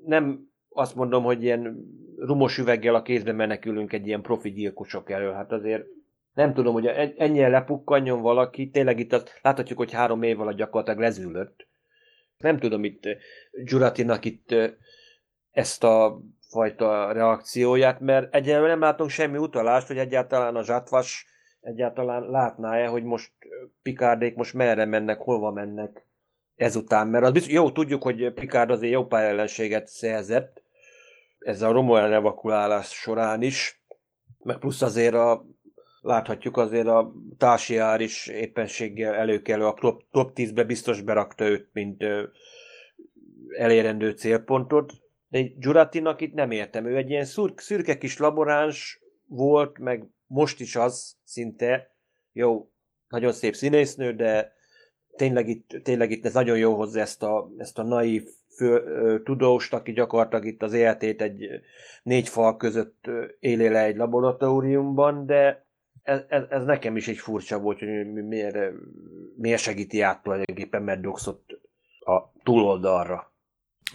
nem 0.05 0.51
azt 0.79 0.95
mondom, 0.95 1.23
hogy 1.23 1.43
ilyen 1.43 1.77
rumos 2.19 2.59
üveggel 2.59 2.95
a 2.95 3.03
kézbe 3.03 3.33
menekülünk 3.33 3.93
egy 3.93 4.07
ilyen 4.07 4.23
profi 4.23 4.53
gyilkosok 4.53 5.11
elől. 5.11 5.33
Hát 5.33 5.53
azért 5.53 5.85
nem 6.35 6.55
tudom, 6.55 6.73
hogy 6.73 6.87
ennyire 7.17 7.49
lepukkanjon 7.49 8.21
valaki, 8.21 8.71
tényleg 8.71 8.99
itt 8.99 9.13
azt 9.13 9.39
láthatjuk, 9.43 9.79
hogy 9.79 9.93
három 9.93 10.23
év 10.23 10.41
alatt 10.41 10.57
gyakorlatilag 10.57 11.01
lezűlött. 11.01 11.67
Nem 12.39 12.59
tudom 12.59 12.85
itt 12.85 13.03
Gyuratinak 13.65 14.25
itt 14.25 14.55
ezt 15.51 15.85
a 15.85 16.21
fajta 16.49 17.13
reakcióját, 17.13 18.01
mert 18.01 18.35
egyelőre 18.35 18.69
nem 18.69 18.81
látunk 18.81 19.11
semmi 19.11 19.39
utalást, 19.39 19.87
hogy 19.87 19.99
egyáltalán 19.99 20.57
a 20.57 20.65
zsátvas 20.65 21.27
egyáltalán 21.61 22.23
látná-e, 22.23 22.87
hogy 22.87 23.03
most 23.03 23.33
Pikárdék 23.83 24.35
most 24.35 24.55
merre 24.55 24.85
mennek, 24.85 25.19
hova 25.19 25.51
mennek 25.51 26.07
ezután, 26.57 27.09
mert 27.09 27.25
az 27.25 27.33
biztos, 27.33 27.53
jó, 27.53 27.71
tudjuk, 27.71 28.03
hogy 28.03 28.33
Pikárd 28.33 28.71
azért 28.71 28.93
jó 28.93 29.07
pár 29.07 29.25
ellenséget 29.25 29.87
szerzett, 29.87 30.63
ez 31.47 31.63
a 31.63 31.71
Romulan 31.71 32.13
evakuálás 32.13 32.89
során 32.89 33.43
is, 33.43 33.83
meg 34.43 34.59
plusz 34.59 34.83
azért 34.83 35.15
a, 35.15 35.47
láthatjuk 36.01 36.57
azért 36.57 36.87
a 36.87 37.13
társiár 37.39 38.01
is 38.01 38.27
éppenséggel 38.27 39.15
előkelő, 39.15 39.65
a 39.67 39.75
top, 39.75 40.03
top 40.11 40.33
10-be 40.35 40.65
biztos 40.65 41.01
berakta 41.01 41.45
őt, 41.45 41.69
mint 41.73 42.03
ö, 42.03 42.23
elérendő 43.59 44.11
célpontot. 44.11 44.93
De 45.29 45.43
Gyuratinak 45.43 46.21
itt 46.21 46.35
nem 46.35 46.51
értem, 46.51 46.87
ő 46.87 46.97
egy 46.97 47.11
ilyen 47.11 47.25
szür, 47.25 47.53
szürke 47.57 47.99
kis 47.99 48.19
laboráns 48.19 49.01
volt, 49.27 49.79
meg 49.79 50.07
most 50.27 50.61
is 50.61 50.77
az 50.77 51.17
szinte, 51.25 51.97
jó, 52.33 52.71
nagyon 53.09 53.33
szép 53.33 53.55
színésznő, 53.55 54.15
de 54.15 54.53
tényleg 55.17 55.49
itt, 55.49 55.77
tényleg 55.83 56.11
itt 56.11 56.25
ez 56.25 56.35
nagyon 56.35 56.59
jó 56.59 56.75
hozzá 56.75 57.01
ezt 57.01 57.23
a, 57.23 57.51
ezt 57.59 57.79
a 57.79 57.83
naív 57.83 58.29
fő, 58.57 59.23
tudóst, 59.23 59.75
aki 59.75 59.93
gyakorlatilag 59.93 60.45
itt 60.45 60.63
az 60.63 60.73
életét 60.73 61.23
egy 61.23 61.49
négy 62.03 62.29
fal 62.29 62.57
között 62.57 63.11
éli 63.41 63.69
le 63.69 63.83
egy 63.83 63.97
laboratóriumban, 63.97 65.27
de 65.27 65.67
ez, 66.03 66.21
ez, 66.29 66.43
ez 66.49 66.65
nekem 66.65 66.97
is 66.97 67.09
egy 67.09 67.19
furcsa 67.19 67.59
volt, 67.59 67.79
hogy 67.79 68.13
miért, 68.13 68.73
miért 69.37 69.63
segíti 69.63 70.01
át 70.01 70.23
tulajdonképpen 70.23 70.83
Maddoxot 70.83 71.41
a 72.01 72.33
túloldalra. 72.43 73.35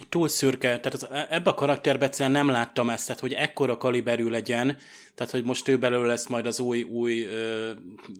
Túl 0.08 0.28
szürke, 0.28 0.80
tehát 0.80 0.94
az, 0.94 1.08
ebbe 1.30 1.50
a 1.50 1.54
karakterbe 1.54 2.04
egyszerűen 2.04 2.44
nem 2.44 2.54
láttam 2.54 2.90
ezt, 2.90 3.06
tehát 3.06 3.20
hogy 3.20 3.32
ekkora 3.32 3.76
kaliberű 3.76 4.28
legyen, 4.28 4.76
tehát 5.14 5.32
hogy 5.32 5.44
most 5.44 5.68
ő 5.68 5.78
belőle 5.78 6.06
lesz 6.06 6.28
majd 6.28 6.46
az 6.46 6.60
új, 6.60 6.82
új 6.82 7.26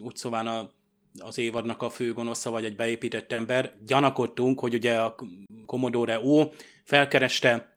úgy 0.03 0.15
szóval 0.15 0.47
a 0.47 0.71
az 1.19 1.37
évadnak 1.37 1.81
a 1.81 1.89
főgonosza, 1.89 2.49
vagy 2.49 2.65
egy 2.65 2.75
beépített 2.75 3.31
ember. 3.31 3.73
Gyanakodtunk, 3.85 4.59
hogy 4.59 4.73
ugye 4.73 4.95
a 4.95 5.15
Commodore 5.65 6.19
O 6.19 6.49
felkereste, 6.83 7.75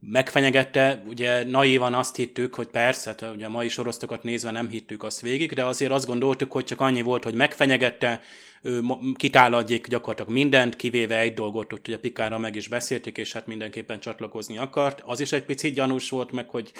megfenyegette, 0.00 1.02
ugye 1.08 1.44
naívan 1.44 1.94
azt 1.94 2.16
hittük, 2.16 2.54
hogy 2.54 2.66
persze, 2.66 3.10
hát 3.10 3.34
ugye 3.34 3.46
a 3.46 3.50
mai 3.50 3.68
sorosztokat 3.68 4.22
nézve 4.22 4.50
nem 4.50 4.68
hittük 4.68 5.02
azt 5.02 5.20
végig, 5.20 5.52
de 5.52 5.64
azért 5.64 5.92
azt 5.92 6.06
gondoltuk, 6.06 6.52
hogy 6.52 6.64
csak 6.64 6.80
annyi 6.80 7.02
volt, 7.02 7.24
hogy 7.24 7.34
megfenyegette, 7.34 8.20
kitáladjék 9.14 9.88
gyakorlatilag 9.88 10.32
mindent, 10.32 10.76
kivéve 10.76 11.18
egy 11.18 11.34
dolgot, 11.34 11.70
hogy 11.70 11.92
a 11.92 11.98
Pikára 11.98 12.38
meg 12.38 12.56
is 12.56 12.68
beszélték, 12.68 13.18
és 13.18 13.32
hát 13.32 13.46
mindenképpen 13.46 14.00
csatlakozni 14.00 14.58
akart. 14.58 15.02
Az 15.04 15.20
is 15.20 15.32
egy 15.32 15.44
picit 15.44 15.74
gyanús 15.74 16.10
volt 16.10 16.32
meg, 16.32 16.48
hogy 16.48 16.72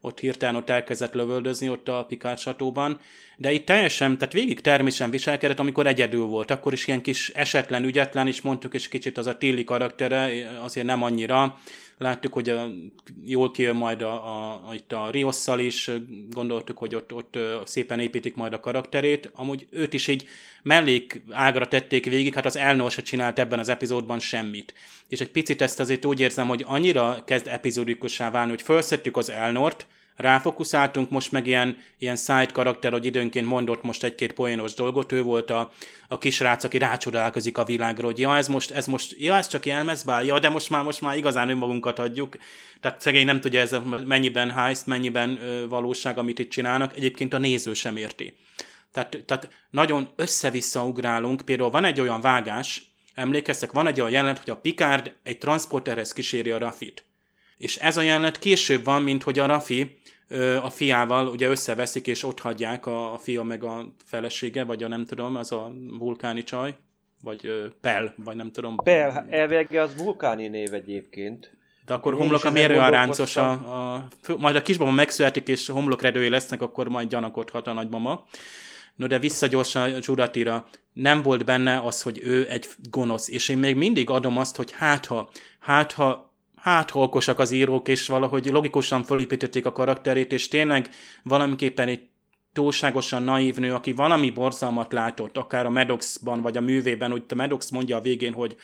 ott 0.00 0.20
hirtelen 0.20 0.56
ott 0.56 0.70
elkezdett 0.70 1.14
lövöldözni 1.14 1.68
ott 1.68 1.88
a 1.88 2.04
Picard 2.08 2.38
satóban, 2.38 3.00
de 3.36 3.52
itt 3.52 3.66
teljesen, 3.66 4.18
tehát 4.18 4.34
végig 4.34 4.60
természetesen 4.60 5.10
viselkedett, 5.10 5.58
amikor 5.58 5.86
egyedül 5.86 6.24
volt, 6.24 6.50
akkor 6.50 6.72
is 6.72 6.86
ilyen 6.86 7.02
kis 7.02 7.28
esetlen, 7.28 7.84
ügyetlen, 7.84 8.26
is 8.26 8.40
mondtuk, 8.40 8.74
és 8.74 8.88
kicsit 8.88 9.18
az 9.18 9.26
a 9.26 9.36
Tilly 9.36 9.64
karaktere 9.64 10.50
azért 10.62 10.86
nem 10.86 11.02
annyira, 11.02 11.58
láttuk, 11.98 12.32
hogy 12.32 12.48
a, 12.48 12.68
jól 13.24 13.50
kijön 13.50 13.76
majd 13.76 14.02
a, 14.02 14.14
a, 14.68 14.74
itt 14.74 14.92
a 14.92 15.10
Riosszal 15.10 15.60
is, 15.60 15.90
gondoltuk, 16.30 16.78
hogy 16.78 16.94
ott, 16.94 17.14
ott 17.14 17.38
szépen 17.64 18.00
építik 18.00 18.34
majd 18.34 18.52
a 18.52 18.60
karakterét. 18.60 19.30
Amúgy 19.34 19.66
őt 19.70 19.92
is 19.92 20.08
így 20.08 20.28
mellék 20.62 21.22
ágra 21.30 21.68
tették 21.68 22.04
végig, 22.04 22.34
hát 22.34 22.46
az 22.46 22.56
Elnor 22.56 22.90
se 22.90 23.02
csinált 23.02 23.38
ebben 23.38 23.58
az 23.58 23.68
epizódban 23.68 24.18
semmit. 24.18 24.74
És 25.08 25.20
egy 25.20 25.30
picit 25.30 25.62
ezt 25.62 25.80
azért 25.80 26.04
úgy 26.04 26.20
érzem, 26.20 26.48
hogy 26.48 26.64
annyira 26.66 27.22
kezd 27.24 27.46
epizódikussá 27.46 28.30
válni, 28.30 28.50
hogy 28.50 28.62
felszettük 28.62 29.16
az 29.16 29.30
Elnort, 29.30 29.86
ráfokuszáltunk, 30.16 31.10
most 31.10 31.32
meg 31.32 31.46
ilyen, 31.46 31.76
ilyen 31.98 32.16
side 32.16 32.48
karakter, 32.52 32.92
hogy 32.92 33.04
időnként 33.04 33.46
mondott 33.46 33.82
most 33.82 34.04
egy-két 34.04 34.32
poénos 34.32 34.74
dolgot, 34.74 35.12
ő 35.12 35.22
volt 35.22 35.50
a, 35.50 35.70
a 36.08 36.18
kisrác, 36.18 36.64
aki 36.64 36.78
rácsodálkozik 36.78 37.58
a 37.58 37.64
világra, 37.64 38.06
hogy 38.06 38.18
ja, 38.18 38.36
ez 38.36 38.48
most, 38.48 38.70
ez 38.70 38.86
most, 38.86 39.14
ja, 39.18 39.36
ez 39.36 39.48
csak 39.48 39.66
jelmezbál, 39.66 40.24
ja, 40.24 40.38
de 40.38 40.48
most 40.48 40.70
már, 40.70 40.84
most 40.84 41.00
már 41.00 41.16
igazán 41.16 41.48
önmagunkat 41.48 41.98
adjuk. 41.98 42.36
Tehát 42.80 43.00
szegény 43.00 43.24
nem 43.24 43.40
tudja 43.40 43.60
ez 43.60 43.76
mennyiben 44.06 44.50
heist, 44.50 44.86
mennyiben 44.86 45.38
ö, 45.42 45.68
valóság, 45.68 46.18
amit 46.18 46.38
itt 46.38 46.50
csinálnak. 46.50 46.96
Egyébként 46.96 47.34
a 47.34 47.38
néző 47.38 47.74
sem 47.74 47.96
érti. 47.96 48.36
Tehát, 48.92 49.22
tehát 49.26 49.48
nagyon 49.70 50.08
össze-vissza 50.16 50.84
ugrálunk. 50.84 51.42
Például 51.44 51.70
van 51.70 51.84
egy 51.84 52.00
olyan 52.00 52.20
vágás, 52.20 52.90
emlékeztek, 53.14 53.72
van 53.72 53.86
egy 53.86 54.00
olyan 54.00 54.12
jelenet, 54.12 54.38
hogy 54.38 54.50
a 54.50 54.56
Picard 54.56 55.12
egy 55.22 55.38
transporterhez 55.38 56.12
kíséri 56.12 56.50
a 56.50 56.58
Rafit. 56.58 57.04
És 57.58 57.76
ez 57.76 57.96
a 57.96 58.02
jelenet 58.02 58.38
később 58.38 58.84
van, 58.84 59.02
mint 59.02 59.22
hogy 59.22 59.38
a 59.38 59.46
Rafi 59.46 59.98
a 60.62 60.70
fiával 60.70 61.26
ugye 61.26 61.48
összeveszik, 61.48 62.06
és 62.06 62.22
ott 62.22 62.40
hagyják 62.40 62.86
a, 62.86 63.12
a 63.12 63.18
fia 63.18 63.42
meg 63.42 63.64
a 63.64 63.94
felesége, 64.04 64.64
vagy 64.64 64.82
a 64.82 64.88
nem 64.88 65.04
tudom, 65.04 65.36
az 65.36 65.52
a 65.52 65.72
vulkáni 65.98 66.42
csaj, 66.42 66.76
vagy 67.22 67.72
Pel, 67.80 68.14
vagy 68.24 68.36
nem 68.36 68.52
tudom. 68.52 68.76
Pel, 68.76 69.26
elvégge 69.30 69.82
az 69.82 69.96
vulkáni 69.96 70.48
név 70.48 70.74
egyébként. 70.74 71.56
De 71.86 71.94
akkor 71.94 72.14
homlok 72.14 72.44
a 72.44 72.50
mérő 72.50 72.78
a 72.78 72.88
a, 73.26 74.08
majd 74.38 74.56
a 74.56 74.62
kisbaba 74.62 74.90
megszületik, 74.90 75.48
és 75.48 75.68
homlokredői 75.68 76.28
lesznek, 76.28 76.62
akkor 76.62 76.88
majd 76.88 77.08
gyanakodhat 77.08 77.66
a 77.66 77.72
nagymama. 77.72 78.24
No 78.94 79.06
de 79.06 79.18
vissza 79.18 79.46
gyorsan 79.46 80.02
a 80.46 80.66
nem 80.92 81.22
volt 81.22 81.44
benne 81.44 81.80
az, 81.80 82.02
hogy 82.02 82.20
ő 82.22 82.48
egy 82.50 82.68
gonosz, 82.90 83.28
és 83.28 83.48
én 83.48 83.58
még 83.58 83.76
mindig 83.76 84.10
adom 84.10 84.38
azt, 84.38 84.56
hogy 84.56 84.72
hát 84.72 85.06
ha, 85.06 85.30
hát 85.58 85.92
ha 85.92 86.25
hát 86.66 86.90
okosak 86.94 87.38
az 87.38 87.50
írók, 87.50 87.88
és 87.88 88.06
valahogy 88.06 88.46
logikusan 88.46 89.02
felépítették 89.02 89.66
a 89.66 89.72
karakterét, 89.72 90.32
és 90.32 90.48
tényleg 90.48 90.88
valamiképpen 91.22 91.88
egy 91.88 92.00
túlságosan 92.52 93.22
naív 93.22 93.56
nő, 93.56 93.74
aki 93.74 93.92
valami 93.92 94.30
borzalmat 94.30 94.92
látott, 94.92 95.36
akár 95.36 95.66
a 95.66 95.70
Medoxban, 95.70 96.40
vagy 96.40 96.56
a 96.56 96.60
művében, 96.60 97.12
úgy 97.12 97.22
a 97.28 97.34
Medox 97.34 97.70
mondja 97.70 97.96
a 97.96 98.00
végén, 98.00 98.32
hogy 98.32 98.56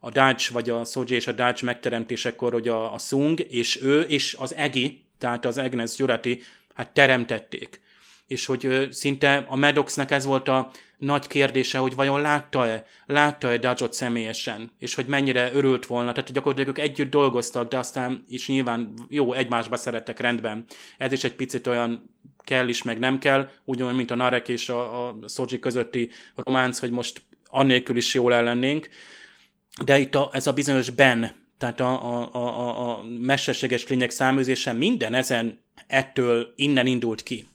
a 0.00 0.10
Dutch, 0.10 0.52
vagy 0.52 0.70
a 0.70 0.84
Soji 0.84 1.14
és 1.14 1.26
a 1.26 1.32
Dutch 1.32 1.62
megteremtésekor, 1.62 2.52
hogy 2.52 2.68
a, 2.68 2.94
a 2.94 2.98
Sung, 2.98 3.46
és 3.50 3.82
ő, 3.82 4.00
és 4.00 4.36
az 4.38 4.54
Egi, 4.54 5.04
tehát 5.18 5.44
az 5.44 5.58
Agnes 5.58 5.98
Jurati, 5.98 6.42
hát 6.74 6.90
teremtették. 6.92 7.80
És 8.26 8.46
hogy 8.46 8.88
szinte 8.90 9.44
a 9.48 9.56
Medoxnak 9.56 10.10
ez 10.10 10.24
volt 10.24 10.48
a 10.48 10.70
nagy 10.98 11.26
kérdése, 11.26 11.78
hogy 11.78 11.94
vajon 11.94 12.20
látta-e, 12.20 12.84
látta-e 13.06 13.58
Dodge-ot 13.58 13.92
személyesen, 13.92 14.70
és 14.78 14.94
hogy 14.94 15.06
mennyire 15.06 15.52
örült 15.52 15.86
volna. 15.86 16.12
Tehát 16.12 16.32
gyakorlatilag 16.32 16.78
ők 16.78 16.84
együtt 16.84 17.10
dolgoztak, 17.10 17.68
de 17.68 17.78
aztán 17.78 18.24
is 18.28 18.48
nyilván 18.48 18.94
jó, 19.08 19.32
egymásba 19.32 19.76
szerettek 19.76 20.20
rendben. 20.20 20.64
Ez 20.98 21.12
is 21.12 21.24
egy 21.24 21.34
picit 21.34 21.66
olyan 21.66 22.10
kell 22.44 22.68
is, 22.68 22.82
meg 22.82 22.98
nem 22.98 23.18
kell, 23.18 23.48
ugyanúgy, 23.64 23.94
mint 23.94 24.10
a 24.10 24.14
Narek 24.14 24.48
és 24.48 24.68
a, 24.68 25.08
a 25.08 25.16
Soji 25.28 25.58
közötti 25.58 26.10
románc, 26.34 26.78
hogy 26.78 26.90
most 26.90 27.22
annélkül 27.46 27.96
is 27.96 28.14
jól 28.14 28.34
ellennénk. 28.34 28.88
De 29.84 29.98
itt 29.98 30.14
a, 30.14 30.30
ez 30.32 30.46
a 30.46 30.52
bizonyos 30.52 30.90
Ben, 30.90 31.42
tehát 31.58 31.80
a, 31.80 32.22
a, 32.22 32.34
a, 32.34 32.90
a 32.90 33.02
mesterséges 33.20 33.88
lények 33.88 34.10
száműzése 34.10 34.72
minden 34.72 35.14
ezen 35.14 35.64
ettől 35.86 36.52
innen 36.56 36.86
indult 36.86 37.22
ki 37.22 37.46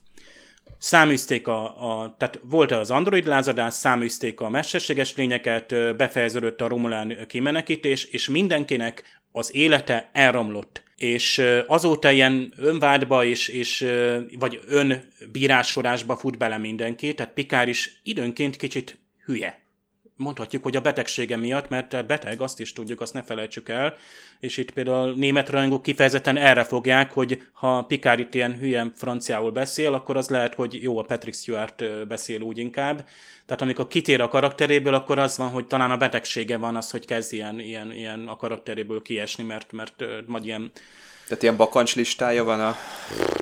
száműzték 0.80 1.48
a, 1.48 1.62
a, 1.64 2.14
tehát 2.18 2.40
volt 2.42 2.72
az 2.72 2.90
Android 2.90 3.26
lázadás, 3.26 3.74
száműzték 3.74 4.40
a 4.40 4.48
mesterséges 4.48 5.16
lényeket, 5.16 5.96
befejeződött 5.96 6.60
a 6.60 6.68
Romulán 6.68 7.16
kimenekítés, 7.26 8.04
és 8.04 8.28
mindenkinek 8.28 9.02
az 9.32 9.54
élete 9.54 10.10
elromlott. 10.12 10.82
És 10.96 11.42
azóta 11.66 12.10
ilyen 12.10 12.54
önvádba 12.56 13.24
és, 13.24 13.48
és 13.48 13.86
vagy 14.38 14.60
önbírásolásba 14.66 16.16
fut 16.16 16.38
bele 16.38 16.58
mindenki, 16.58 17.14
tehát 17.14 17.32
Pikár 17.32 17.68
is 17.68 18.00
időnként 18.02 18.56
kicsit 18.56 18.98
hülye 19.24 19.59
mondhatjuk, 20.20 20.62
hogy 20.62 20.76
a 20.76 20.80
betegsége 20.80 21.36
miatt, 21.36 21.68
mert 21.68 22.06
beteg, 22.06 22.40
azt 22.40 22.60
is 22.60 22.72
tudjuk, 22.72 23.00
azt 23.00 23.14
ne 23.14 23.22
felejtsük 23.22 23.68
el, 23.68 23.94
és 24.40 24.56
itt 24.56 24.70
például 24.70 25.14
német 25.14 25.48
rajongók 25.48 25.82
kifejezetten 25.82 26.36
erre 26.36 26.64
fogják, 26.64 27.12
hogy 27.12 27.42
ha 27.52 27.82
Picard 27.82 28.18
itt 28.18 28.34
ilyen 28.34 28.58
hülyen 28.58 28.92
franciául 28.96 29.50
beszél, 29.50 29.94
akkor 29.94 30.16
az 30.16 30.28
lehet, 30.28 30.54
hogy 30.54 30.82
jó, 30.82 30.98
a 30.98 31.02
Patrick 31.02 31.36
Stewart 31.36 32.06
beszél 32.08 32.40
úgy 32.40 32.58
inkább. 32.58 33.04
Tehát 33.50 33.64
amikor 33.64 33.86
kitér 33.86 34.20
a 34.20 34.28
karakteréből, 34.28 34.94
akkor 34.94 35.18
az 35.18 35.36
van, 35.36 35.48
hogy 35.48 35.66
talán 35.66 35.90
a 35.90 35.96
betegsége 35.96 36.56
van 36.56 36.76
az, 36.76 36.90
hogy 36.90 37.06
kezd 37.06 37.32
ilyen, 37.32 37.60
ilyen, 37.60 37.92
ilyen 37.92 38.28
a 38.28 38.36
karakteréből 38.36 39.02
kiesni, 39.02 39.44
mert, 39.44 39.72
mert 39.72 40.04
majd 40.26 40.44
ilyen 40.44 40.72
tehát 41.24 41.42
ilyen 41.42 41.56
bakancs 41.56 41.96
listája 41.96 42.44
van 42.44 42.60
a 42.60 42.76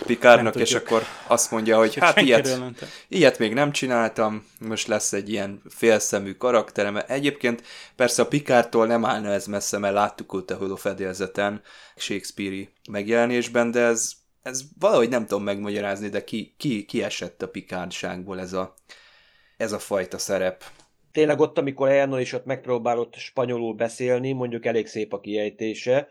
Pikárnak, 0.07 0.57
és 0.57 0.75
akkor 0.75 1.03
azt 1.27 1.51
mondja, 1.51 1.77
hogy 1.79 1.95
hát 1.95 2.21
ilyet, 2.21 2.61
ilyet 3.09 3.39
még 3.39 3.55
nem 3.55 3.73
csináltam, 3.73 4.47
most 4.61 4.87
lesz 4.87 5.13
egy 5.13 5.31
ilyen 5.31 5.63
félszemű 5.69 6.33
karakterem. 6.33 6.99
Egyébként 7.07 7.63
persze 7.97 8.23
a 8.23 8.27
Pikártól 8.27 8.87
nem 8.87 9.05
állna 9.05 9.33
ez 9.33 9.47
messze, 9.47 9.79
mert 9.79 9.95
láttuk 9.95 10.33
ott 10.33 10.51
a 10.51 10.57
holofedélzeten 10.57 11.63
Shakespeare-i 11.97 12.69
megjelenésben, 12.91 13.71
de 13.71 13.81
ez, 13.81 14.13
ez 14.43 14.61
valahogy 14.79 15.09
nem 15.09 15.27
tudom 15.27 15.43
megmagyarázni, 15.43 16.09
de 16.09 16.25
ki, 16.25 16.55
ki, 16.57 16.85
ki 16.85 17.03
esett 17.03 17.43
a 17.43 17.49
Pikárdságból 17.49 18.41
ez 18.41 18.53
a, 18.53 18.77
ez 19.59 19.73
a 19.73 19.79
fajta 19.79 20.19
szerep 20.19 20.65
tényleg 21.19 21.41
ott, 21.41 21.59
amikor 21.59 21.89
Erno 21.89 22.19
is 22.19 22.33
ott 22.33 22.45
megpróbálott 22.45 23.15
spanyolul 23.15 23.75
beszélni, 23.75 24.33
mondjuk 24.33 24.67
elég 24.67 24.87
szép 24.87 25.13
a 25.13 25.21
kiejtése, 25.21 26.09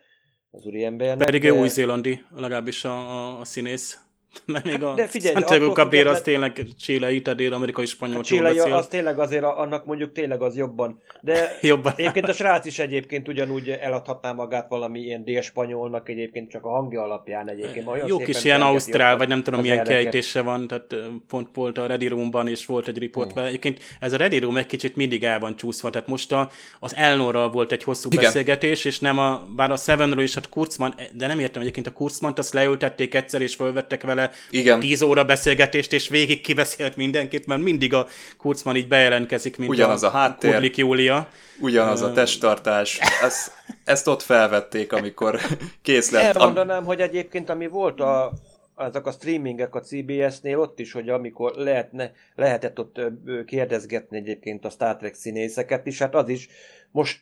az 0.51 0.65
úriembernek. 0.65 1.25
Pedig 1.25 1.43
ő 1.43 1.51
de... 1.51 1.59
új-zélandi, 1.59 2.23
legalábbis 2.35 2.85
a, 2.85 2.97
a, 2.97 3.39
a 3.39 3.45
színész. 3.45 3.99
Mert 4.45 4.65
még 4.65 4.83
a 4.83 4.93
de 4.93 5.07
figyelj, 5.07 5.33
Santiago 5.33 5.71
Cabrera 5.71 6.09
az 6.09 6.21
tényleg 6.21 6.65
Chile, 6.79 7.33
dél-amerikai 7.33 7.85
spanyol 7.85 8.23
Chile, 8.23 8.75
az 8.75 8.87
tényleg 8.87 9.19
azért, 9.19 9.43
annak 9.43 9.85
mondjuk 9.85 10.11
tényleg 10.11 10.41
az 10.41 10.55
jobban. 10.55 11.01
De 11.21 11.57
jobban. 11.61 11.93
egyébként 11.95 12.27
a 12.27 12.33
srác 12.33 12.65
is 12.65 12.79
egyébként 12.79 13.27
ugyanúgy 13.27 13.69
eladhatná 13.69 14.31
magát 14.31 14.69
valami 14.69 14.99
ilyen 14.99 15.23
dél-spanyolnak 15.23 16.09
egyébként 16.09 16.49
csak 16.49 16.65
a 16.65 16.69
hangja 16.69 17.01
alapján 17.01 17.49
egyébként. 17.49 17.87
Olyan 17.87 18.07
Jó 18.07 18.17
kis 18.17 18.43
ilyen 18.43 18.61
ausztrál, 18.61 19.17
vagy 19.17 19.27
nem 19.27 19.43
tudom 19.43 19.61
milyen 19.61 19.83
kiejtése 19.83 20.41
van, 20.41 20.67
tehát 20.67 20.95
pont 21.27 21.47
volt 21.53 21.77
a 21.77 21.85
Ready 21.85 22.07
Room-ban 22.07 22.47
és 22.47 22.65
volt 22.65 22.87
egy 22.87 22.97
report. 22.97 23.33
Hmm. 23.33 23.43
Egyébként 23.43 23.79
ez 23.99 24.13
a 24.13 24.17
Ready 24.17 24.39
Room 24.39 24.57
egy 24.57 24.65
kicsit 24.65 24.95
mindig 24.95 25.23
el 25.23 25.39
van 25.39 25.55
csúszva, 25.55 25.89
tehát 25.89 26.07
most 26.07 26.31
a, 26.31 26.49
az 26.79 26.95
Elnorral 26.95 27.49
volt 27.49 27.71
egy 27.71 27.83
hosszú 27.83 28.09
Igen. 28.11 28.23
beszélgetés, 28.23 28.85
és 28.85 28.99
nem 28.99 29.17
a, 29.17 29.47
bár 29.55 29.71
a 29.71 29.77
Sevenről 29.77 30.23
is, 30.23 30.33
hát 30.33 30.49
Kurzman, 30.49 30.95
de 31.13 31.27
nem 31.27 31.39
értem 31.39 31.61
egyébként 31.61 31.87
a 31.87 31.91
Kurzmant, 31.91 32.39
azt 32.39 32.53
leültették 32.53 33.15
egyszer, 33.15 33.41
és 33.41 33.55
fölvettek 33.55 34.03
vele 34.03 34.26
igen. 34.49 34.79
10 34.79 35.01
óra 35.01 35.25
beszélgetést, 35.25 35.93
és 35.93 36.09
végig 36.09 36.41
kibeszélt 36.41 36.95
mindenkit, 36.95 37.45
mert 37.45 37.61
mindig 37.61 37.93
a 37.93 38.07
Kurzman 38.37 38.75
így 38.75 38.87
bejelentkezik, 38.87 39.57
mint 39.57 39.69
Ugyanaz 39.69 40.03
a, 40.03 40.07
a 40.07 40.09
háttér, 40.09 40.51
Kudlik 40.51 40.77
Júlia. 40.77 41.27
Ugyanaz 41.59 42.01
a 42.01 42.11
testtartás. 42.11 42.99
Ezt, 43.21 43.51
ezt 43.83 44.07
ott 44.07 44.21
felvették, 44.21 44.93
amikor 44.93 45.39
kész 45.81 46.11
lett. 46.11 46.35
Elmondanám, 46.35 46.83
hogy 46.83 46.99
egyébként 46.99 47.49
ami 47.49 47.67
volt 47.67 47.99
a, 47.99 48.31
azok 48.75 49.07
a 49.07 49.11
streamingek 49.11 49.75
a 49.75 49.81
CBS-nél 49.81 50.59
ott 50.59 50.79
is, 50.79 50.91
hogy 50.91 51.09
amikor 51.09 51.53
lehetne, 51.55 52.11
lehetett 52.35 52.79
ott 52.79 53.01
kérdezgetni 53.45 54.17
egyébként 54.17 54.65
a 54.65 54.69
Star 54.69 54.97
Trek 54.97 55.13
színészeket 55.13 55.85
is, 55.85 55.99
hát 55.99 56.15
az 56.15 56.29
is 56.29 56.49
most 56.91 57.21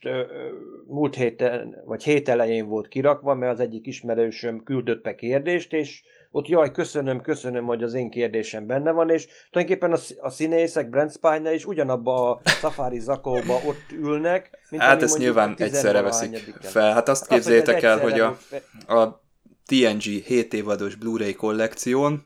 múlt 0.88 1.16
héten, 1.16 1.82
vagy 1.86 2.04
hét 2.04 2.30
elején 2.30 2.68
volt 2.68 2.88
kirakva, 2.88 3.36
mert 3.36 3.54
az 3.54 3.60
egyik 3.60 3.88
ismerősöm 3.88 4.64
küldött 4.64 5.04
be 5.04 5.16
kérdést, 5.16 5.74
és 5.74 6.04
ott 6.36 6.48
jaj, 6.48 6.72
köszönöm, 6.72 7.22
köszönöm, 7.22 7.66
hogy 7.66 7.84
az 7.84 7.94
én 7.94 8.10
kérdésem 8.10 8.68
benne 8.68 8.92
van, 8.92 9.10
és 9.10 9.28
tulajdonképpen 9.52 9.94
a, 9.94 10.26
a 10.28 10.30
színészek 10.30 10.90
Brent 10.90 11.12
Spiner 11.12 11.54
is 11.54 11.66
ugyanabba 11.66 12.32
a 12.32 12.50
Safari 12.50 13.00
zakóba 13.00 13.62
ott 13.66 13.92
ülnek. 13.92 14.50
Mint 14.70 14.84
hát 14.84 15.02
ezt 15.02 15.18
nyilván 15.18 15.56
egyszerre 15.58 16.02
veszik 16.02 16.56
fel. 16.62 16.94
Hát 16.94 17.10
azt 17.10 17.28
képzeljétek 17.28 17.82
el, 17.82 18.00
hogy 18.00 18.20
a, 18.20 18.38
a 18.88 19.22
TNG 19.66 20.02
7 20.02 20.54
évados 20.54 20.96
Blu-ray 20.96 21.34
kollekción 21.34 22.26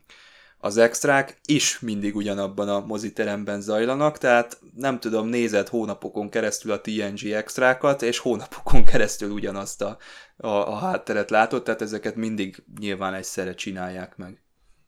az 0.61 0.77
extrák 0.77 1.39
is 1.45 1.79
mindig 1.79 2.15
ugyanabban 2.15 2.69
a 2.69 2.85
moziteremben 2.85 3.61
zajlanak, 3.61 4.17
tehát 4.17 4.59
nem 4.75 4.99
tudom, 4.99 5.27
nézed 5.27 5.67
hónapokon 5.67 6.29
keresztül 6.29 6.71
a 6.71 6.81
TNG 6.81 7.25
extrákat, 7.25 8.01
és 8.01 8.17
hónapokon 8.17 8.83
keresztül 8.83 9.31
ugyanazt 9.31 9.81
a, 9.81 9.97
a, 10.37 10.47
a 10.47 10.75
hátteret 10.75 11.29
látod, 11.29 11.63
tehát 11.63 11.81
ezeket 11.81 12.15
mindig 12.15 12.63
nyilván 12.79 13.13
egyszerre 13.13 13.53
csinálják 13.53 14.17
meg. 14.17 14.41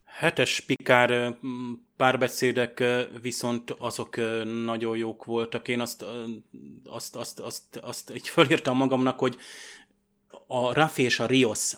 Hetes 0.06 0.60
Pikár 0.60 1.36
párbeszédek 1.98 2.84
viszont 3.22 3.76
azok 3.78 4.16
nagyon 4.64 4.98
jók 4.98 5.26
voltak. 5.26 5.68
Én 5.68 5.80
azt, 5.80 6.06
azt, 6.84 7.16
azt, 7.16 7.40
azt, 7.40 7.64
azt 7.82 8.12
így 8.16 8.28
fölírtam 8.28 8.78
magamnak, 8.78 9.20
hogy 9.20 9.38
a 10.48 10.74
Rafi 10.74 11.04
és 11.04 11.20
a 11.20 11.26
Rios 11.26 11.74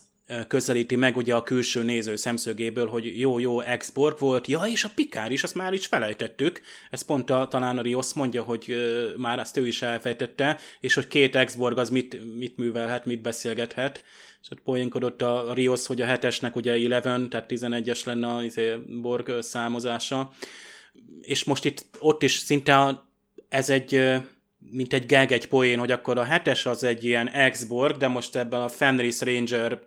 közelíti 0.47 0.95
meg 0.95 1.17
ugye 1.17 1.35
a 1.35 1.43
külső 1.43 1.83
néző 1.83 2.15
szemszögéből, 2.15 2.87
hogy 2.87 3.19
jó-jó 3.19 3.59
export 3.59 4.19
volt, 4.19 4.47
ja, 4.47 4.59
és 4.59 4.83
a 4.83 4.91
Pikár 4.95 5.31
is, 5.31 5.43
azt 5.43 5.55
már 5.55 5.73
is 5.73 5.85
felejtettük, 5.85 6.61
ez 6.89 7.01
pont 7.01 7.29
a, 7.29 7.47
talán 7.47 7.77
a 7.77 7.81
Rios 7.81 8.13
mondja, 8.13 8.43
hogy 8.43 8.65
uh, 8.69 9.17
már 9.17 9.39
azt 9.39 9.57
ő 9.57 9.67
is 9.67 9.81
elfejtette, 9.81 10.59
és 10.79 10.93
hogy 10.93 11.07
két 11.07 11.35
exborg 11.35 11.77
az 11.77 11.89
mit, 11.89 12.35
mit 12.37 12.57
művelhet, 12.57 13.05
mit 13.05 13.21
beszélgethet, 13.21 14.03
és 14.41 14.51
ott 14.51 14.61
poénkodott 14.61 15.21
a 15.21 15.53
Rios, 15.53 15.87
hogy 15.87 16.01
a 16.01 16.05
hetesnek 16.05 16.55
ugye 16.55 16.73
11, 16.73 17.01
tehát 17.29 17.45
11-es 17.49 18.05
lenne 18.05 18.27
a 18.27 18.43
izé, 18.43 18.75
Borg 19.01 19.41
számozása, 19.41 20.31
és 21.21 21.43
most 21.43 21.65
itt 21.65 21.85
ott 21.99 22.23
is 22.23 22.37
szinte 22.37 22.77
a, 22.77 23.09
ez 23.49 23.69
egy 23.69 24.21
mint 24.71 24.93
egy 24.93 25.05
gag, 25.05 25.31
egy 25.31 25.47
poén, 25.47 25.79
hogy 25.79 25.91
akkor 25.91 26.17
a 26.17 26.23
hetes 26.23 26.65
az 26.65 26.83
egy 26.83 27.03
ilyen 27.05 27.29
ex-borg, 27.29 27.97
de 27.97 28.07
most 28.07 28.35
ebben 28.35 28.61
a 28.61 28.67
Fenris 28.67 29.21
Ranger, 29.21 29.79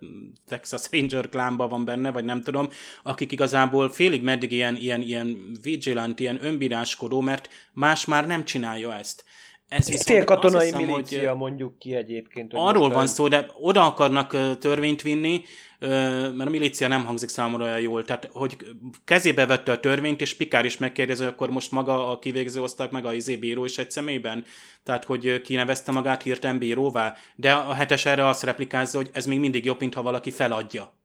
Texas 0.48 0.82
Ranger 0.90 1.28
klánban 1.28 1.68
van 1.68 1.84
benne, 1.84 2.10
vagy 2.10 2.24
nem 2.24 2.42
tudom, 2.42 2.68
akik 3.02 3.32
igazából 3.32 3.90
félig 3.90 4.22
meddig 4.22 4.52
ilyen, 4.52 4.76
ilyen, 4.76 5.00
ilyen 5.00 5.58
vigilant, 5.62 6.20
ilyen 6.20 6.44
önbíráskodó, 6.44 7.20
mert 7.20 7.48
más 7.72 8.04
már 8.04 8.26
nem 8.26 8.44
csinálja 8.44 8.94
ezt. 8.94 9.24
Ez 9.68 9.88
viszont 9.88 10.24
katonai 10.24 10.64
hiszem, 10.64 10.84
milícia 10.84 11.28
hogy, 11.30 11.38
mondjuk 11.38 11.78
ki 11.78 11.94
egyébként. 11.94 12.52
Hogy 12.52 12.60
arról 12.62 12.88
van 12.88 13.06
szó, 13.06 13.28
de 13.28 13.46
oda 13.60 13.86
akarnak 13.86 14.58
törvényt 14.58 15.02
vinni, 15.02 15.42
mert 15.78 16.46
a 16.46 16.50
milícia 16.50 16.88
nem 16.88 17.04
hangzik 17.04 17.28
számomra 17.28 17.64
olyan 17.64 17.80
jól. 17.80 18.04
Tehát, 18.04 18.28
hogy 18.32 18.56
kezébe 19.04 19.46
vette 19.46 19.72
a 19.72 19.80
törvényt, 19.80 20.20
és 20.20 20.34
Pikár 20.34 20.64
is 20.64 20.78
megkérdezi, 20.78 21.24
akkor 21.24 21.50
most 21.50 21.70
maga 21.70 22.10
a 22.10 22.18
kivégző 22.18 22.62
osztag, 22.62 22.92
meg 22.92 23.04
a 23.04 23.12
izé 23.12 23.36
bíró 23.36 23.64
is 23.64 23.78
egy 23.78 23.90
személyben. 23.90 24.44
Tehát, 24.82 25.04
hogy 25.04 25.40
kinevezte 25.40 25.92
magát 25.92 26.22
hirtelen 26.22 26.58
bíróvá. 26.58 27.14
De 27.34 27.52
a 27.52 27.72
hetes 27.72 28.06
erre 28.06 28.26
azt 28.26 28.42
replikázza, 28.42 28.96
hogy 28.96 29.10
ez 29.12 29.26
még 29.26 29.38
mindig 29.38 29.64
jobb, 29.64 29.80
mint 29.80 29.94
ha 29.94 30.02
valaki 30.02 30.30
feladja 30.30 30.95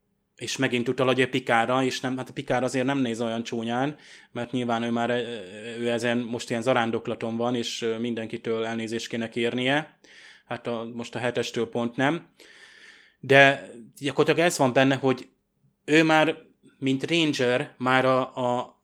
és 0.42 0.56
megint 0.56 0.88
utal 0.88 1.08
a 1.08 1.26
Pikára, 1.30 1.84
és 1.84 2.00
nem, 2.00 2.16
hát 2.16 2.28
a 2.28 2.32
Pikár 2.32 2.62
azért 2.62 2.86
nem 2.86 2.98
néz 2.98 3.20
olyan 3.20 3.42
csúnyán, 3.42 3.96
mert 4.32 4.50
nyilván 4.50 4.82
ő 4.82 4.90
már 4.90 5.10
ő 5.78 5.90
ezen 5.90 6.18
most 6.18 6.50
ilyen 6.50 6.62
zarándoklaton 6.62 7.36
van, 7.36 7.54
és 7.54 7.86
mindenkitől 7.98 8.64
elnézést 8.64 9.08
kéne 9.08 9.28
kérnie. 9.28 9.98
Hát 10.46 10.66
a, 10.66 10.90
most 10.94 11.14
a 11.14 11.18
hetestől 11.18 11.68
pont 11.68 11.96
nem. 11.96 12.26
De 13.20 13.70
gyakorlatilag 13.98 14.46
ez 14.48 14.58
van 14.58 14.72
benne, 14.72 14.94
hogy 14.94 15.28
ő 15.84 16.02
már, 16.02 16.36
mint 16.78 17.10
Ranger, 17.10 17.74
már 17.78 18.04
a, 18.04 18.20
a 18.36 18.80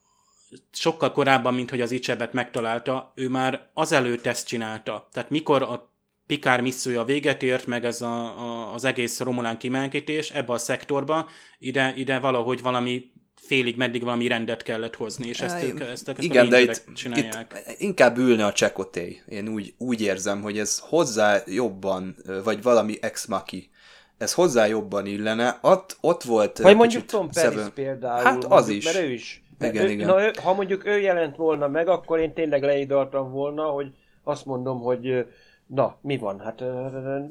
sokkal 0.73 1.13
korábban, 1.13 1.55
mint 1.55 1.71
hogy 1.71 1.81
az 1.81 1.91
Icsebet 1.91 2.33
megtalálta, 2.33 3.13
ő 3.15 3.29
már 3.29 3.69
azelőtt 3.75 4.27
ezt 4.27 4.47
csinálta. 4.47 5.09
Tehát 5.13 5.31
mikor 5.31 5.63
a 5.63 5.88
Pikár 6.29 6.61
missziója 6.61 7.05
véget 7.05 7.43
ért, 7.43 7.67
meg 7.67 7.85
ez 7.85 8.03
a, 8.03 8.39
a, 8.39 8.75
az 8.75 8.85
egész 8.85 9.21
Romulán 9.21 9.59
kimenkítés 9.59 10.31
ebbe 10.31 10.53
a 10.53 10.59
szektorba, 10.59 11.29
ide, 11.59 11.93
ide 11.97 12.19
valahogy 12.19 12.63
valami 12.63 13.11
félig 13.35 13.77
meddig 13.77 14.03
valami 14.03 14.27
rendet 14.27 14.63
kellett 14.63 14.97
hozni, 14.97 15.29
és 15.29 15.41
ezt, 15.41 15.63
ők, 15.63 15.81
ezt, 15.81 16.09
ezt 16.09 16.23
Igen, 16.23 16.49
de 16.49 16.61
itt, 16.61 16.85
csinálják. 16.95 17.63
itt 17.69 17.81
inkább 17.81 18.19
ülne 18.19 18.45
a 18.45 18.53
csekoté. 18.53 19.23
Én 19.29 19.49
úgy, 19.49 19.75
úgy 19.79 20.01
érzem, 20.01 20.43
hogy 20.43 20.59
ez 20.59 20.79
hozzá 20.79 21.43
jobban, 21.47 22.17
vagy 22.45 22.63
valami 22.63 22.99
ex 23.01 23.27
maki 23.27 23.71
ez 24.19 24.35
hozzá 24.35 24.67
jobban 24.67 25.07
illene. 25.07 25.59
Ott, 25.61 25.97
ott 26.01 26.23
volt... 26.23 26.59
Vagy 26.59 26.77
mondjuk 26.77 27.05
Tom 27.05 27.29
Paris 27.31 27.69
például. 27.75 28.23
Hát 28.25 28.45
az 28.45 28.51
mondjuk, 28.51 28.77
is. 28.77 28.85
Mert 28.85 28.99
ő 28.99 29.11
is. 29.11 29.43
Igen, 29.61 29.87
ő, 29.87 29.91
igen. 29.91 30.07
Na, 30.07 30.23
ő, 30.23 30.31
ha 30.43 30.55
mondjuk 30.55 30.87
ő 30.87 31.01
jelent 31.01 31.37
volna 31.37 31.69
meg, 31.69 31.89
akkor 31.89 32.19
én 32.19 32.35
tényleg 32.35 32.63
leidaltam 32.63 33.31
volna, 33.31 33.63
hogy 33.63 33.87
azt 34.25 34.45
mondom, 34.45 34.81
hogy 34.81 35.27
na, 35.69 35.99
mi 36.01 36.19
van? 36.19 36.41
Hát 36.41 36.63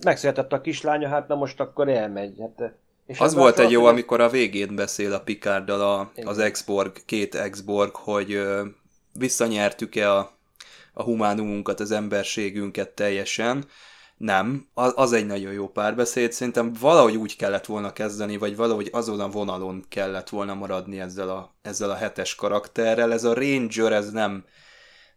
megszületett 0.03 0.53
a 0.53 0.61
kislánya, 0.61 1.07
hát 1.07 1.27
na 1.27 1.35
most 1.35 1.59
akkor 1.59 1.89
elmegy. 1.89 2.37
Hát, 2.39 2.73
és 3.05 3.19
az 3.19 3.33
volt 3.33 3.59
egy 3.59 3.71
jó, 3.71 3.85
az, 3.85 3.91
amikor 3.91 4.21
a 4.21 4.29
végén 4.29 4.75
beszél 4.75 5.13
a 5.13 5.19
Picarddal 5.19 5.81
a, 5.81 6.11
az 6.23 6.37
Exborg, 6.37 7.05
két 7.05 7.35
Exborg, 7.35 7.95
hogy 7.95 8.33
ö, 8.33 8.65
visszanyertük-e 9.13 10.13
a, 10.13 10.31
a 10.93 11.03
humánumunkat, 11.03 11.79
az 11.79 11.91
emberségünket 11.91 12.89
teljesen. 12.89 13.65
Nem, 14.17 14.67
az, 14.73 14.93
az 14.95 15.13
egy 15.13 15.25
nagyon 15.25 15.53
jó 15.53 15.67
párbeszéd. 15.67 16.31
Szerintem 16.31 16.73
valahogy 16.79 17.15
úgy 17.15 17.35
kellett 17.35 17.65
volna 17.65 17.93
kezdeni, 17.93 18.37
vagy 18.37 18.55
valahogy 18.55 18.89
azon 18.91 19.19
a 19.19 19.29
vonalon 19.29 19.85
kellett 19.89 20.29
volna 20.29 20.53
maradni 20.53 20.99
ezzel 20.99 21.29
a, 21.29 21.55
ezzel 21.61 21.89
a 21.89 21.95
hetes 21.95 22.35
karakterrel. 22.35 23.13
Ez 23.13 23.23
a 23.23 23.33
Ranger, 23.33 23.91
ez 23.91 24.11
nem, 24.11 24.45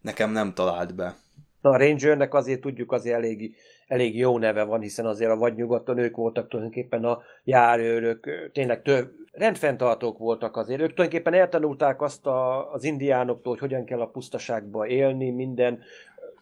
nekem 0.01 0.31
nem 0.31 0.55
talált 0.55 0.95
be. 0.95 1.17
Na 1.61 1.71
a 1.71 1.77
Rangernek 1.77 2.35
azért 2.35 2.61
tudjuk, 2.61 2.93
azért 2.93 3.17
elég, 3.17 3.57
elég 3.87 4.17
jó 4.17 4.39
neve 4.39 4.63
van, 4.63 4.81
hiszen 4.81 5.07
azért 5.07 5.31
a 5.31 5.37
vadnyugaton 5.37 5.99
ők 5.99 6.17
voltak 6.17 6.49
tulajdonképpen 6.49 7.05
a 7.05 7.23
járőrök, 7.45 8.51
tényleg 8.53 8.83
több, 8.83 9.13
rendfenntartók 9.33 10.19
voltak 10.19 10.57
azért. 10.57 10.81
Ők 10.81 10.95
tulajdonképpen 10.95 11.41
eltanulták 11.41 12.03
azt 12.03 12.27
a, 12.27 12.73
az 12.73 12.85
indiánoktól, 12.85 13.53
hogy 13.53 13.61
hogyan 13.61 13.85
kell 13.85 14.01
a 14.01 14.07
pusztaságba 14.07 14.87
élni, 14.87 15.31
minden, 15.31 15.83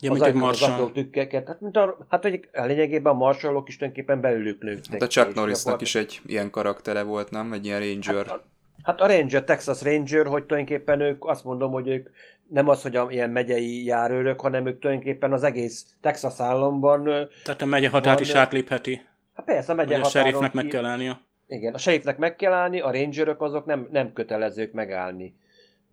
Ja, 0.01 0.13
az 0.13 0.19
mint 0.21 0.63
egy 0.63 0.93
tükkeket. 0.93 1.47
Hát, 1.47 1.61
mint 1.61 1.77
a, 1.77 1.99
hát 2.09 2.23
hogy 2.23 2.49
a 2.53 2.65
lényegében 2.65 3.13
a 3.13 3.17
marsalok 3.17 3.69
is 3.69 3.77
tulajdonképpen 3.77 4.21
belőlük 4.21 4.63
nőttek. 4.63 4.93
Hát 4.93 5.03
a 5.03 5.07
Chuck 5.07 5.35
Norrisnak 5.35 5.81
is 5.81 5.95
egy 5.95 6.21
ilyen 6.27 6.51
karaktere 6.51 7.03
volt, 7.03 7.31
nem? 7.31 7.53
Egy 7.53 7.65
ilyen 7.65 7.81
ranger. 7.81 8.27
Hát, 8.27 8.43
hát 8.83 9.01
a 9.01 9.07
Ranger, 9.07 9.45
Texas 9.45 9.83
Ranger, 9.83 10.27
hogy 10.27 10.45
tulajdonképpen 10.45 11.01
ők 11.01 11.25
azt 11.25 11.45
mondom, 11.45 11.73
hogy 11.73 11.89
ők 11.89 12.09
nem 12.49 12.69
az, 12.69 12.83
hogy 12.83 12.97
a, 12.97 13.07
ilyen 13.11 13.31
megyei 13.31 13.85
járőrök, 13.85 14.41
hanem 14.41 14.67
ők 14.67 14.79
tulajdonképpen 14.79 15.33
az 15.33 15.43
egész 15.43 15.87
Texas 16.01 16.41
államban... 16.41 17.05
Tehát 17.45 17.63
a 17.63 17.67
megye 17.67 17.89
határt 17.89 18.21
is 18.21 18.35
átlépheti. 18.35 19.01
Hát 19.35 19.45
persze, 19.45 19.73
a 19.73 19.75
megye 19.75 19.99
a 19.99 20.05
sheriffnek 20.05 20.53
meg 20.53 20.67
kell 20.67 20.85
állnia. 20.85 21.21
Igen, 21.47 21.75
a 21.75 21.79
sheriffnek 21.79 22.19
meg 22.19 22.37
kell 22.37 22.53
állni, 22.53 22.81
a 22.81 22.91
rangerök 22.91 23.41
azok 23.43 23.67
nem, 23.67 23.89
nem 23.91 24.13
kötelezők 24.13 24.73
megállni. 24.73 25.35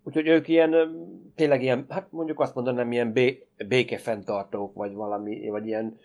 Úgyhogy 0.02 0.26
ők 0.26 0.48
ilyen, 0.48 0.74
tényleg 1.34 1.62
ilyen, 1.62 1.86
hát 1.88 2.06
mondjuk 2.10 2.40
azt 2.40 2.54
mondanám, 2.54 2.92
ilyen 2.92 3.12
bé, 3.12 3.46
békefenntartók, 3.68 4.74
vagy 4.74 4.92
valami, 4.92 5.48
vagy 5.48 5.66
ilyen, 5.66 5.98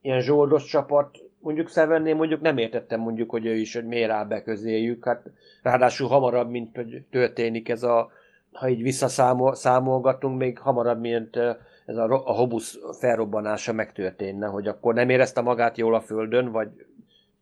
ilyen 0.00 0.20
zsoldos 0.20 0.64
csapat. 0.64 1.18
Mondjuk 1.38 1.70
Sevennél 1.70 2.14
mondjuk 2.14 2.40
nem 2.40 2.58
értettem 2.58 3.00
mondjuk, 3.00 3.30
hogy 3.30 3.46
ő 3.46 3.54
is, 3.54 3.74
hogy 3.74 3.86
miért 3.86 4.10
áll 4.10 4.24
be 4.24 4.42
közéjük. 4.42 5.04
Hát 5.04 5.22
ráadásul 5.62 6.08
hamarabb, 6.08 6.50
mint 6.50 6.76
hogy 6.76 7.02
történik 7.10 7.68
ez 7.68 7.82
a, 7.82 8.10
ha 8.56 8.68
így 8.68 8.82
visszaszámolgatunk, 8.82 10.38
még 10.38 10.58
hamarabb, 10.58 11.00
mint 11.00 11.36
ez 11.86 11.96
a, 11.96 12.22
a 12.24 12.32
hobusz 12.32 12.78
felrobbanása 12.98 13.72
megtörténne, 13.72 14.46
hogy 14.46 14.66
akkor 14.66 14.94
nem 14.94 15.08
érezte 15.08 15.40
magát 15.40 15.78
jól 15.78 15.94
a 15.94 16.00
földön, 16.00 16.50
vagy 16.50 16.68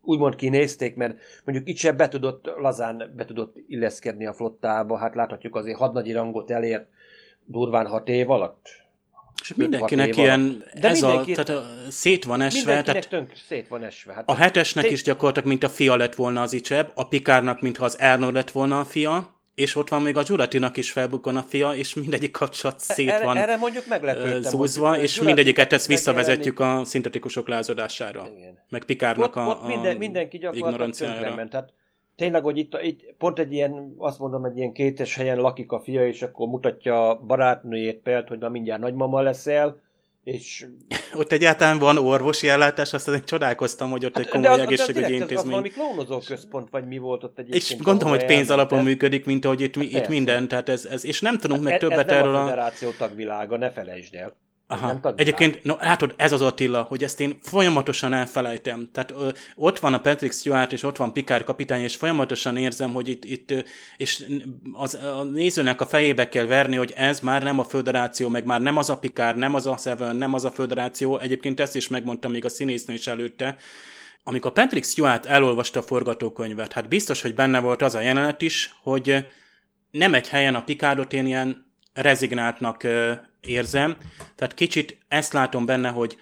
úgymond 0.01 0.35
kinézték, 0.35 0.95
mert 0.95 1.17
mondjuk 1.45 1.67
itt 1.67 1.77
sem 1.77 1.97
be 1.97 2.07
tudott, 2.07 2.45
lazán 2.57 3.13
be 3.15 3.25
tudott 3.25 3.55
illeszkedni 3.67 4.25
a 4.25 4.33
flottába, 4.33 4.97
hát 4.97 5.15
láthatjuk 5.15 5.55
azért 5.55 5.77
hadnagyi 5.77 6.11
rangot 6.11 6.51
elért 6.51 6.87
durván 7.45 7.87
hat 7.87 8.07
év 8.07 8.29
alatt. 8.29 8.83
És 9.41 9.53
mindenkinek 9.55 10.17
ilyen, 10.17 10.63
de 10.79 10.87
ez 10.87 11.03
a, 11.03 11.23
tehát 11.23 11.49
a, 11.49 11.63
szét 11.89 12.23
van 12.23 12.41
esve. 12.41 12.81
Tehát 12.81 13.09
tönk, 13.09 13.31
szét 13.47 13.67
van 13.67 13.83
esve. 13.83 14.13
Hát 14.13 14.29
a 14.29 14.35
hetesnek 14.35 14.83
szét... 14.83 14.93
is 14.93 15.03
gyakorlatilag, 15.03 15.47
mint 15.47 15.63
a 15.63 15.69
fia 15.69 15.95
lett 15.95 16.15
volna 16.15 16.41
az 16.41 16.53
Icseb, 16.53 16.91
a 16.95 17.07
Pikárnak, 17.07 17.61
mintha 17.61 17.85
az 17.85 17.99
Erno 17.99 18.31
lett 18.31 18.51
volna 18.51 18.79
a 18.79 18.85
fia, 18.85 19.34
és 19.55 19.75
ott 19.75 19.89
van 19.89 20.01
még 20.01 20.17
a 20.17 20.25
Zsuratinak 20.25 20.77
is 20.77 20.91
felbukon 20.91 21.35
a 21.35 21.41
fia, 21.41 21.73
és 21.73 21.93
mindegyik 21.93 22.31
kapcsolat 22.31 22.75
e- 22.75 22.93
szét 22.93 23.23
van 23.23 23.37
erre, 23.37 23.57
mondjuk 23.57 23.87
zúzva, 24.41 24.97
és 24.97 25.21
mindegyiket 25.21 25.73
ezt 25.73 25.87
visszavezetjük 25.87 26.59
a 26.59 26.81
szintetikusok 26.83 27.47
lázadására. 27.47 28.27
Igen. 28.37 28.59
Meg 28.69 28.83
Pikárnak 28.83 29.35
ott 29.35 29.61
a, 29.61 29.67
minden, 29.67 29.97
mindenki 29.97 30.37
ment. 31.35 31.49
Tehát 31.49 31.73
tényleg, 32.15 32.43
hogy 32.43 32.57
itt, 32.57 32.77
itt 32.81 33.13
pont 33.17 33.39
egy 33.39 33.53
ilyen, 33.53 33.95
azt 33.97 34.19
mondom, 34.19 34.45
egy 34.45 34.57
ilyen 34.57 34.71
kétes 34.73 35.15
helyen 35.15 35.37
lakik 35.37 35.71
a 35.71 35.79
fia, 35.79 36.07
és 36.07 36.21
akkor 36.21 36.47
mutatja 36.47 37.09
a 37.09 37.19
barátnőjét 37.19 37.97
például, 37.97 38.27
hogy 38.27 38.39
na 38.39 38.49
mindjárt 38.49 38.81
nagymama 38.81 39.21
leszel, 39.21 39.81
és... 40.25 40.65
Ott 41.19 41.31
egyáltalán 41.31 41.79
van 41.79 41.97
orvosi 41.97 42.47
ellátás, 42.47 42.93
azt 42.93 43.07
azért 43.07 43.25
csodálkoztam, 43.25 43.89
hogy 43.89 44.05
ott 44.05 44.17
egy 44.17 44.27
komoly 44.27 44.47
az, 44.47 44.59
egészségügyi 44.59 45.13
intézmény. 45.13 45.37
Az 45.37 45.49
valami 45.49 45.69
klónozó 45.69 46.19
központ, 46.19 46.69
vagy 46.69 46.87
mi 46.87 46.97
volt 46.97 47.23
ott 47.23 47.39
egy 47.39 47.55
És 47.55 47.75
gondolom, 47.77 48.13
hogy 48.17 48.25
pénz 48.25 48.49
alapon 48.49 48.83
működik, 48.83 49.25
mint 49.25 49.45
ahogy 49.45 49.61
itt, 49.61 49.75
itt 49.75 50.07
minden, 50.07 50.47
tehát 50.47 50.69
ez, 50.69 50.85
ez, 50.85 51.05
és 51.05 51.21
nem 51.21 51.37
tudunk 51.37 51.63
meg 51.63 51.73
ez, 51.73 51.79
többet 51.79 52.11
ez 52.11 52.17
erről 52.17 52.35
a... 52.35 52.43
Nem 52.43 52.59
a 52.59 52.95
tagvilága, 52.97 53.57
ne 53.57 53.71
felejtsd 53.71 54.15
el. 54.15 54.35
Aha. 54.67 55.13
Egyébként, 55.15 55.63
no, 55.63 55.75
látod, 55.79 56.13
ez 56.17 56.31
az 56.31 56.41
Attila, 56.41 56.81
hogy 56.81 57.03
ezt 57.03 57.19
én 57.19 57.37
folyamatosan 57.41 58.13
elfelejtem. 58.13 58.89
Tehát 58.91 59.11
ö, 59.11 59.29
ott 59.55 59.79
van 59.79 59.93
a 59.93 59.99
Patrick 59.99 60.33
Stewart, 60.33 60.73
és 60.73 60.83
ott 60.83 60.97
van 60.97 61.13
Picard 61.13 61.43
kapitány, 61.43 61.81
és 61.81 61.95
folyamatosan 61.95 62.57
érzem, 62.57 62.93
hogy 62.93 63.07
itt, 63.07 63.25
itt 63.25 63.53
és 63.97 64.25
az, 64.73 64.93
a 64.93 65.23
nézőnek 65.23 65.81
a 65.81 65.85
fejébe 65.85 66.29
kell 66.29 66.45
verni, 66.45 66.75
hogy 66.75 66.93
ez 66.95 67.19
már 67.19 67.43
nem 67.43 67.59
a 67.59 67.63
föderáció, 67.63 68.29
meg 68.29 68.45
már 68.45 68.61
nem 68.61 68.77
az 68.77 68.89
a 68.89 68.97
Picard, 68.97 69.37
nem 69.37 69.55
az 69.55 69.67
a 69.67 69.77
Seven, 69.77 70.15
nem 70.15 70.33
az 70.33 70.45
a 70.45 70.51
föderáció. 70.51 71.19
Egyébként 71.19 71.59
ezt 71.59 71.75
is 71.75 71.87
megmondtam 71.87 72.31
még 72.31 72.45
a 72.45 72.49
színésznő 72.49 72.93
is 72.93 73.07
előtte, 73.07 73.57
amikor 74.23 74.51
Patrick 74.51 74.85
Stewart 74.85 75.25
elolvasta 75.25 75.79
a 75.79 75.83
forgatókönyvet, 75.83 76.73
hát 76.73 76.87
biztos, 76.87 77.21
hogy 77.21 77.35
benne 77.35 77.59
volt 77.59 77.81
az 77.81 77.95
a 77.95 77.99
jelenet 77.99 78.41
is, 78.41 78.75
hogy 78.83 79.25
nem 79.91 80.13
egy 80.13 80.27
helyen 80.27 80.55
a 80.55 80.63
Picardot 80.63 81.13
én 81.13 81.25
ilyen 81.25 81.65
rezignáltnak 81.93 82.87
érzem. 83.47 83.95
Tehát 84.35 84.53
kicsit 84.53 84.97
ezt 85.07 85.33
látom 85.33 85.65
benne, 85.65 85.89
hogy 85.89 86.17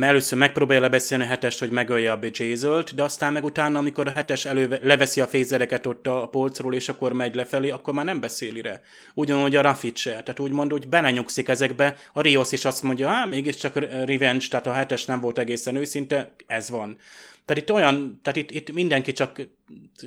először 0.00 0.38
megpróbálja 0.38 0.82
lebeszélni 0.82 1.24
a 1.24 1.26
hetest, 1.26 1.58
hogy 1.58 1.70
megölje 1.70 2.12
a 2.12 2.16
Bejazelt, 2.16 2.94
de 2.94 3.02
aztán 3.02 3.32
meg 3.32 3.44
utána, 3.44 3.78
amikor 3.78 4.06
a 4.06 4.10
hetes 4.10 4.44
elő, 4.44 4.78
leveszi 4.82 5.20
a 5.20 5.26
fézereket 5.26 5.86
ott 5.86 6.06
a 6.06 6.28
polcról, 6.30 6.74
és 6.74 6.88
akkor 6.88 7.12
megy 7.12 7.34
lefelé, 7.34 7.70
akkor 7.70 7.94
már 7.94 8.04
nem 8.04 8.20
beszéli 8.20 8.60
rá. 8.60 8.80
Ugyanúgy 9.14 9.56
a 9.56 9.60
Rafit 9.60 9.96
se. 9.96 10.10
Tehát 10.10 10.40
úgymond, 10.40 10.70
hogy 10.70 10.88
belenyugszik 10.88 11.48
ezekbe. 11.48 11.96
A 12.12 12.20
Rios 12.20 12.52
is 12.52 12.64
azt 12.64 12.82
mondja, 12.82 13.08
hát 13.08 13.28
mégiscsak 13.28 13.74
revenge, 14.04 14.46
tehát 14.50 14.66
a 14.66 14.72
hetes 14.72 15.04
nem 15.04 15.20
volt 15.20 15.38
egészen 15.38 15.76
őszinte, 15.76 16.32
ez 16.46 16.70
van. 16.70 16.96
Tehát 17.44 17.62
itt 17.62 17.72
olyan, 17.72 18.20
tehát 18.22 18.38
itt, 18.38 18.50
itt 18.50 18.72
mindenki 18.72 19.12
csak 19.12 19.30
oké, 19.30 19.48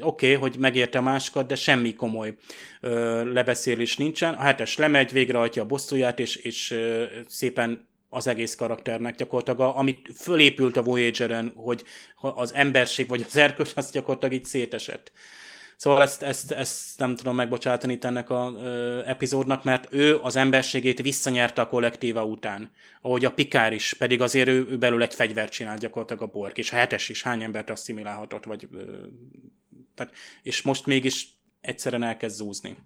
okay, 0.02 0.34
hogy 0.34 0.60
megérte 0.60 1.00
másokat, 1.00 1.48
de 1.48 1.56
semmi 1.56 1.94
komoly 1.94 2.36
ö, 2.82 3.32
lebeszélés 3.34 3.98
nincsen. 3.98 4.34
A 4.34 4.42
hetes 4.42 4.78
lemegy, 4.78 5.12
végrehajtja 5.12 5.62
a 5.62 5.66
bosszúját, 5.66 6.20
és, 6.20 6.36
és 6.36 6.72
ö, 6.72 7.06
szépen 7.28 7.88
az 8.10 8.28
egész 8.28 8.56
karakternek 8.56 9.16
gyakorlatilag, 9.16 9.76
amit 9.78 10.10
fölépült 10.16 10.78
a 10.78 10.84
Voyager-en, 10.84 11.54
hogy 11.56 11.84
az 12.16 12.54
emberség 12.54 13.08
vagy 13.08 13.26
az 13.28 13.38
erkölcs, 13.38 13.72
az 13.76 13.92
gyakorlatilag 13.92 14.34
így 14.34 14.46
szétesett. 14.46 15.12
Szóval 15.78 16.02
ezt, 16.02 16.22
ezt, 16.22 16.52
ezt 16.52 17.00
nem 17.00 17.16
tudom 17.16 17.36
megbocsátani 17.36 17.94
itt 17.94 18.04
ennek 18.04 18.30
az 18.30 18.54
epizódnak, 19.06 19.64
mert 19.64 19.88
ő 19.94 20.20
az 20.22 20.36
emberségét 20.36 21.02
visszanyerte 21.02 21.62
a 21.62 21.68
kollektíva 21.68 22.26
után. 22.26 22.72
Ahogy 23.02 23.26
a 23.26 23.32
Pikár 23.32 23.74
is, 23.74 23.94
pedig 23.94 24.22
azért 24.22 24.48
ő, 24.48 24.68
ő 24.70 24.78
belül 24.78 25.02
egy 25.02 25.14
fegyvert 25.14 25.52
csinált 25.52 25.80
gyakorlatilag 25.80 26.22
a 26.22 26.32
Borg, 26.32 26.58
és 26.58 26.72
a 26.72 26.76
hetes 26.76 27.10
is 27.10 27.24
hány 27.24 27.44
embert 27.44 27.70
asszimilálhatott, 27.70 28.44
vagy, 28.44 28.68
ö, 28.72 28.84
tehát, 29.96 30.14
és 30.42 30.62
most 30.62 30.86
mégis 30.86 31.28
egyszerűen 31.62 32.04
elkezd 32.04 32.36
zúzni. 32.36 32.78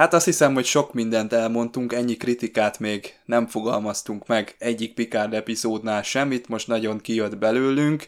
Hát 0.00 0.14
azt 0.14 0.24
hiszem, 0.24 0.54
hogy 0.54 0.64
sok 0.64 0.92
mindent 0.92 1.32
elmondtunk, 1.32 1.92
ennyi 1.92 2.16
kritikát 2.16 2.78
még 2.78 3.14
nem 3.24 3.46
fogalmaztunk 3.46 4.26
meg 4.26 4.54
egyik 4.58 4.94
Picard 4.94 5.34
epizódnál 5.34 6.02
semmit, 6.02 6.48
most 6.48 6.66
nagyon 6.66 7.00
kijött 7.00 7.38
belőlünk, 7.38 8.06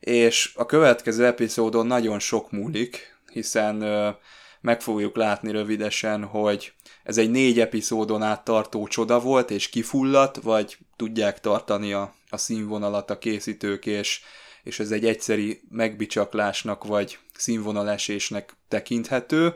és 0.00 0.52
a 0.54 0.66
következő 0.66 1.26
epizódon 1.26 1.86
nagyon 1.86 2.18
sok 2.18 2.50
múlik, 2.50 3.16
hiszen 3.32 3.80
ö, 3.80 4.08
meg 4.60 4.80
fogjuk 4.80 5.16
látni 5.16 5.52
rövidesen, 5.52 6.24
hogy 6.24 6.72
ez 7.04 7.18
egy 7.18 7.30
négy 7.30 7.60
epizódon 7.60 8.22
át 8.22 8.44
tartó 8.44 8.86
csoda 8.86 9.20
volt, 9.20 9.50
és 9.50 9.68
kifulladt, 9.68 10.36
vagy 10.36 10.78
tudják 10.96 11.40
tartani 11.40 11.92
a, 11.92 12.14
a 12.30 12.36
színvonalat 12.36 13.10
a 13.10 13.18
készítők, 13.18 13.86
és 13.86 14.20
és 14.62 14.78
ez 14.78 14.90
egy 14.90 15.04
egyszeri 15.04 15.60
megbicsaklásnak 15.70 16.84
vagy 16.84 17.18
színvonalesésnek 17.36 18.56
tekinthető. 18.68 19.54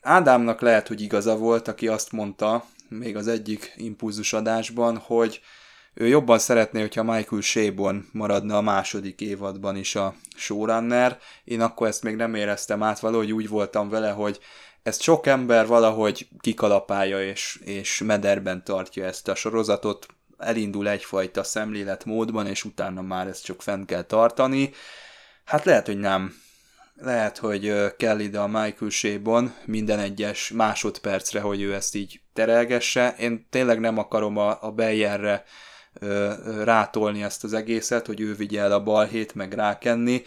Ádámnak 0.00 0.60
lehet, 0.60 0.88
hogy 0.88 1.00
igaza 1.00 1.36
volt, 1.36 1.68
aki 1.68 1.88
azt 1.88 2.12
mondta, 2.12 2.64
még 2.88 3.16
az 3.16 3.28
egyik 3.28 3.72
impulzus 3.76 4.32
adásban, 4.32 4.96
hogy 4.96 5.40
ő 5.94 6.06
jobban 6.06 6.38
szeretné, 6.38 6.80
hogyha 6.80 7.02
Michael 7.02 7.42
Shabon 7.42 8.08
maradna 8.12 8.56
a 8.56 8.60
második 8.60 9.20
évadban 9.20 9.76
is 9.76 9.94
a 9.94 10.14
showrunner. 10.36 11.18
Én 11.44 11.60
akkor 11.60 11.86
ezt 11.86 12.02
még 12.02 12.16
nem 12.16 12.34
éreztem 12.34 12.82
át, 12.82 13.00
valahogy 13.00 13.32
úgy 13.32 13.48
voltam 13.48 13.88
vele, 13.88 14.10
hogy 14.10 14.40
ezt 14.82 15.00
sok 15.00 15.26
ember 15.26 15.66
valahogy 15.66 16.28
kikalapálja 16.40 17.22
és, 17.22 17.60
és 17.64 18.02
mederben 18.06 18.64
tartja 18.64 19.04
ezt 19.04 19.28
a 19.28 19.34
sorozatot, 19.34 20.06
elindul 20.38 20.88
egyfajta 20.88 21.42
szemléletmódban, 21.42 22.46
és 22.46 22.64
utána 22.64 23.02
már 23.02 23.26
ezt 23.26 23.44
csak 23.44 23.62
fent 23.62 23.86
kell 23.86 24.02
tartani. 24.02 24.70
Hát 25.44 25.64
lehet, 25.64 25.86
hogy 25.86 25.98
nem. 25.98 26.34
Lehet, 27.02 27.38
hogy 27.38 27.94
kell 27.96 28.18
ide 28.18 28.38
a 28.38 28.46
Michael 28.46 28.90
Shabon 28.90 29.54
minden 29.64 29.98
egyes 29.98 30.50
másodpercre, 30.50 31.40
hogy 31.40 31.60
ő 31.60 31.74
ezt 31.74 31.94
így 31.94 32.20
terelgesse. 32.32 33.14
Én 33.18 33.46
tényleg 33.50 33.80
nem 33.80 33.98
akarom 33.98 34.36
a, 34.36 34.62
a 34.62 34.70
Bayerre 34.70 35.44
rátolni 36.64 37.22
ezt 37.22 37.44
az 37.44 37.52
egészet, 37.52 38.06
hogy 38.06 38.20
ő 38.20 38.34
vigye 38.34 38.60
el 38.60 38.72
a 38.72 38.82
balhét, 38.82 39.34
meg 39.34 39.52
rákenni, 39.52 40.22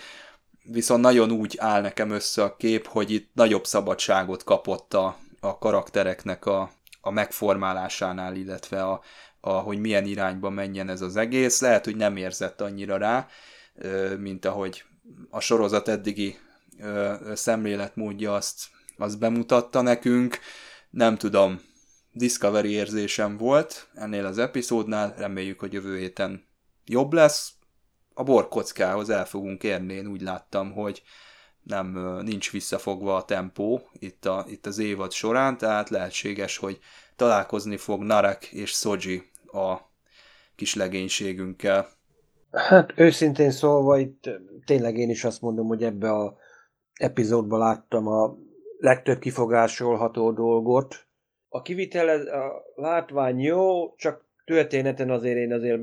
viszont 0.64 1.02
nagyon 1.02 1.32
úgy 1.32 1.56
áll 1.60 1.82
nekem 1.82 2.10
össze 2.10 2.44
a 2.44 2.56
kép, 2.56 2.88
hogy 2.88 3.12
itt 3.12 3.30
nagyobb 3.34 3.66
szabadságot 3.66 4.44
kapott 4.44 4.94
a, 4.94 5.18
a 5.40 5.58
karaktereknek 5.58 6.46
a, 6.46 6.72
a 7.02 7.12
megformálásánál, 7.12 8.36
illetve 8.36 8.84
a, 8.84 9.02
a, 9.40 9.52
hogy 9.52 9.80
milyen 9.80 10.06
irányba 10.06 10.50
menjen 10.50 10.90
ez 10.90 11.02
az 11.02 11.16
egész. 11.16 11.62
Lehet, 11.62 11.86
hogy 11.86 11.96
nem 11.96 12.18
érzett 12.18 12.62
annyira 12.62 12.98
rá, 12.98 13.28
mint 14.18 14.46
ahogy 14.46 14.84
a 15.30 15.40
sorozat 15.40 15.88
eddigi 15.88 16.38
szemléletmódja 17.34 18.34
azt, 18.34 18.66
azt 18.98 19.20
bemutatta 19.20 19.82
nekünk. 19.82 20.40
Nem 20.90 21.18
tudom, 21.18 21.62
Discovery 22.12 22.72
érzésem 22.72 23.38
volt 23.38 23.90
ennél 23.94 24.26
az 24.26 24.38
epizódnál, 24.38 25.14
reméljük, 25.18 25.60
hogy 25.60 25.74
jövő 25.74 25.98
héten 25.98 26.46
jobb 26.86 27.14
lesz. 27.14 27.52
A 28.14 28.24
borkockához 28.24 29.10
el 29.10 29.26
fogunk 29.26 29.64
érni, 29.64 29.94
én 29.94 30.08
úgy 30.08 30.22
láttam, 30.22 30.72
hogy 30.72 31.04
nem 31.64 32.18
nincs 32.22 32.52
visszafogva 32.52 33.16
a 33.16 33.26
tempó 33.26 33.90
itt, 33.94 34.26
a, 34.26 34.46
itt 34.48 34.66
az 34.66 34.78
évad 34.78 35.12
során, 35.12 35.58
tehát 35.58 35.90
lehetséges, 35.90 36.58
hogy 36.58 36.80
találkozni 37.16 37.78
fog 37.78 38.04
Narek 38.04 38.46
és 38.46 38.72
Soji 38.72 39.30
a 39.46 39.78
kis 40.56 40.76
legénységünkkel. 40.76 41.88
Hát 42.52 42.94
őszintén 42.96 43.52
szólva 43.52 43.98
itt 43.98 44.30
tényleg 44.66 44.98
én 44.98 45.10
is 45.10 45.24
azt 45.24 45.42
mondom, 45.42 45.68
hogy 45.68 45.84
ebbe 45.84 46.12
a 46.12 46.38
epizódban 47.04 47.60
láttam 47.60 48.08
a 48.08 48.38
legtöbb 48.78 49.20
kifogásolható 49.20 50.32
dolgot, 50.32 51.06
a 51.50 51.62
kivitel, 51.62 52.28
a 52.28 52.64
látvány 52.76 53.40
jó, 53.40 53.96
csak 53.96 54.26
történeten 54.46 55.10
azért 55.10 55.38
én 55.38 55.54
azért 55.54 55.82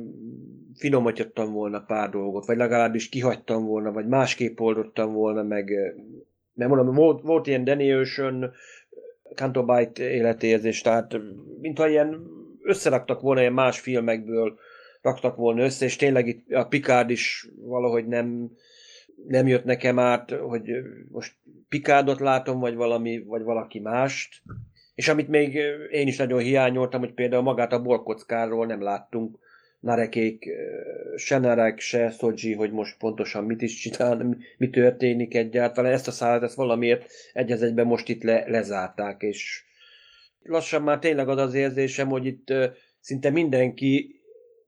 finomítottam 0.74 1.52
volna 1.52 1.80
pár 1.80 2.10
dolgot, 2.10 2.46
vagy 2.46 2.56
legalábbis 2.56 3.08
kihagytam 3.08 3.64
volna, 3.64 3.92
vagy 3.92 4.06
másképp 4.06 4.60
oldottam 4.60 5.12
volna, 5.12 5.42
meg 5.42 5.70
mert 6.54 6.70
mondom, 6.70 6.94
volt, 6.94 7.22
volt 7.22 7.46
ilyen 7.46 7.64
Danny 7.64 7.94
Ocean, 7.94 8.52
Cantobite 9.34 10.10
életérzés, 10.10 10.80
tehát 10.80 11.16
mintha 11.60 11.88
ilyen 11.88 12.26
összeraktak 12.62 13.20
volna 13.20 13.40
ilyen 13.40 13.52
más 13.52 13.80
filmekből, 13.80 14.58
raktak 15.02 15.36
volna 15.36 15.62
össze, 15.62 15.84
és 15.84 15.96
tényleg 15.96 16.26
itt 16.26 16.52
a 16.52 16.64
Picard 16.64 17.10
is 17.10 17.48
valahogy 17.56 18.06
nem, 18.06 18.50
nem 19.26 19.46
jött 19.46 19.64
nekem 19.64 19.98
át, 19.98 20.30
hogy 20.30 20.70
most 21.10 21.34
Picardot 21.68 22.20
látom, 22.20 22.60
vagy 22.60 22.74
valami, 22.74 23.22
vagy 23.26 23.42
valaki 23.42 23.78
mást. 23.78 24.42
És 24.94 25.08
amit 25.08 25.28
még 25.28 25.54
én 25.90 26.06
is 26.06 26.16
nagyon 26.16 26.40
hiányoltam, 26.40 27.00
hogy 27.00 27.12
például 27.12 27.42
magát 27.42 27.72
a 27.72 27.82
borkockáról 27.82 28.66
nem 28.66 28.82
láttunk, 28.82 29.38
Narekék, 29.80 30.48
se 31.16 31.38
Narek, 31.38 31.78
se 31.78 32.10
Szodzsi, 32.10 32.52
hogy 32.52 32.72
most 32.72 32.98
pontosan 32.98 33.44
mit 33.44 33.62
is 33.62 33.74
csinál, 33.74 34.36
mi 34.56 34.70
történik 34.70 35.34
egyáltalán. 35.34 35.92
Ezt 35.92 36.08
a 36.08 36.10
szállat, 36.10 36.42
ezt 36.42 36.54
valamiért 36.54 37.10
egy 37.32 37.50
egyben 37.50 37.86
most 37.86 38.08
itt 38.08 38.22
le, 38.22 38.44
lezárták, 38.46 39.22
és 39.22 39.64
lassan 40.42 40.82
már 40.82 40.98
tényleg 40.98 41.28
az 41.28 41.38
az 41.38 41.54
érzésem, 41.54 42.08
hogy 42.08 42.26
itt 42.26 42.52
szinte 43.00 43.30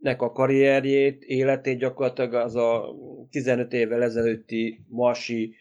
mindenkinek 0.02 0.22
a 0.22 0.32
karrierjét, 0.32 1.22
életét 1.22 1.78
gyakorlatilag 1.78 2.34
az 2.34 2.56
a 2.56 2.94
15 3.30 3.72
évvel 3.72 4.02
ezelőtti 4.02 4.80
marsi 4.88 5.54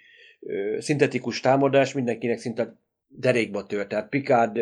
szintetikus 0.77 1.39
támadás 1.39 1.93
mindenkinek 1.93 2.37
szinte 2.37 2.75
derékba 3.07 3.65
tört. 3.65 3.87
Tehát 3.87 4.09
Picard 4.09 4.59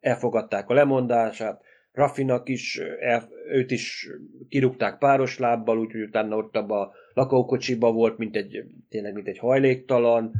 elfogadták 0.00 0.68
a 0.68 0.74
lemondását, 0.74 1.62
Raffinak 1.92 2.48
is, 2.48 2.80
el, 3.00 3.28
őt 3.50 3.70
is 3.70 4.08
kirúgták 4.48 4.98
páros 4.98 5.38
lábbal, 5.38 5.78
úgyhogy 5.78 6.02
utána 6.02 6.36
ott 6.36 6.56
a 6.56 6.92
lakókocsiba 7.14 7.92
volt, 7.92 8.18
mint 8.18 8.36
egy, 8.36 8.64
tényleg 8.88 9.12
mint 9.12 9.28
egy 9.28 9.38
hajléktalan. 9.38 10.32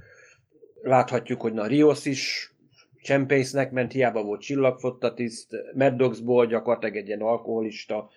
Láthatjuk, 0.83 1.41
hogy 1.41 1.53
na 1.53 1.67
Rios 1.67 2.07
is 2.07 2.53
csempésznek 3.03 3.71
ment, 3.71 3.93
hiába 3.93 4.23
volt 4.23 4.41
csillagfottatiszt, 4.41 5.57
Maddoxból 5.75 6.47
gyakorlatilag 6.47 6.97
egy 6.97 7.07
ilyen 7.07 7.21
alkoholista 7.21 8.11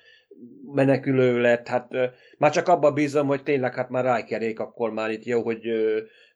menekülő 0.74 1.42
lett, 1.42 1.68
hát 1.68 1.94
már 2.38 2.52
csak 2.52 2.68
abban 2.68 2.94
bízom, 2.94 3.28
hogy 3.28 3.44
tényleg 3.44 3.76
hát 3.76 3.90
már 3.90 4.04
rájkerék 4.04 4.60
akkor 4.60 4.92
már 4.92 5.12
itt 5.12 5.24
jó, 5.24 5.42
hogy 5.42 5.66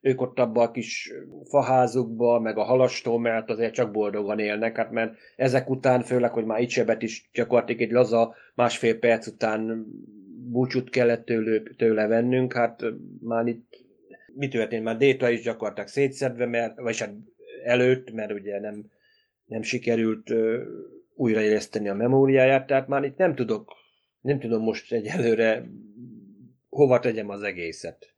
ők 0.01 0.21
ott 0.21 0.39
abban 0.39 0.67
a 0.67 0.71
kis 0.71 1.13
faházukba, 1.49 2.39
meg 2.39 2.57
a 2.57 2.63
halastó 2.63 3.17
mellett 3.17 3.49
azért 3.49 3.73
csak 3.73 3.91
boldogan 3.91 4.39
élnek, 4.39 4.77
hát 4.77 4.91
mert 4.91 5.15
ezek 5.35 5.69
után, 5.69 6.01
főleg, 6.01 6.31
hogy 6.31 6.45
már 6.45 6.61
Icsebet 6.61 7.01
is 7.01 7.29
gyakorlatilag 7.33 7.81
egy 7.81 7.91
laza 7.91 8.35
másfél 8.55 8.99
perc 8.99 9.27
után 9.27 9.85
búcsút 10.49 10.89
kellett 10.89 11.25
tőle, 11.25 11.61
tőle 11.77 12.07
vennünk, 12.07 12.53
hát 12.53 12.83
már 13.21 13.47
itt 13.47 13.85
mi 14.35 14.47
történt? 14.47 14.83
Már 14.83 14.97
Déta 14.97 15.29
is 15.29 15.41
gyakorlatilag 15.41 15.89
szétszedve, 15.89 16.45
mert, 16.45 16.79
vagy 16.79 16.99
hát 16.99 17.13
előtt, 17.63 18.11
mert 18.11 18.31
ugye 18.31 18.59
nem, 18.59 18.85
nem 19.45 19.61
sikerült 19.61 20.33
újraéleszteni 21.15 21.89
a 21.89 21.93
memóriáját, 21.93 22.67
tehát 22.67 22.87
már 22.87 23.03
itt 23.03 23.17
nem 23.17 23.35
tudok, 23.35 23.71
nem 24.25 24.39
tudom 24.39 24.61
most 24.61 24.91
egyelőre 24.91 25.65
hova 26.69 26.99
tegyem 26.99 27.29
az 27.29 27.41
egészet. 27.41 28.13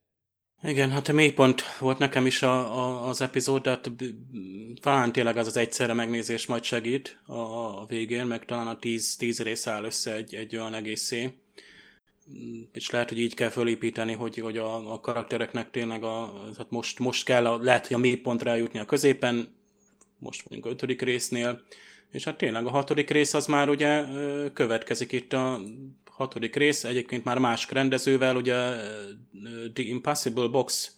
Igen, 0.63 0.89
hát 0.89 1.07
a 1.07 1.13
mélypont 1.13 1.61
volt 1.79 1.97
nekem 1.97 2.25
is 2.25 2.41
a, 2.41 2.77
a, 2.77 3.07
az 3.07 3.21
epizód, 3.21 3.61
tehát 3.61 3.91
talán 4.81 5.11
tényleg 5.11 5.37
az 5.37 5.47
az 5.47 5.57
egyszerre 5.57 5.93
megnézés 5.93 6.45
majd 6.45 6.63
segít 6.63 7.19
a, 7.25 7.33
a 7.81 7.85
végén, 7.87 8.25
meg 8.25 8.45
talán 8.45 8.67
a 8.67 8.79
tíz, 8.79 9.15
tíz 9.15 9.41
rész 9.41 9.67
áll 9.67 9.83
össze 9.83 10.13
egy, 10.13 10.35
egy 10.35 10.55
olyan 10.55 10.73
egészé. 10.73 11.33
És 12.71 12.89
lehet, 12.89 13.09
hogy 13.09 13.19
így 13.19 13.33
kell 13.33 13.49
fölépíteni, 13.49 14.13
hogy, 14.13 14.37
hogy 14.37 14.57
a, 14.57 14.93
a 14.93 14.99
karaktereknek 14.99 15.71
tényleg 15.71 16.03
a, 16.03 16.33
tehát 16.53 16.71
most, 16.71 16.99
most 16.99 17.25
kell, 17.25 17.45
a, 17.45 17.63
lehet, 17.63 17.87
hogy 17.87 17.95
a 17.95 17.99
mélypontra 17.99 18.49
eljutni 18.49 18.79
a 18.79 18.85
középen, 18.85 19.55
most 20.19 20.47
vagyunk 20.47 20.65
a 20.65 20.69
ötödik 20.69 21.01
résznél, 21.01 21.61
és 22.11 22.23
hát 22.23 22.37
tényleg 22.37 22.65
a 22.65 22.69
hatodik 22.69 23.09
rész 23.09 23.33
az 23.33 23.45
már 23.45 23.69
ugye 23.69 24.03
következik 24.53 25.11
itt 25.11 25.33
a 25.33 25.59
hatodik 26.11 26.55
rész, 26.55 26.83
egyébként 26.83 27.23
már 27.23 27.37
más 27.37 27.71
rendezővel, 27.71 28.35
ugye 28.35 28.55
The 29.73 29.83
Impossible 29.83 30.47
Box 30.47 30.91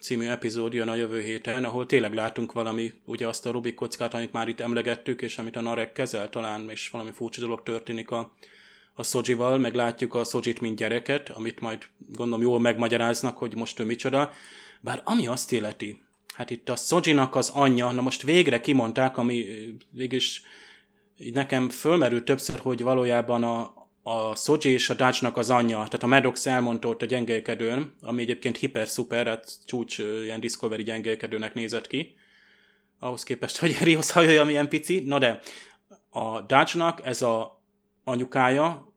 című 0.00 0.26
epizód 0.26 0.72
jön 0.72 0.88
a 0.88 0.94
jövő 0.94 1.20
héten, 1.20 1.64
ahol 1.64 1.86
tényleg 1.86 2.14
látunk 2.14 2.52
valami, 2.52 2.92
ugye 3.04 3.28
azt 3.28 3.46
a 3.46 3.50
Rubik 3.50 3.74
kockát, 3.74 4.14
amit 4.14 4.32
már 4.32 4.48
itt 4.48 4.60
emlegettük, 4.60 5.22
és 5.22 5.38
amit 5.38 5.56
a 5.56 5.60
Narek 5.60 5.92
kezel 5.92 6.28
talán, 6.28 6.70
és 6.70 6.90
valami 6.90 7.10
furcsa 7.10 7.40
dolog 7.40 7.62
történik 7.62 8.10
a, 8.10 8.32
a 8.94 9.02
Szojival, 9.02 9.58
meg 9.58 9.74
látjuk 9.74 10.14
a 10.14 10.24
Szojit, 10.24 10.60
mint 10.60 10.76
gyereket, 10.78 11.28
amit 11.28 11.60
majd 11.60 11.86
gondolom 12.12 12.42
jól 12.42 12.60
megmagyaráznak, 12.60 13.38
hogy 13.38 13.54
most 13.54 13.80
ő 13.80 13.84
micsoda. 13.84 14.32
Bár 14.80 15.00
ami 15.04 15.26
azt 15.26 15.52
illeti, 15.52 16.02
hát 16.38 16.50
itt 16.50 16.68
a 16.68 16.76
Szojinak 16.76 17.34
az 17.34 17.50
anyja, 17.54 17.90
na 17.90 18.00
most 18.00 18.22
végre 18.22 18.60
kimondták, 18.60 19.16
ami 19.16 19.46
végülis 19.90 20.42
nekem 21.32 21.68
fölmerült 21.68 22.24
többször, 22.24 22.58
hogy 22.58 22.82
valójában 22.82 23.44
a, 23.44 23.88
a 24.02 24.36
Soji 24.36 24.72
és 24.72 24.90
a 24.90 24.94
Dutchnak 24.94 25.36
az 25.36 25.50
anyja, 25.50 25.76
tehát 25.76 26.02
a 26.02 26.06
Maddox 26.06 26.46
elmondta 26.46 26.88
ott 26.88 27.02
a 27.02 27.06
gyengélkedőn, 27.06 27.94
ami 28.02 28.22
egyébként 28.22 28.56
hiper-szuper, 28.56 29.26
hát 29.26 29.52
csúcs 29.66 29.98
ilyen 29.98 30.40
Discovery 30.40 30.82
gyengélkedőnek 30.82 31.54
nézett 31.54 31.86
ki, 31.86 32.14
ahhoz 32.98 33.22
képest, 33.22 33.56
hogy 33.56 33.78
Rios 33.82 34.10
hajója 34.10 34.44
milyen 34.44 34.68
pici. 34.68 35.00
Na 35.00 35.18
de, 35.18 35.40
a 36.10 36.40
Dutchnak 36.40 37.00
ez 37.06 37.22
a 37.22 37.62
anyukája, 38.04 38.87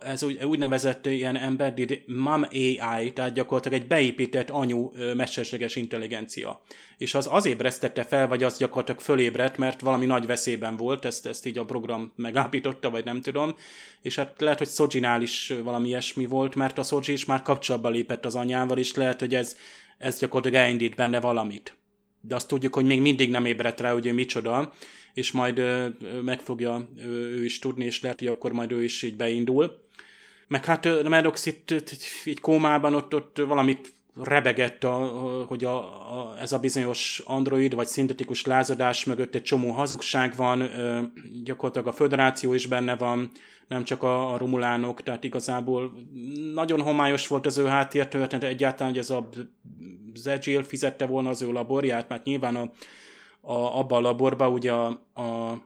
ez 0.00 0.22
úgy, 0.22 0.44
úgynevezett 0.44 1.06
ilyen 1.06 1.36
embedded 1.36 2.00
mom 2.06 2.46
AI, 2.50 3.12
tehát 3.12 3.32
gyakorlatilag 3.32 3.80
egy 3.80 3.86
beépített 3.86 4.50
anyu 4.50 4.90
mesterséges 5.14 5.76
intelligencia. 5.76 6.62
És 6.98 7.14
az 7.14 7.28
az 7.30 7.46
ébresztette 7.46 8.04
fel, 8.04 8.28
vagy 8.28 8.42
az 8.42 8.58
gyakorlatilag 8.58 9.00
fölébredt, 9.00 9.56
mert 9.56 9.80
valami 9.80 10.06
nagy 10.06 10.26
veszélyben 10.26 10.76
volt, 10.76 11.04
ezt, 11.04 11.26
ezt 11.26 11.46
így 11.46 11.58
a 11.58 11.64
program 11.64 12.12
megállapította, 12.16 12.90
vagy 12.90 13.04
nem 13.04 13.20
tudom. 13.20 13.56
És 14.02 14.16
hát 14.16 14.40
lehet, 14.40 14.58
hogy 14.58 14.68
Sojinál 14.68 15.22
is 15.22 15.52
valami 15.62 15.88
ilyesmi 15.88 16.26
volt, 16.26 16.54
mert 16.54 16.78
a 16.78 16.82
Soji 16.82 17.12
is 17.12 17.24
már 17.24 17.42
kapcsolatba 17.42 17.88
lépett 17.88 18.24
az 18.24 18.34
anyával, 18.34 18.78
és 18.78 18.94
lehet, 18.94 19.20
hogy 19.20 19.34
ez, 19.34 19.56
ez 19.98 20.18
gyakorlatilag 20.18 20.64
elindít 20.64 20.94
benne 20.94 21.20
valamit. 21.20 21.76
De 22.20 22.34
azt 22.34 22.48
tudjuk, 22.48 22.74
hogy 22.74 22.84
még 22.84 23.00
mindig 23.00 23.30
nem 23.30 23.44
ébredt 23.44 23.80
rá, 23.80 23.92
hogy 23.92 24.06
ő 24.06 24.12
micsoda, 24.12 24.72
és 25.14 25.32
majd 25.32 25.62
meg 26.22 26.40
fogja 26.40 26.88
ő 26.96 27.44
is 27.44 27.58
tudni, 27.58 27.84
és 27.84 28.00
lehet, 28.02 28.18
hogy 28.18 28.28
akkor 28.28 28.52
majd 28.52 28.72
ő 28.72 28.84
is 28.84 29.02
így 29.02 29.16
beindul. 29.16 29.82
Meg 30.48 30.64
hát 30.64 31.02
Maddox 31.08 31.46
itt, 31.46 31.74
így 32.24 32.40
kómában 32.40 32.94
ott, 32.94 33.14
ott 33.14 33.38
valamit 33.46 33.94
rebegett, 34.22 34.84
a, 34.84 34.92
hogy 35.48 35.64
a, 35.64 35.76
a, 36.18 36.36
ez 36.40 36.52
a 36.52 36.58
bizonyos 36.58 37.22
android 37.24 37.74
vagy 37.74 37.86
szintetikus 37.86 38.44
lázadás 38.44 39.04
mögött 39.04 39.34
egy 39.34 39.42
csomó 39.42 39.70
hazugság 39.70 40.36
van, 40.36 40.70
gyakorlatilag 41.44 41.86
a 41.86 41.92
föderáció 41.92 42.54
is 42.54 42.66
benne 42.66 42.96
van, 42.96 43.30
nem 43.68 43.84
csak 43.84 44.02
a, 44.02 44.32
a 44.32 44.36
romulánok, 44.36 45.02
tehát 45.02 45.24
igazából 45.24 45.92
nagyon 46.54 46.80
homályos 46.80 47.26
volt 47.26 47.46
az 47.46 47.58
ő 47.58 47.64
háttértörténet, 47.64 48.44
egyáltalán, 48.48 48.92
hogy 48.92 49.00
ez 49.00 49.10
a 49.10 49.28
Zegil 50.14 50.62
fizette 50.62 51.06
volna 51.06 51.28
az 51.28 51.42
ő 51.42 51.52
laborját, 51.52 52.08
mert 52.08 52.24
nyilván 52.24 52.56
a, 52.56 52.70
a, 53.44 53.78
abban 53.78 54.04
a 54.04 54.08
laborban, 54.08 54.52
ugye 54.52 54.72
a, 54.72 54.86
a, 55.14 55.58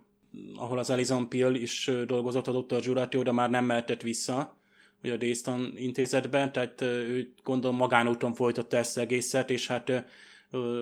ahol 0.57 0.79
az 0.79 0.91
Elizon 0.91 1.29
Pill 1.29 1.55
is 1.55 1.91
dolgozott 2.07 2.47
a 2.47 2.61
Dr. 2.61 2.81
Giuratio, 2.81 3.23
de 3.23 3.33
már 3.33 3.51
nem 3.51 3.65
mehetett 3.65 4.03
vissza, 4.03 4.57
ugye 5.03 5.13
a 5.13 5.17
Dayston 5.17 5.73
intézetben, 5.77 6.53
tehát 6.53 6.81
ő 6.81 7.33
gondolom 7.45 7.77
magánúton 7.77 8.35
folytatta 8.35 8.77
ezt 8.77 8.97
az 8.97 9.03
egészet, 9.03 9.51
és 9.51 9.67
hát 9.67 10.05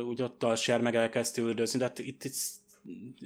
úgy 0.08 0.22
ott 0.22 0.42
a 0.42 0.56
ser 0.56 0.80
meg 0.80 0.94
elkezdte 0.94 1.42
üldözni. 1.42 1.78
Tehát 1.78 1.98
itt, 1.98 2.24
itt 2.24 2.34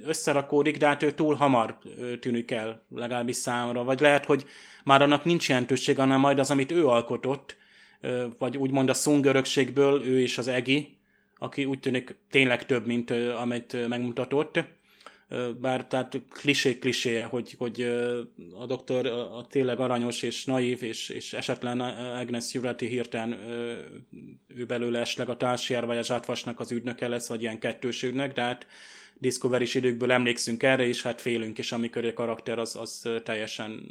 összerakódik, 0.03 0.77
de 0.77 0.87
hát 0.87 1.03
ő 1.03 1.11
túl 1.11 1.35
hamar 1.35 1.77
tűnik 2.19 2.51
el, 2.51 2.85
legalábbis 2.89 3.35
számomra. 3.35 3.83
Vagy 3.83 3.99
lehet, 3.99 4.25
hogy 4.25 4.45
már 4.83 5.01
annak 5.01 5.23
nincs 5.23 5.49
jelentőség, 5.49 5.97
hanem 5.97 6.19
majd 6.19 6.39
az, 6.39 6.51
amit 6.51 6.71
ő 6.71 6.87
alkotott, 6.87 7.57
vagy 8.37 8.57
úgymond 8.57 8.89
a 8.89 8.93
Sung 8.93 9.25
örökségből, 9.25 10.05
ő 10.05 10.19
és 10.19 10.37
az 10.37 10.47
Egi, 10.47 10.97
aki 11.41 11.65
úgy 11.65 11.79
tűnik 11.79 12.15
tényleg 12.29 12.65
több, 12.65 12.85
mint 12.85 13.11
amit 13.11 13.87
megmutatott. 13.87 14.59
Bár 15.61 15.87
tehát 15.87 16.21
klisé-klisé, 16.29 17.19
hogy, 17.19 17.55
hogy 17.57 17.81
a 18.59 18.65
doktor 18.65 19.05
a 19.05 19.45
tényleg 19.49 19.79
aranyos 19.79 20.21
és 20.21 20.45
naív, 20.45 20.83
és, 20.83 21.09
és 21.09 21.33
esetlen 21.33 21.79
Agnes 22.19 22.53
Jurati 22.53 22.87
hirtelen 22.87 23.31
ő 24.47 24.65
belőle 24.65 24.99
esleg 24.99 25.29
a 25.29 25.37
társjár, 25.37 25.85
vagy 25.85 25.97
a 25.97 26.03
zsátvasnak 26.03 26.59
az 26.59 26.71
ügynöke 26.71 27.07
lesz, 27.07 27.27
vagy 27.27 27.41
ilyen 27.41 27.59
kettős 27.59 28.03
ügynök, 28.03 28.33
de 28.33 28.41
hát 28.41 28.67
discovery 29.13 29.67
időkből 29.73 30.11
emlékszünk 30.11 30.63
erre, 30.63 30.87
és 30.87 31.01
hát 31.01 31.21
félünk 31.21 31.57
is, 31.57 31.71
amikor 31.71 32.05
a 32.05 32.13
karakter 32.13 32.59
az, 32.59 32.75
az 32.75 33.09
teljesen 33.23 33.83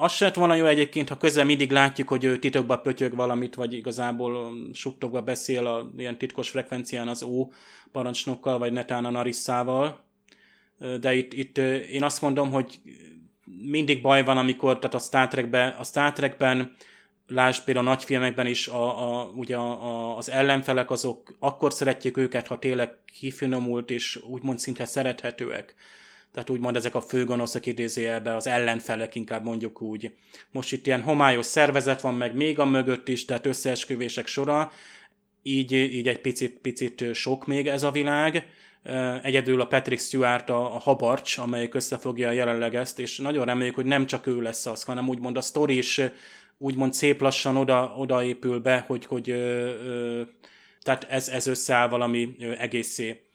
az 0.00 0.12
se 0.12 0.30
volna 0.34 0.54
jó 0.54 0.64
egyébként, 0.64 1.08
ha 1.08 1.16
közel 1.16 1.44
mindig 1.44 1.70
látjuk, 1.70 2.08
hogy 2.08 2.24
ő 2.24 2.38
titokba 2.38 2.76
pötyög 2.76 3.14
valamit, 3.14 3.54
vagy 3.54 3.72
igazából 3.72 4.52
suttogva 4.72 5.22
beszél 5.22 5.66
a 5.66 5.90
ilyen 5.96 6.18
titkos 6.18 6.50
frekvencián 6.50 7.08
az 7.08 7.22
ó 7.22 7.52
parancsnokkal, 7.92 8.58
vagy 8.58 8.72
netán 8.72 9.04
a 9.04 9.10
Narissával. 9.10 10.04
De 11.00 11.14
itt, 11.14 11.32
itt 11.32 11.58
én 11.92 12.02
azt 12.02 12.20
mondom, 12.20 12.50
hogy 12.50 12.80
mindig 13.62 14.02
baj 14.02 14.24
van, 14.24 14.38
amikor, 14.38 14.78
tehát 14.78 14.94
a 14.94 14.98
Star 14.98 15.28
Trekben, 15.28 15.74
a 15.78 15.84
Star 15.84 16.12
Trekben 16.12 16.76
lásd 17.26 17.64
például 17.64 17.86
a 17.86 17.90
nagyfilmekben 17.90 18.46
is 18.46 18.68
a, 18.68 19.20
a, 19.20 19.24
ugye 19.34 19.56
a, 19.56 19.84
a, 19.84 20.16
az 20.16 20.30
ellenfelek 20.30 20.90
azok 20.90 21.36
akkor 21.38 21.72
szeretjük 21.72 22.16
őket, 22.16 22.46
ha 22.46 22.58
tényleg 22.58 22.90
kifinomult 23.18 23.90
és 23.90 24.16
úgymond 24.26 24.58
szinte 24.58 24.84
szerethetőek 24.84 25.74
tehát 26.32 26.50
úgymond 26.50 26.76
ezek 26.76 26.94
a 26.94 27.00
főgonoszok 27.00 27.66
idézőjelben, 27.66 28.34
az 28.34 28.46
ellenfelek 28.46 29.14
inkább 29.14 29.44
mondjuk 29.44 29.82
úgy. 29.82 30.14
Most 30.50 30.72
itt 30.72 30.86
ilyen 30.86 31.02
homályos 31.02 31.46
szervezet 31.46 32.00
van 32.00 32.14
meg 32.14 32.34
még 32.34 32.58
a 32.58 32.64
mögött 32.64 33.08
is, 33.08 33.24
tehát 33.24 33.46
összeesküvések 33.46 34.26
sora, 34.26 34.72
így, 35.42 35.72
így 35.72 36.08
egy 36.08 36.20
picit, 36.20 36.58
picit 36.58 37.14
sok 37.14 37.46
még 37.46 37.66
ez 37.66 37.82
a 37.82 37.90
világ. 37.90 38.46
Egyedül 39.22 39.60
a 39.60 39.66
Patrick 39.66 40.02
Stewart 40.02 40.50
a, 40.50 40.74
a 40.74 40.78
habarcs, 40.78 41.38
amelyik 41.38 41.74
összefogja 41.74 42.30
jelenleg 42.30 42.74
ezt, 42.74 42.98
és 42.98 43.18
nagyon 43.18 43.44
reméljük, 43.44 43.74
hogy 43.74 43.84
nem 43.84 44.06
csak 44.06 44.26
ő 44.26 44.40
lesz 44.40 44.66
az, 44.66 44.82
hanem 44.82 45.08
úgymond 45.08 45.36
a 45.36 45.40
sztori 45.40 45.76
is 45.76 46.00
úgymond 46.58 46.94
szép 46.94 47.20
lassan 47.20 47.56
oda, 47.56 47.94
odaépül 47.96 48.58
be, 48.58 48.84
hogy, 48.86 49.06
hogy 49.06 49.30
ö, 49.30 49.34
ö, 49.84 50.22
tehát 50.82 51.04
ez, 51.04 51.28
ez 51.28 51.46
összeáll 51.46 51.88
valami 51.88 52.36
egészé. 52.58 53.27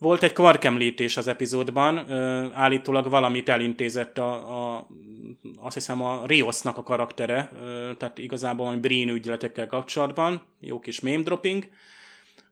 Volt 0.00 0.22
egy 0.22 0.32
Quark 0.32 0.64
említés 0.64 1.16
az 1.16 1.28
epizódban, 1.28 2.12
állítólag 2.54 3.08
valamit 3.08 3.48
elintézett 3.48 4.18
a, 4.18 4.32
a 4.76 4.86
azt 5.56 5.74
hiszem 5.74 6.02
a 6.02 6.26
Riosnak 6.26 6.76
a 6.76 6.82
karaktere, 6.82 7.50
tehát 7.98 8.18
igazából 8.18 8.64
valami 8.64 8.80
Breen 8.80 9.08
ügyletekkel 9.08 9.66
kapcsolatban, 9.66 10.42
jó 10.60 10.80
kis 10.80 11.00
meme 11.00 11.22
dropping. 11.22 11.68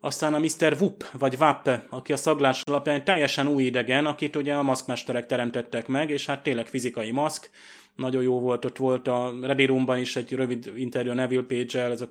Aztán 0.00 0.34
a 0.34 0.38
Mr. 0.38 0.72
Whoop, 0.78 1.04
vagy 1.12 1.36
Wap, 1.38 1.70
aki 1.90 2.12
a 2.12 2.16
szaglás 2.16 2.62
alapján 2.62 3.04
teljesen 3.04 3.46
új 3.46 3.62
idegen, 3.62 4.06
akit 4.06 4.36
ugye 4.36 4.54
a 4.54 4.62
maszkmesterek 4.62 5.26
teremtettek 5.26 5.86
meg, 5.86 6.10
és 6.10 6.26
hát 6.26 6.42
tényleg 6.42 6.66
fizikai 6.66 7.10
maszk, 7.10 7.50
nagyon 7.98 8.22
jó 8.22 8.40
volt, 8.40 8.64
ott 8.64 8.76
volt 8.76 9.08
a 9.08 9.34
Ready 9.42 9.64
Roomban 9.64 9.98
is 9.98 10.16
egy 10.16 10.32
rövid 10.32 10.72
interjú 10.76 11.10
a 11.10 11.14
Neville 11.14 11.42
Page-el, 11.42 11.90
ez 11.90 12.00
a 12.00 12.08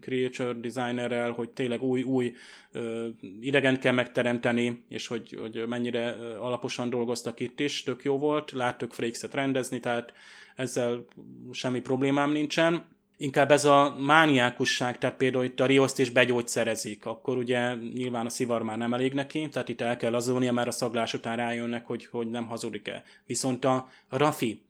creature 0.00 0.52
designerrel, 0.52 1.30
hogy 1.30 1.50
tényleg 1.50 1.82
új, 1.82 2.02
új 2.02 2.34
ö, 2.72 3.08
idegen 3.40 3.80
kell 3.80 3.92
megteremteni, 3.92 4.82
és 4.88 5.06
hogy, 5.06 5.38
hogy 5.40 5.64
mennyire 5.68 6.16
alaposan 6.40 6.90
dolgoztak 6.90 7.40
itt 7.40 7.60
is, 7.60 7.82
tök 7.82 8.04
jó 8.04 8.18
volt, 8.18 8.50
láttuk 8.52 8.92
Frakes-et 8.92 9.34
rendezni, 9.34 9.80
tehát 9.80 10.12
ezzel 10.56 11.04
semmi 11.52 11.80
problémám 11.80 12.30
nincsen. 12.30 12.84
Inkább 13.16 13.50
ez 13.50 13.64
a 13.64 13.96
mániákusság, 13.98 14.98
tehát 14.98 15.16
például 15.16 15.44
itt 15.44 15.60
a 15.60 15.66
Rioszt 15.66 15.98
is 15.98 16.10
begyógyszerezik, 16.10 17.06
akkor 17.06 17.36
ugye 17.36 17.74
nyilván 17.74 18.26
a 18.26 18.28
szivar 18.28 18.62
már 18.62 18.78
nem 18.78 18.94
elég 18.94 19.12
neki, 19.12 19.48
tehát 19.48 19.68
itt 19.68 19.80
el 19.80 19.96
kell 19.96 20.14
azolnia, 20.14 20.52
mert 20.52 20.68
a 20.68 20.70
szaglás 20.70 21.14
után 21.14 21.36
rájönnek, 21.36 21.86
hogy, 21.86 22.06
hogy 22.06 22.30
nem 22.30 22.46
hazudik-e. 22.46 23.02
Viszont 23.26 23.64
a 23.64 23.88
Rafi, 24.08 24.62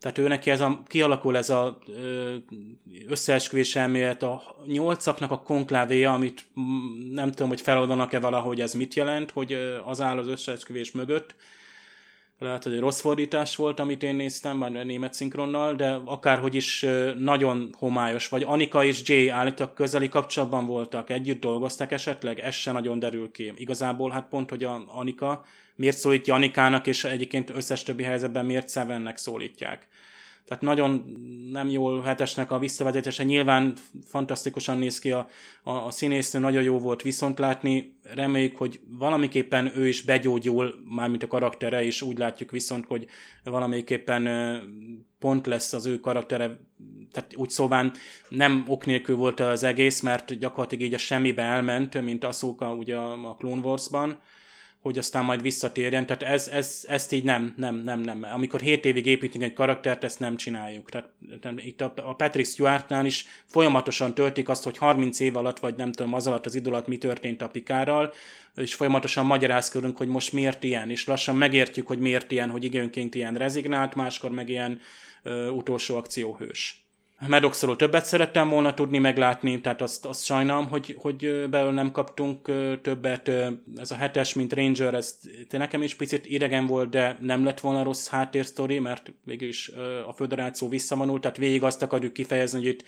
tehát 0.00 0.18
ő 0.18 0.28
neki 0.28 0.50
ez 0.50 0.60
a, 0.60 0.82
kialakul 0.86 1.36
ez 1.36 1.50
a 1.50 1.78
összeesküvés 3.08 3.76
elmélet, 3.76 4.22
a 4.22 4.56
nyolcaknak 4.66 5.30
a 5.30 5.42
konklávéja, 5.42 6.12
amit 6.12 6.46
nem 7.10 7.30
tudom, 7.30 7.48
hogy 7.48 7.60
feloldanak-e 7.60 8.20
valahogy 8.20 8.60
ez 8.60 8.74
mit 8.74 8.94
jelent, 8.94 9.30
hogy 9.30 9.52
az 9.84 10.00
áll 10.00 10.18
az 10.18 10.28
összeesküvés 10.28 10.92
mögött. 10.92 11.34
Lehet, 12.38 12.62
hogy 12.62 12.72
egy 12.72 12.80
rossz 12.80 13.00
fordítás 13.00 13.56
volt, 13.56 13.80
amit 13.80 14.02
én 14.02 14.14
néztem, 14.14 14.56
már 14.56 14.70
német 14.70 15.14
szinkronnal, 15.14 15.74
de 15.74 16.00
akárhogy 16.04 16.54
is 16.54 16.86
nagyon 17.18 17.74
homályos, 17.78 18.28
vagy 18.28 18.42
Anika 18.42 18.84
és 18.84 19.02
Jay 19.04 19.28
állítólag 19.28 19.72
közeli 19.72 20.08
kapcsolatban 20.08 20.66
voltak, 20.66 21.10
együtt 21.10 21.40
dolgoztak 21.40 21.92
esetleg, 21.92 22.38
ez 22.38 22.54
se 22.54 22.72
nagyon 22.72 22.98
derül 22.98 23.30
ki. 23.30 23.52
Igazából 23.56 24.10
hát 24.10 24.28
pont, 24.28 24.50
hogy 24.50 24.64
a 24.64 24.84
Anika 24.86 25.44
miért 25.80 25.96
szólítja 25.96 26.34
Anikának, 26.34 26.86
és 26.86 27.04
egyébként 27.04 27.50
összes 27.50 27.82
többi 27.82 28.02
helyzetben 28.02 28.46
miért 28.46 28.70
Sevennek 28.70 29.16
szólítják. 29.16 29.88
Tehát 30.44 30.62
nagyon 30.62 31.04
nem 31.52 31.68
jól 31.68 32.02
hetesnek 32.02 32.50
a 32.50 32.58
visszavezetése. 32.58 33.22
Nyilván 33.22 33.74
fantasztikusan 34.06 34.78
néz 34.78 34.98
ki 34.98 35.10
a, 35.10 35.28
a, 35.62 35.70
a 35.70 35.90
színésznő, 35.90 36.40
nagyon 36.40 36.62
jó 36.62 36.78
volt 36.78 37.02
viszont 37.02 37.38
látni. 37.38 37.96
Reméljük, 38.14 38.56
hogy 38.56 38.80
valamiképpen 38.98 39.72
ő 39.76 39.88
is 39.88 40.02
begyógyul, 40.02 40.74
mármint 40.88 41.22
a 41.22 41.26
karaktere, 41.26 41.84
és 41.84 42.02
úgy 42.02 42.18
látjuk 42.18 42.50
viszont, 42.50 42.86
hogy 42.86 43.06
valamiképpen 43.44 44.28
pont 45.18 45.46
lesz 45.46 45.72
az 45.72 45.86
ő 45.86 46.00
karaktere, 46.00 46.58
tehát 47.12 47.36
úgy 47.36 47.50
szóván 47.50 47.92
nem 48.28 48.64
ok 48.66 48.86
nélkül 48.86 49.16
volt 49.16 49.40
az 49.40 49.62
egész, 49.62 50.00
mert 50.00 50.38
gyakorlatilag 50.38 50.84
így 50.84 50.94
a 50.94 50.98
semmibe 50.98 51.42
elment, 51.42 52.02
mint 52.02 52.24
Asuka 52.24 52.74
ugye 52.74 52.96
a 52.96 53.36
Clone 53.38 53.60
Wars-ban 53.60 54.18
hogy 54.80 54.98
aztán 54.98 55.24
majd 55.24 55.42
visszatérjen. 55.42 56.06
Tehát 56.06 56.22
ez, 56.22 56.48
ez, 56.48 56.84
ezt 56.88 57.12
így 57.12 57.24
nem, 57.24 57.54
nem, 57.56 57.76
nem, 57.76 58.00
nem. 58.00 58.26
Amikor 58.32 58.60
7 58.60 58.84
évig 58.84 59.06
építünk 59.06 59.44
egy 59.44 59.52
karaktert, 59.52 60.04
ezt 60.04 60.20
nem 60.20 60.36
csináljuk. 60.36 60.90
Tehát, 60.90 61.08
tehát 61.40 61.64
itt 61.64 61.80
a, 61.80 61.92
a 61.96 62.14
Patrick 62.14 62.48
Stewartnál 62.48 63.06
is 63.06 63.26
folyamatosan 63.46 64.14
töltik 64.14 64.48
azt, 64.48 64.64
hogy 64.64 64.76
30 64.76 65.20
év 65.20 65.36
alatt, 65.36 65.58
vagy 65.58 65.74
nem 65.76 65.92
tudom, 65.92 66.14
az 66.14 66.26
alatt 66.26 66.46
az 66.46 66.54
idő 66.54 66.70
alatt 66.70 66.86
mi 66.86 66.98
történt 66.98 67.42
a 67.42 67.48
Pikárral, 67.48 68.12
és 68.56 68.74
folyamatosan 68.74 69.26
magyarázkodunk, 69.26 69.96
hogy 69.96 70.08
most 70.08 70.32
miért 70.32 70.64
ilyen, 70.64 70.90
és 70.90 71.06
lassan 71.06 71.36
megértjük, 71.36 71.86
hogy 71.86 71.98
miért 71.98 72.30
ilyen, 72.30 72.50
hogy 72.50 72.64
időnként 72.64 73.14
ilyen 73.14 73.34
rezignált, 73.34 73.94
máskor 73.94 74.30
meg 74.30 74.48
ilyen 74.48 74.80
ö, 75.22 75.48
utolsó 75.48 75.96
akcióhős. 75.96 76.79
Medoxról 77.26 77.76
többet 77.76 78.04
szerettem 78.04 78.48
volna 78.48 78.74
tudni 78.74 78.98
meglátni, 78.98 79.60
tehát 79.60 79.82
azt, 79.82 80.06
azt 80.06 80.24
sajnálom, 80.24 80.68
hogy, 80.68 80.96
hogy 80.98 81.48
belőle 81.50 81.72
nem 81.72 81.92
kaptunk 81.92 82.50
többet. 82.82 83.28
Ez 83.76 83.90
a 83.90 83.94
hetes, 83.94 84.34
mint 84.34 84.52
Ranger, 84.52 84.94
ez 84.94 85.18
nekem 85.50 85.82
is 85.82 85.94
picit 85.94 86.26
idegen 86.26 86.66
volt, 86.66 86.88
de 86.88 87.16
nem 87.20 87.44
lett 87.44 87.60
volna 87.60 87.82
rossz 87.82 88.08
háttérsztori, 88.08 88.78
mert 88.78 89.12
végülis 89.24 89.70
a 90.06 90.12
föderáció 90.12 90.68
visszavonult, 90.68 91.20
tehát 91.20 91.36
végig 91.36 91.62
azt 91.62 91.82
akarjuk 91.82 92.12
kifejezni, 92.12 92.58
hogy 92.58 92.68
itt 92.68 92.84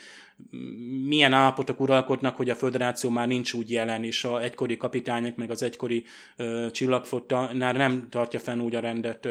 milyen 1.07 1.33
állapotok 1.33 1.80
uralkodnak, 1.80 2.37
hogy 2.37 2.51
a 2.51 2.55
föderáció 2.55 3.11
már 3.11 3.26
nincs 3.26 3.53
úgy 3.53 3.70
jelen, 3.70 4.05
és 4.05 4.24
a 4.24 4.43
egykori 4.43 4.76
kapitányok, 4.76 5.37
meg 5.37 5.51
az 5.51 5.62
egykori 5.62 6.05
uh, 6.39 6.70
csillagflotta 6.70 7.53
nem 7.53 8.07
tartja 8.11 8.39
fenn 8.39 8.61
úgy 8.61 8.74
a 8.74 8.80
rendet 8.80 9.28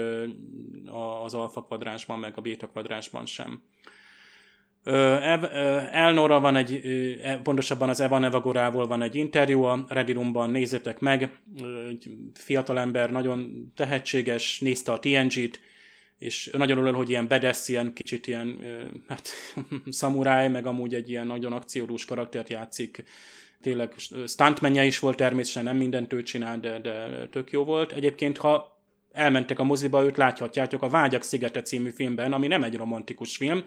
az 1.24 1.34
alfa 1.34 1.64
kvadránsban, 1.64 2.20
meg 2.20 2.34
a 2.36 2.41
béta 2.41 2.68
kvadránsban 2.68 3.26
sem. 3.26 3.62
Elnora 4.84 6.39
van 6.39 6.55
egy, 6.55 6.82
e, 7.23 7.38
pontosabban 7.38 7.89
az 7.89 7.99
Evan 7.99 8.23
Evagorával 8.23 8.88
van 8.88 9.01
egy 9.01 9.15
interjú 9.15 9.63
a 9.63 9.86
Ready 9.88 10.11
Roomban, 10.11 10.49
nézzétek 10.49 10.99
meg, 10.99 11.39
egy 11.89 12.09
fiatalember, 12.34 13.11
nagyon 13.11 13.71
tehetséges, 13.75 14.59
nézte 14.59 14.91
a 14.91 14.99
TNG-t, 14.99 15.59
és 16.17 16.49
nagyon 16.57 16.77
örül, 16.77 16.93
hogy 16.93 17.09
ilyen 17.09 17.27
bedesz, 17.27 17.69
ilyen 17.69 17.93
kicsit 17.93 18.27
ilyen, 18.27 18.59
hát 19.07 19.29
szamuráj, 19.89 20.49
meg 20.49 20.65
amúgy 20.65 20.93
egy 20.93 21.09
ilyen 21.09 21.27
nagyon 21.27 21.53
akciódús 21.53 22.05
karaktert 22.05 22.49
játszik, 22.49 23.03
tényleg 23.61 23.93
stuntmenje 24.27 24.86
is 24.86 24.99
volt 24.99 25.17
természetesen, 25.17 25.63
nem 25.63 25.77
mindent 25.77 26.13
ő 26.13 26.23
csinál, 26.23 26.59
de, 26.59 26.79
de 26.79 27.27
tök 27.27 27.51
jó 27.51 27.63
volt. 27.63 27.91
Egyébként, 27.91 28.38
ha 28.38 28.80
elmentek 29.14 29.59
a 29.59 29.64
moziba, 29.64 30.03
őt 30.03 30.18
láthatjátok 30.18 30.82
a 30.82 30.89
Vágyak 30.89 31.24
szigete 31.24 31.62
című 31.62 31.89
filmben, 31.89 32.34
ami 32.34 32.47
nem 32.47 32.64
egy 32.64 32.76
romantikus 32.76 33.38
film, 33.38 33.64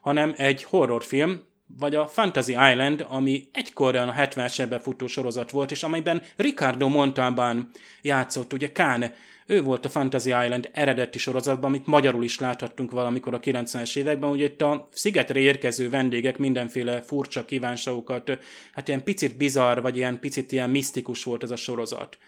hanem 0.00 0.34
egy 0.36 0.62
horrorfilm, 0.62 1.42
vagy 1.78 1.94
a 1.94 2.06
Fantasy 2.06 2.52
Island, 2.52 3.06
ami 3.08 3.48
egykor 3.52 3.96
a 3.96 4.14
70-es 4.18 4.60
évben 4.60 4.80
futó 4.80 5.06
sorozat 5.06 5.50
volt, 5.50 5.70
és 5.70 5.82
amelyben 5.82 6.22
Ricardo 6.36 6.88
Montalban 6.88 7.70
játszott, 8.02 8.52
ugye 8.52 8.72
Kán, 8.72 9.12
ő 9.46 9.62
volt 9.62 9.84
a 9.84 9.88
Fantasy 9.88 10.28
Island 10.28 10.70
eredeti 10.72 11.18
sorozatban, 11.18 11.70
amit 11.70 11.86
magyarul 11.86 12.24
is 12.24 12.38
láthattunk 12.38 12.90
valamikor 12.90 13.34
a 13.34 13.40
90-es 13.40 13.96
években, 13.96 14.30
ugye 14.30 14.44
itt 14.44 14.62
a 14.62 14.88
szigetre 14.92 15.38
érkező 15.38 15.90
vendégek 15.90 16.38
mindenféle 16.38 17.02
furcsa 17.02 17.44
kívánságokat, 17.44 18.38
hát 18.72 18.88
ilyen 18.88 19.04
picit 19.04 19.36
bizarr, 19.36 19.80
vagy 19.80 19.96
ilyen 19.96 20.20
picit 20.20 20.52
ilyen 20.52 20.70
misztikus 20.70 21.24
volt 21.24 21.42
ez 21.42 21.50
a 21.50 21.56
sorozat 21.56 22.18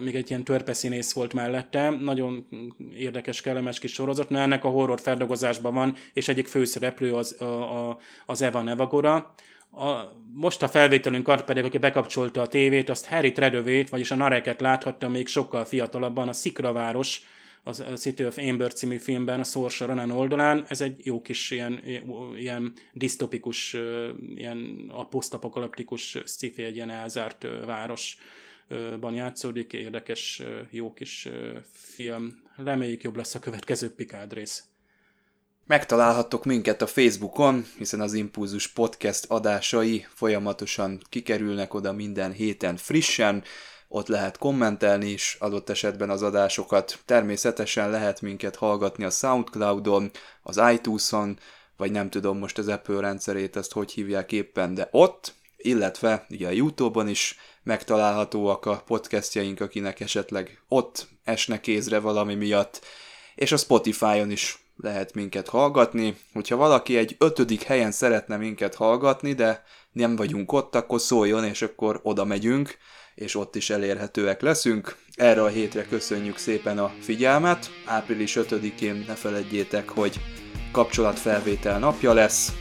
még 0.00 0.14
egy 0.14 0.30
ilyen 0.30 0.44
törpeszínész 0.44 1.12
volt 1.12 1.32
mellette, 1.32 1.90
nagyon 1.90 2.46
érdekes, 2.96 3.40
kellemes 3.40 3.78
kis 3.78 3.92
sorozat, 3.92 4.30
mert 4.30 4.44
ennek 4.44 4.64
a 4.64 4.68
horror 4.68 5.00
feldolgozásban 5.00 5.74
van, 5.74 5.96
és 6.12 6.28
egyik 6.28 6.46
főszereplő 6.46 7.14
az, 7.14 7.40
a, 7.40 7.88
a, 7.88 7.98
az 8.26 8.42
Eva 8.42 8.62
Nevagora. 8.62 9.34
A, 9.70 9.92
most 10.34 10.62
a 10.62 10.68
felvételünk 10.68 11.44
pedig, 11.44 11.64
aki 11.64 11.78
bekapcsolta 11.78 12.40
a 12.40 12.46
tévét, 12.46 12.88
azt 12.88 13.06
Harry 13.06 13.32
Tredövét, 13.32 13.88
vagyis 13.88 14.10
a 14.10 14.14
Nareket 14.14 14.60
láthatta 14.60 15.08
még 15.08 15.26
sokkal 15.26 15.64
fiatalabban, 15.64 16.28
a 16.28 16.32
Szikraváros, 16.32 17.22
az 17.64 17.84
City 17.96 18.24
of 18.24 18.38
Amber 18.38 18.72
című 18.72 18.96
filmben, 18.96 19.40
a 19.54 19.70
Ronan 19.78 20.10
oldalán. 20.10 20.64
Ez 20.68 20.80
egy 20.80 21.06
jó 21.06 21.22
kis 21.22 21.50
ilyen, 21.50 21.80
ilyen 22.36 22.72
disztopikus, 22.92 23.76
ilyen 24.34 24.90
a 24.92 25.06
posztapokaliptikus 25.06 26.18
sci 26.24 26.52
egy 26.56 26.74
ilyen 26.74 26.90
elzárt 26.90 27.46
város 27.66 28.16
ban 29.00 29.14
játszódik, 29.14 29.72
érdekes, 29.72 30.42
jó 30.70 30.92
kis 30.92 31.28
film. 31.72 32.42
Reméljük 32.56 33.02
jobb 33.02 33.16
lesz 33.16 33.34
a 33.34 33.38
következő 33.38 33.94
Picard 33.94 34.32
rész. 34.32 34.64
Megtalálhattok 35.66 36.44
minket 36.44 36.82
a 36.82 36.86
Facebookon, 36.86 37.64
hiszen 37.78 38.00
az 38.00 38.12
Impulzus 38.12 38.68
Podcast 38.68 39.24
adásai 39.28 40.06
folyamatosan 40.08 41.00
kikerülnek 41.08 41.74
oda 41.74 41.92
minden 41.92 42.32
héten 42.32 42.76
frissen, 42.76 43.44
ott 43.88 44.08
lehet 44.08 44.38
kommentelni 44.38 45.10
is 45.10 45.36
adott 45.40 45.68
esetben 45.68 46.10
az 46.10 46.22
adásokat. 46.22 46.98
Természetesen 47.04 47.90
lehet 47.90 48.20
minket 48.20 48.56
hallgatni 48.56 49.04
a 49.04 49.10
Soundcloudon, 49.10 50.10
az 50.42 50.60
iTunes-on, 50.72 51.38
vagy 51.76 51.90
nem 51.90 52.10
tudom 52.10 52.38
most 52.38 52.58
az 52.58 52.68
Apple 52.68 53.00
rendszerét, 53.00 53.56
ezt 53.56 53.72
hogy 53.72 53.92
hívják 53.92 54.32
éppen, 54.32 54.74
de 54.74 54.88
ott, 54.90 55.34
illetve 55.56 56.26
ugye 56.30 56.46
a 56.46 56.50
Youtube-on 56.50 57.08
is 57.08 57.36
megtalálhatóak 57.62 58.66
a 58.66 58.82
podcastjaink, 58.86 59.60
akinek 59.60 60.00
esetleg 60.00 60.62
ott 60.68 61.08
esne 61.24 61.60
kézre 61.60 61.98
valami 61.98 62.34
miatt, 62.34 62.84
és 63.34 63.52
a 63.52 63.56
Spotify-on 63.56 64.30
is 64.30 64.62
lehet 64.76 65.14
minket 65.14 65.48
hallgatni. 65.48 66.16
Hogyha 66.32 66.56
valaki 66.56 66.96
egy 66.96 67.16
ötödik 67.18 67.62
helyen 67.62 67.92
szeretne 67.92 68.36
minket 68.36 68.74
hallgatni, 68.74 69.32
de 69.32 69.64
nem 69.92 70.16
vagyunk 70.16 70.52
ott, 70.52 70.74
akkor 70.74 71.00
szóljon, 71.00 71.44
és 71.44 71.62
akkor 71.62 72.00
oda 72.02 72.24
megyünk, 72.24 72.76
és 73.14 73.34
ott 73.34 73.56
is 73.56 73.70
elérhetőek 73.70 74.40
leszünk. 74.40 74.96
Erre 75.14 75.42
a 75.42 75.48
hétre 75.48 75.86
köszönjük 75.86 76.36
szépen 76.36 76.78
a 76.78 76.92
figyelmet. 77.00 77.70
Április 77.84 78.36
5-én 78.40 79.04
ne 79.06 79.14
feledjétek, 79.14 79.88
hogy 79.88 80.20
kapcsolatfelvétel 80.72 81.78
napja 81.78 82.12
lesz. 82.12 82.52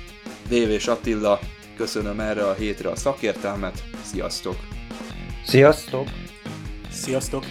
Dév 0.47 0.69
és 0.69 0.87
Attila, 0.87 1.39
köszönöm 1.75 2.19
erre 2.19 2.47
a 2.47 2.53
hétre 2.53 2.89
a 2.89 2.95
szakértelmet. 2.95 3.83
Sziasztok! 4.03 4.80
Sziasztok! 5.43 6.07
Sziasztok! 6.91 7.45